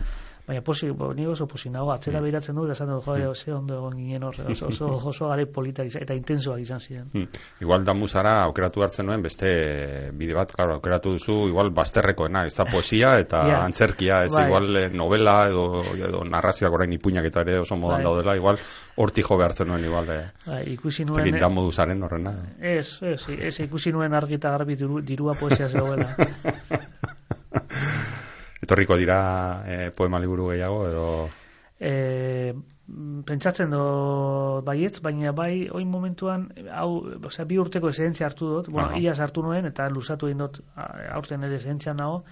baina 0.47 0.61
posi, 0.61 0.89
bo, 0.91 1.11
ni 1.13 1.25
oso 1.25 1.47
posi 1.47 1.69
nago, 1.73 1.91
atzera 1.91 2.19
mm. 2.19 2.23
behiratzen 2.23 2.55
du, 2.55 2.65
esan 2.69 2.91
du, 2.93 2.99
joe, 3.01 3.27
ose 3.31 3.53
ondo 3.53 3.79
egon 3.79 3.95
ginen 3.97 4.23
horre, 4.27 4.45
oso, 4.53 4.67
oso, 4.69 4.89
oso 5.09 5.29
gare 5.31 5.47
polita 5.49 5.85
eta 5.85 6.17
intensoak 6.17 6.61
izan 6.61 6.83
ziren. 6.83 7.07
Mm. 7.13 7.41
Igual 7.65 7.85
da 7.87 7.95
musara, 7.97 8.35
aukeratu 8.45 8.85
hartzen 8.85 9.09
nuen, 9.09 9.23
beste 9.25 9.49
bide 10.13 10.37
bat, 10.37 10.53
claro, 10.53 10.77
aukeratu 10.77 11.15
duzu, 11.15 11.39
igual 11.49 11.71
bazterrekoena, 11.75 12.45
ez 12.45 12.53
da 12.57 12.67
poesia 12.73 13.15
eta 13.21 13.41
antzerkia, 13.63 14.21
ez 14.27 14.33
bai. 14.35 14.45
igual 14.49 14.81
eh, 14.83 14.87
novela 14.93 15.37
edo, 15.49 15.65
edo 15.97 16.23
narrazioak 16.29 16.77
orain 16.77 16.93
ipuñak 16.93 17.31
eta 17.31 17.45
ere 17.45 17.59
oso 17.63 17.79
modan 17.79 18.03
bai. 18.03 18.09
daudela, 18.09 18.37
igual 18.37 18.61
horti 19.01 19.25
jo 19.25 19.39
behartzen 19.41 19.71
nuen, 19.71 19.85
igual, 19.89 20.11
eh, 20.13 20.25
bai, 20.45 20.61
ikusi 20.75 21.09
nuen, 21.09 21.33
ez 21.33 21.41
da 21.41 21.49
modu 21.49 21.73
zaren 21.73 22.05
horrena. 22.05 22.35
Ez, 22.61 22.99
ez, 23.01 23.21
ez, 23.33 23.55
ikusi 23.65 23.95
nuen 23.95 24.13
argita 24.13 24.53
garbi 24.53 24.77
dirua 24.77 25.33
poesia 25.39 25.69
zegoela. 25.73 26.13
Etorriko 28.65 28.97
dira 28.97 29.19
e, 29.69 29.91
poema 29.95 30.19
liburu 30.21 30.49
gehiago 30.51 30.85
edo? 30.89 31.05
E, 31.79 32.53
pentsatzen 33.25 33.69
do 33.73 34.61
baietz, 34.65 34.99
baina 35.05 35.33
bai 35.37 35.67
oin 35.73 35.89
momentuan 35.89 36.47
hau, 36.71 36.89
osea, 37.29 37.45
bi 37.49 37.57
urteko 37.61 37.89
esentzia 37.89 38.27
hartu 38.29 38.49
dut, 38.51 38.69
bueno, 38.69 38.91
Aha. 38.93 39.01
iaz 39.01 39.19
hartu 39.19 39.43
nuen 39.45 39.65
eta 39.69 39.89
lusatu 39.89 40.29
egin 40.29 40.45
dut 40.45 40.61
aurten 40.77 41.43
ere 41.47 41.57
esentzia 41.61 41.93
nago. 41.93 42.23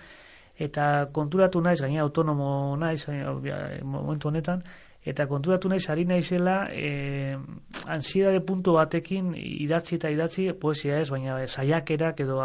Eta 0.54 1.08
konturatu 1.14 1.62
naiz, 1.66 1.80
gaina 1.82 2.04
autonomo 2.04 2.50
naiz 2.78 3.08
eh, 3.10 3.24
momentu 3.82 4.30
honetan 4.30 4.62
eta 5.04 5.26
konturatu 5.28 5.70
naiz 5.70 5.84
ari 5.90 6.06
naizela 6.06 6.68
eh, 6.72 7.36
ansiedade 7.86 8.40
puntu 8.46 8.78
batekin 8.78 9.34
idatzi 9.36 9.98
eta 9.98 10.12
idatzi 10.14 10.52
poesia 10.54 11.00
ez, 11.02 11.10
baina 11.12 11.42
saiakerak 11.48 12.22
edo 12.24 12.40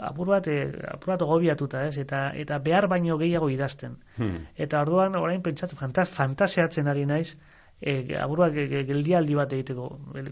apur 0.00 0.26
bat, 0.32 0.46
eh, 0.48 0.66
apur 0.94 1.12
bat 1.14 1.22
gobiatuta 1.28 1.84
ez, 1.86 1.96
eta, 1.98 2.30
eta 2.34 2.58
behar 2.58 2.86
baino 2.88 3.18
gehiago 3.18 3.48
idazten. 3.50 3.96
hmm. 4.16 4.36
Eta 4.56 4.80
orduan 4.82 5.16
orain 5.16 5.42
pentsatzen 5.42 5.78
fantas, 5.78 6.08
fantaseatzen 6.08 6.88
ari 6.88 7.06
naiz 7.06 7.36
e, 7.82 8.16
aburua 8.20 8.50
ge- 8.50 8.66
ge- 8.68 8.84
geldialdi 8.84 9.34
bat 9.34 9.52
egiteko. 9.52 9.86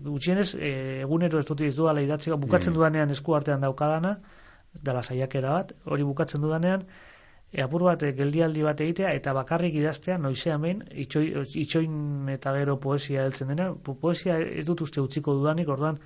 Gutxienez 0.04 0.54
e, 0.54 1.00
egunero 1.02 1.38
ez 1.38 1.46
dut 1.46 1.60
ez 1.64 1.74
duala 1.76 2.00
idatzeko 2.04 2.36
bukatzen 2.36 2.72
Mm. 2.72 2.76
dudanean 2.76 3.10
esku 3.10 3.34
artean 3.34 3.60
daukadana 3.60 4.18
dela 4.84 5.02
saiakera 5.02 5.50
bat, 5.52 5.72
hori 5.86 6.04
bukatzen 6.04 6.40
dudanean 6.44 6.84
e, 7.52 7.62
apur 7.62 7.82
bat 7.86 8.02
e, 8.02 8.12
geldialdi 8.12 8.62
bat 8.62 8.80
egitea 8.80 9.14
eta 9.16 9.32
bakarrik 9.32 9.74
idaztea 9.74 10.18
noizean 10.18 10.60
behin 10.60 10.82
itxoi, 10.92 11.32
itxoin 11.62 12.28
eta 12.28 12.52
gero 12.58 12.76
poesia 12.80 13.24
heltzen 13.24 13.48
dena. 13.48 13.72
Po- 13.74 13.94
Poesia 13.96 14.38
ez 14.40 14.66
dut 14.66 14.80
uste 14.84 15.00
utziko 15.00 15.32
dudanik, 15.34 15.68
orduan 15.68 15.96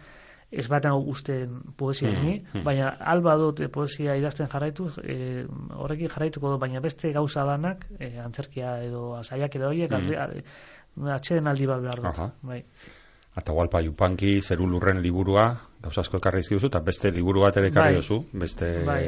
ez 0.53 0.67
bat 0.69 0.85
hau 0.87 0.99
usten 1.09 1.63
poesia 1.77 2.11
Mm, 2.13 2.25
ni, 2.27 2.35
mm. 2.55 2.63
baina 2.65 2.89
alba 3.01 3.37
dut 3.41 3.61
e, 3.61 3.69
poesia 3.73 4.17
idazten 4.21 4.49
jarraituz, 4.53 4.99
e, 5.03 5.47
horrekin 5.75 6.09
jarraituko 6.13 6.51
dut, 6.53 6.61
baina 6.61 6.81
beste 6.81 7.13
gauza 7.13 7.45
danak, 7.49 7.87
e, 7.99 8.19
antzerkia 8.21 8.83
edo 8.85 9.23
saiakera 9.25 9.69
horiek, 9.69 9.91
Mm. 9.91 9.95
alde, 9.97 10.19
alde, 10.19 10.43
atxeden 11.15 11.47
aldi 11.49 11.67
bat 11.67 11.81
behar 11.81 11.97
dut. 12.03 12.07
Aha. 12.13 12.33
Bai. 12.43 12.65
Atahualpa 13.35 13.81
Yupanqui 13.81 14.43
zeru 14.45 14.67
lurren 14.69 14.99
liburua, 15.01 15.45
gauza 15.81 16.03
asko 16.03 16.19
ekarri 16.19 16.43
dizkiduzu, 16.43 16.67
eta 16.69 16.81
beste 16.85 17.11
liburu 17.11 17.41
bat 17.41 17.57
ere 17.57 17.71
ekarri 17.71 17.95
Bai. 17.95 18.03
duzu, 18.03 18.19
beste 18.35 18.67
Bai. 18.85 18.99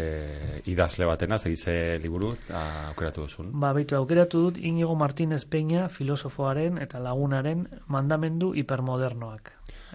idazle 0.64 1.04
batena, 1.04 1.36
zegize 1.36 1.98
liburu, 2.00 2.30
eta 2.32 2.62
aukeratu 2.88 3.26
duzun. 3.26 3.50
Ba, 3.60 3.74
baitu, 3.76 3.96
aukeratu 3.98 4.40
dut 4.46 4.56
Inigo 4.56 4.94
Martínez 4.96 5.44
Peña, 5.44 5.90
filosofoaren 5.90 6.78
eta 6.80 6.98
lagunaren 7.00 7.68
mandamendu 7.86 8.54
hipermodernoak. 8.54 9.52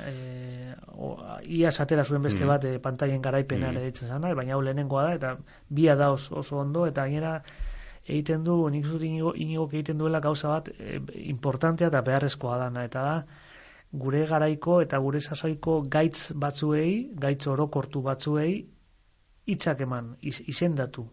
E, 0.08 0.76
o, 0.96 1.18
ia 1.44 1.72
satera 1.72 2.04
zuen 2.04 2.22
beste 2.22 2.44
Mm. 2.44 2.48
bat 2.48 2.64
e, 2.66 2.80
pantaien 2.80 3.22
garaipenan 3.22 3.74
Mm. 3.74 3.78
ere 3.78 3.92
zana, 3.92 4.34
baina 4.36 4.54
hau 4.54 4.62
lehenengoa 4.62 5.04
da, 5.04 5.14
eta 5.14 5.38
bia 5.70 5.96
da 5.96 6.12
oso, 6.12 6.36
oso 6.40 6.58
ondo, 6.58 6.86
eta 6.88 7.04
gainera 7.04 7.42
egiten 8.06 8.44
du, 8.44 8.70
nik 8.70 8.86
zut 8.86 9.04
inigo, 9.04 9.70
egiten 9.72 9.98
duela 9.98 10.20
gauza 10.20 10.48
bat 10.48 10.70
e, 10.70 11.00
importantea 11.30 11.88
eta 11.88 12.02
beharrezkoa 12.02 12.58
dana, 12.58 12.84
eta 12.84 13.02
da, 13.04 13.26
gure 13.92 14.26
garaiko 14.28 14.82
eta 14.82 14.98
gure 15.00 15.20
sasoiko 15.22 15.82
gaitz 15.90 16.32
batzuei, 16.36 17.10
gaitz 17.16 17.48
orokortu 17.48 18.02
batzuei, 18.02 18.68
hitzak 19.50 19.82
eman, 19.82 20.16
iz, 20.22 20.42
izendatu. 20.48 21.08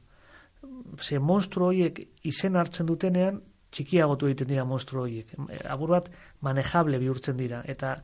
Ze 1.00 1.18
monstru 1.18 1.66
horiek 1.70 2.00
izen 2.22 2.56
hartzen 2.56 2.86
dutenean, 2.86 3.40
txikiagotu 3.70 4.26
egiten 4.26 4.48
dira 4.48 4.64
monstru 4.64 5.02
horiek. 5.02 5.32
Abur 5.68 5.90
bat 5.94 6.10
manejable 6.40 6.98
bihurtzen 6.98 7.36
dira. 7.36 7.62
Eta 7.64 7.96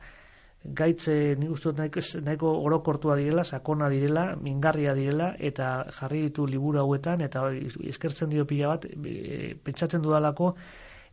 gaitze 0.63 1.35
nik 1.39 1.51
uste 1.51 1.69
dut 1.69 1.79
nahiko, 1.81 2.01
nahiko 2.23 2.51
orokortua 2.67 3.17
direla, 3.19 3.43
sakona 3.43 3.89
direla, 3.91 4.23
mingarria 4.39 4.93
direla, 4.95 5.33
eta 5.39 5.73
jarri 5.97 6.21
ditu 6.27 6.45
liburu 6.47 6.79
hauetan, 6.79 7.21
eta 7.21 7.49
eskertzen 7.93 8.31
dio 8.31 8.45
pila 8.47 8.75
bat, 8.75 8.87
e, 8.87 9.55
pentsatzen 9.63 10.01
dudalako, 10.01 10.53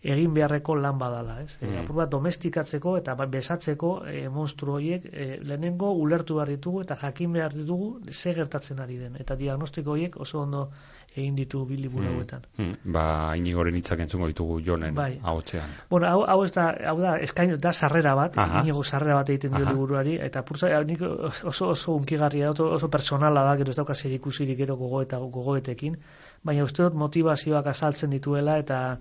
egin 0.02 0.32
beharreko 0.34 0.74
lan 0.80 0.98
badala, 0.98 1.40
ez? 1.42 1.56
Mm. 1.60 1.68
Mm. 1.70 1.82
apur 1.82 1.96
bat 1.96 2.10
domestikatzeko 2.10 2.96
eta 2.96 3.14
ba- 3.14 3.26
besatzeko 3.26 3.90
e, 4.08 4.28
monstru 4.28 4.72
horiek 4.78 5.04
e, 5.12 5.26
lehenengo 5.42 5.90
ulertu 5.92 6.38
behar 6.38 6.48
ditugu 6.48 6.80
eta 6.86 6.96
jakin 6.96 7.32
behar 7.32 7.54
ditugu 7.54 8.00
ze 8.10 8.32
gertatzen 8.34 8.80
ari 8.80 8.96
den. 8.96 9.16
Eta 9.20 9.36
diagnostiko 9.36 9.90
horiek 9.92 10.16
oso 10.16 10.40
ondo 10.40 10.70
egin 11.16 11.34
ditu 11.34 11.64
bi 11.66 11.76
liburu 11.76 12.06
hauetan. 12.06 12.44
Hmm. 12.56 12.72
Ba, 12.94 13.34
inigoren 13.36 13.74
hitzak 13.74 14.00
entzungo 14.04 14.28
ditugu 14.30 14.60
jonen 14.64 14.94
Bai. 14.94 15.18
ahotsean. 15.22 15.70
Bueno, 15.90 16.06
hau, 16.06 16.22
hau 16.22 16.44
ez 16.44 16.52
da, 16.54 16.68
hau 16.86 16.96
da, 17.00 17.16
eskain, 17.18 17.56
da 17.58 17.72
sarrera 17.72 18.14
bat, 18.14 18.38
Aha. 18.38 18.62
inigo 18.62 18.84
sarrera 18.84 19.16
bat 19.18 19.32
egiten 19.34 19.56
dio 19.56 19.64
liburuari, 19.66 20.16
eta 20.22 20.42
purtza, 20.46 20.70
nik 20.86 21.02
oso, 21.02 21.70
oso 21.74 21.96
unkigarria, 21.98 22.52
oso, 22.52 22.70
oso 22.78 22.90
personala 22.90 23.42
da, 23.42 23.56
gero 23.56 23.74
ez 23.74 23.76
dauka 23.76 23.94
zer 23.94 24.12
ikusirik 24.12 24.58
gero 24.62 24.76
gogo 24.76 25.02
eta 25.02 25.18
gogoetekin, 25.18 25.98
baina 26.44 26.64
uste 26.64 26.86
dut 26.86 26.94
motivazioak 26.94 27.66
azaltzen 27.66 28.10
dituela, 28.10 28.58
eta 28.58 29.00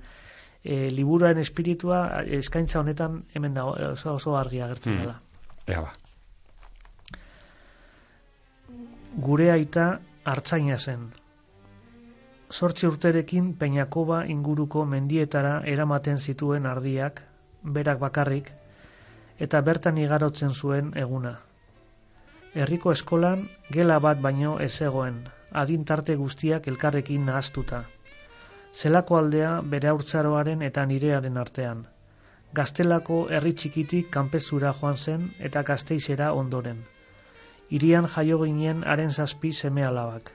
e, 0.64 0.90
liburuaren 0.92 1.40
espiritua 1.40 2.24
eskaintza 2.26 2.80
honetan 2.80 3.24
hemen 3.34 3.54
dago, 3.54 3.76
oso, 3.94 4.14
oso 4.14 4.38
argi 4.38 4.62
agertzen 4.62 4.94
Mm. 4.94 5.00
dela. 5.00 5.22
Ea 5.68 5.82
ba. 5.82 5.94
Gure 9.28 9.52
aita 9.52 10.00
hartzaina 10.24 10.78
zen. 10.78 11.10
Zortzi 12.52 12.88
urterekin 12.88 13.54
Peñakoba 13.58 14.26
inguruko 14.28 14.86
mendietara 14.86 15.62
eramaten 15.66 16.18
zituen 16.18 16.66
ardiak, 16.66 17.22
berak 17.64 18.00
bakarrik, 18.00 18.52
eta 19.40 19.62
bertan 19.62 19.98
igarotzen 19.98 20.54
zuen 20.54 20.92
eguna. 20.96 21.40
Herriko 22.56 22.92
eskolan 22.92 23.48
gela 23.72 24.00
bat 24.00 24.22
baino 24.22 24.60
ez 24.60 24.72
zegoen, 24.74 25.20
adintarte 25.52 26.16
guztiak 26.16 26.68
elkarrekin 26.68 27.26
nahaztuta. 27.26 27.84
Zelako 28.74 29.18
aldea 29.18 29.62
bere 29.66 29.90
haurtzaroaren 29.90 30.62
eta 30.62 30.86
nirearen 30.86 31.38
artean. 31.38 31.86
Gaztelako 32.54 33.18
herri 33.38 33.54
txikitik 33.54 34.10
kanpezura 34.14 34.74
joan 34.82 34.98
zen 34.98 35.30
eta 35.50 35.64
gazteizera 35.64 36.34
ondoren. 36.34 36.84
Irian 37.70 38.08
jaio 38.08 38.38
ginen 38.44 38.84
haren 38.84 39.12
zazpi 39.12 39.52
seme 39.54 39.86
alabak. 39.86 40.32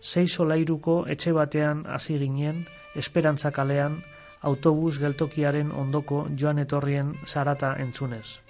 Sei 0.00 0.26
solairuko 0.26 0.96
etxe 1.14 1.32
batean 1.32 1.84
hasi 1.86 2.18
ginen, 2.18 2.64
esperantza 2.96 3.50
kalean, 3.50 4.02
autobus 4.42 4.98
geltokiaren 4.98 5.72
ondoko 5.72 6.26
joan 6.36 6.58
etorrien 6.58 7.12
zarata 7.26 7.74
entzunez. 7.86 8.40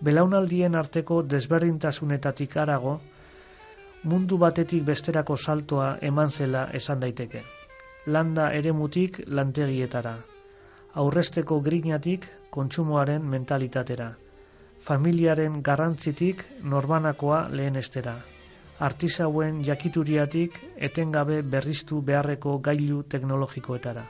Belaunaldien 0.00 0.74
arteko 0.74 1.22
desberdintasunetatik 1.22 2.56
arago, 2.56 3.00
mundu 4.02 4.38
batetik 4.38 4.84
besterako 4.84 5.36
saltoa 5.36 5.98
eman 6.00 6.30
zela 6.30 6.70
esan 6.80 7.00
daiteke. 7.00 7.44
Landa 8.06 8.48
eremutik 8.50 9.20
lantegietara, 9.30 10.16
aurresteko 10.98 11.60
grinatik 11.62 12.24
kontsumoaren 12.50 13.22
mentalitatera, 13.34 14.08
familiaren 14.88 15.60
garrantzitik 15.68 16.42
norbanakoa 16.72 17.38
lehenestera, 17.52 18.16
artisauen 18.88 19.62
jakituriatik 19.68 20.58
etengabe 20.90 21.38
berriztu 21.54 22.00
beharreko 22.02 22.56
gailu 22.58 23.04
teknologikoetara. 23.14 24.04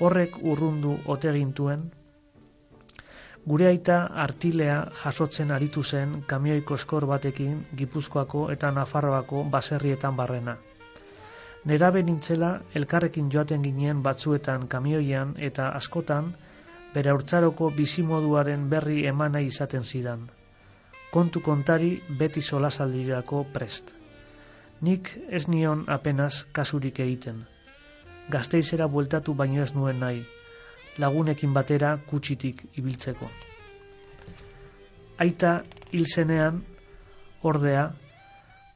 Horrek 0.00 0.40
urrundu 0.54 0.96
otegintuen, 1.16 1.84
gure 3.44 3.68
aita 3.74 4.02
artilea 4.26 4.82
jasotzen 5.04 5.50
aritu 5.50 5.84
zen 5.84 6.22
kamioiko 6.26 6.80
eskor 6.80 7.10
batekin 7.14 7.64
Gipuzkoako 7.76 8.50
eta 8.56 8.70
Nafarroako 8.70 9.44
baserrietan 9.50 10.16
barrena. 10.16 10.56
Nerabe 11.64 12.02
nintzela 12.02 12.48
elkarrekin 12.74 13.28
joaten 13.30 13.62
ginen 13.62 14.02
batzuetan 14.02 14.66
kamioian 14.68 15.36
eta 15.48 15.68
askotan 15.78 16.32
bere 16.94 17.12
haurtzaroko 17.12 17.68
bizimoduaren 17.76 18.64
berri 18.72 19.04
emana 19.06 19.40
izaten 19.40 19.84
zidan. 19.84 20.24
Kontu 21.12 21.40
kontari 21.40 21.92
beti 22.18 22.42
solasaldirako 22.42 23.44
prest. 23.52 23.94
Nik 24.80 25.12
ez 25.30 25.46
nion 25.48 25.84
apenas 25.86 26.44
kasurik 26.52 26.98
egiten. 27.06 27.44
Gazteizera 28.30 28.88
bueltatu 28.88 29.34
baino 29.34 29.62
ez 29.62 29.72
nuen 29.74 30.00
nahi, 30.00 30.22
lagunekin 30.98 31.54
batera 31.54 31.94
kutsitik 32.10 32.64
ibiltzeko. 32.74 33.28
Aita 35.22 35.60
hil 35.92 36.06
zenean, 36.06 36.62
ordea, 37.42 37.92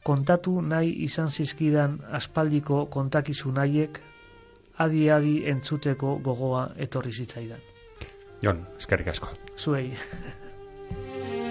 kontatu 0.09 0.61
nahi 0.73 0.93
izan 1.07 1.31
zizkidan 1.31 1.99
aspaldiko 2.21 2.85
kontakizun 2.99 3.63
haiek 3.63 4.01
adi-adi 4.87 5.37
entzuteko 5.55 6.17
gogoa 6.29 6.67
etorri 6.89 7.13
zitzaidan. 7.13 7.63
Jon, 8.43 8.67
eskerrik 8.79 9.15
asko. 9.15 9.33
Zuei. 9.57 9.89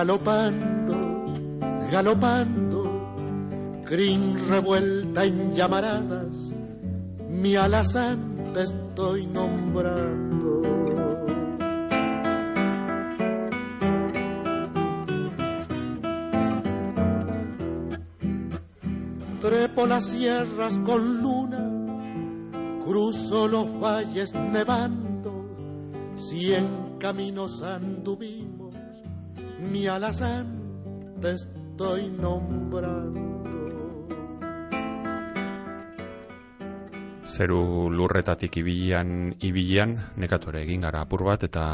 galopando, 0.00 0.96
galopando, 1.92 2.80
crin 3.84 4.38
revuelta 4.48 5.26
en 5.26 5.52
llamaradas, 5.52 6.54
mi 7.28 7.54
alazán 7.54 8.44
te 8.54 8.62
estoy 8.62 9.26
nombrando. 9.26 10.62
Trepo 19.42 19.86
las 19.86 20.06
sierras 20.06 20.78
con 20.78 21.20
luna, 21.20 22.80
cruzo 22.86 23.48
los 23.48 23.78
valles 23.78 24.32
nevando, 24.32 25.44
cien 26.14 26.96
caminos 26.98 27.62
anduvimos, 27.62 28.49
mi 29.70 29.86
alazán 29.86 30.46
te 31.20 31.30
estoy 31.30 32.08
nombrando. 32.10 33.20
Zeru 37.24 37.90
lurretatik 37.90 38.56
ibilian 38.56 39.36
ibilian 39.38 39.94
nekatore 40.16 40.64
egin 40.66 40.82
gara 40.82 41.04
apur 41.06 41.22
bat 41.28 41.44
eta 41.46 41.64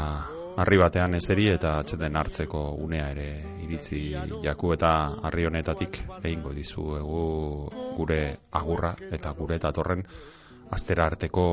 harri 0.61 0.77
batean 0.77 1.17
ezeri 1.17 1.47
eta 1.49 1.79
atxeten 1.81 2.15
hartzeko 2.15 2.61
unea 2.85 3.09
ere 3.15 3.27
iritzi 3.65 4.01
jaku 4.45 4.73
eta 4.77 4.91
harri 5.23 5.47
honetatik 5.49 6.01
egingo 6.21 6.53
dizuegu 6.53 7.25
gure 7.97 8.21
agurra 8.51 8.93
eta 9.09 9.33
gure 9.37 9.57
datorren 9.57 10.05
astera 10.77 11.05
arteko 11.09 11.45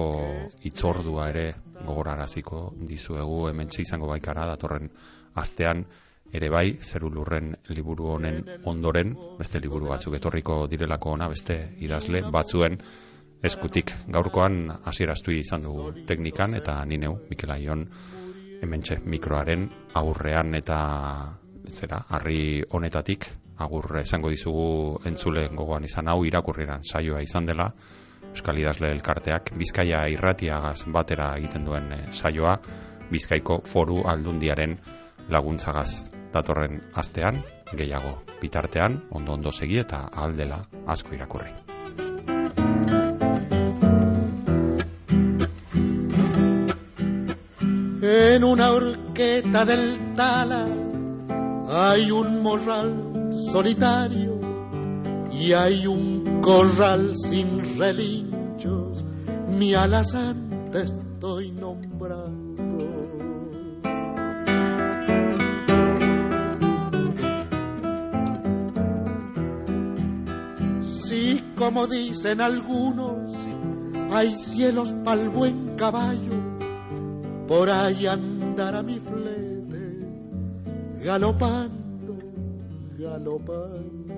itzordua 0.68 1.28
ere 1.32 1.47
gogoraraziko 1.84 2.72
dizuegu 2.88 3.47
hementsi 3.49 3.82
izango 3.88 4.11
baikara 4.12 4.47
datorren 4.53 4.90
astean 5.34 5.86
ere 6.35 6.51
bai 6.51 6.66
zeru 6.82 7.11
lurren 7.14 7.55
liburu 7.70 8.11
honen 8.16 8.43
ondoren 8.70 9.14
beste 9.39 9.61
liburu 9.62 9.89
batzuk 9.93 10.16
etorriko 10.18 10.64
direlako 10.70 11.14
ona 11.14 11.28
beste 11.30 11.59
idazle 11.87 12.24
batzuen 12.35 12.78
eskutik. 13.45 13.93
Gaurkoan 14.09 14.70
hasieraztu 14.85 15.35
izan 15.37 15.62
dugu 15.62 15.93
teknikan 16.09 16.57
eta 16.59 16.78
ni 16.85 16.99
neu 16.99 17.18
Mikel 17.30 17.53
Aion 17.55 17.87
hementxe 18.64 18.99
mikroaren 19.05 19.68
aurrean 20.01 20.55
eta 20.57 20.78
zera 21.68 22.01
harri 22.09 22.62
honetatik 22.70 23.28
agurre 23.64 24.03
esango 24.03 24.30
dizugu 24.32 24.99
entzule 25.07 25.47
gogoan 25.49 25.85
izan 25.85 26.09
hau 26.09 26.24
irakurrieran 26.24 26.82
saioa 26.85 27.22
izan 27.22 27.47
dela. 27.47 27.70
Euskal 28.35 28.59
Idazle 28.59 28.91
Elkarteak 28.91 29.53
Bizkaia 29.55 30.09
irratiagaz 30.11 30.89
batera 30.91 31.37
egiten 31.39 31.68
duen 31.68 31.93
eh, 31.95 32.03
saioa 32.11 32.57
Bizkaiko 33.12 33.61
foru 33.68 34.03
aldundiaren 34.11 34.74
laguntzagaz 35.30 36.14
datorren 36.35 36.82
astean 36.95 37.43
gehiago 37.72 38.14
bitartean 38.41 39.03
ondo 39.11 39.32
ondo 39.39 39.51
segi 39.51 39.78
eta 39.85 40.09
aldela 40.24 40.64
asko 40.95 41.14
irakurri. 41.14 41.53
En 48.07 48.45
una 48.45 48.70
horqueta 48.72 49.64
del 49.64 50.14
Tala 50.14 50.66
hay 51.68 52.11
un 52.11 52.43
morral 52.43 53.30
solitario 53.53 54.39
y 55.32 55.53
hay 55.53 55.87
un 55.87 56.41
corral 56.43 57.16
sin 57.16 57.78
relinchos. 57.78 59.05
Mi 59.49 59.72
alazán 59.74 60.68
te 60.70 60.82
estoy 60.82 61.51
nombrando. 61.53 62.43
Como 71.65 71.87
dicen 71.87 72.43
algunos, 72.43 73.31
hay 74.12 74.37
cielos 74.37 74.95
pa'l 75.03 75.31
buen 75.31 75.77
caballo 75.77 76.37
por 77.49 77.71
ahí 77.71 78.07
andará 78.07 78.83
mi 78.83 79.01
flete, 79.01 80.07
galopando, 81.03 82.19
galopando. 82.99 84.15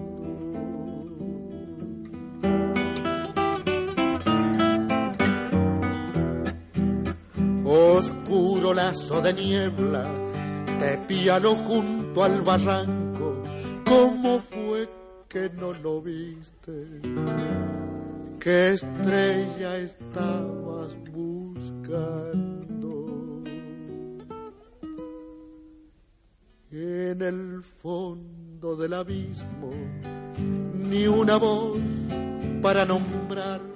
Oscuro 7.64 8.74
lazo 8.74 9.20
de 9.20 9.32
niebla, 9.34 10.04
te 10.80 10.98
piano 11.06 11.54
junto 11.54 12.24
al 12.24 12.42
barranco, 12.42 13.34
¿cómo 13.84 14.40
fue 14.40 14.95
que 15.28 15.50
no 15.50 15.72
lo 15.72 16.00
viste? 16.00 17.00
¿Qué 18.40 18.68
estrella 18.68 19.78
estabas 19.78 20.96
buscando? 21.12 22.56
En 26.70 27.22
el 27.22 27.62
fondo 27.62 28.76
del 28.76 28.92
abismo, 28.94 29.70
ni 30.74 31.06
una 31.06 31.36
voz 31.38 31.80
para 32.62 32.84
nombrarlo. 32.84 33.75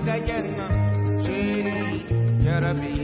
فكجنة 0.00 0.68
شيري 1.26 2.00
يا 2.44 2.58
ربي 2.58 2.99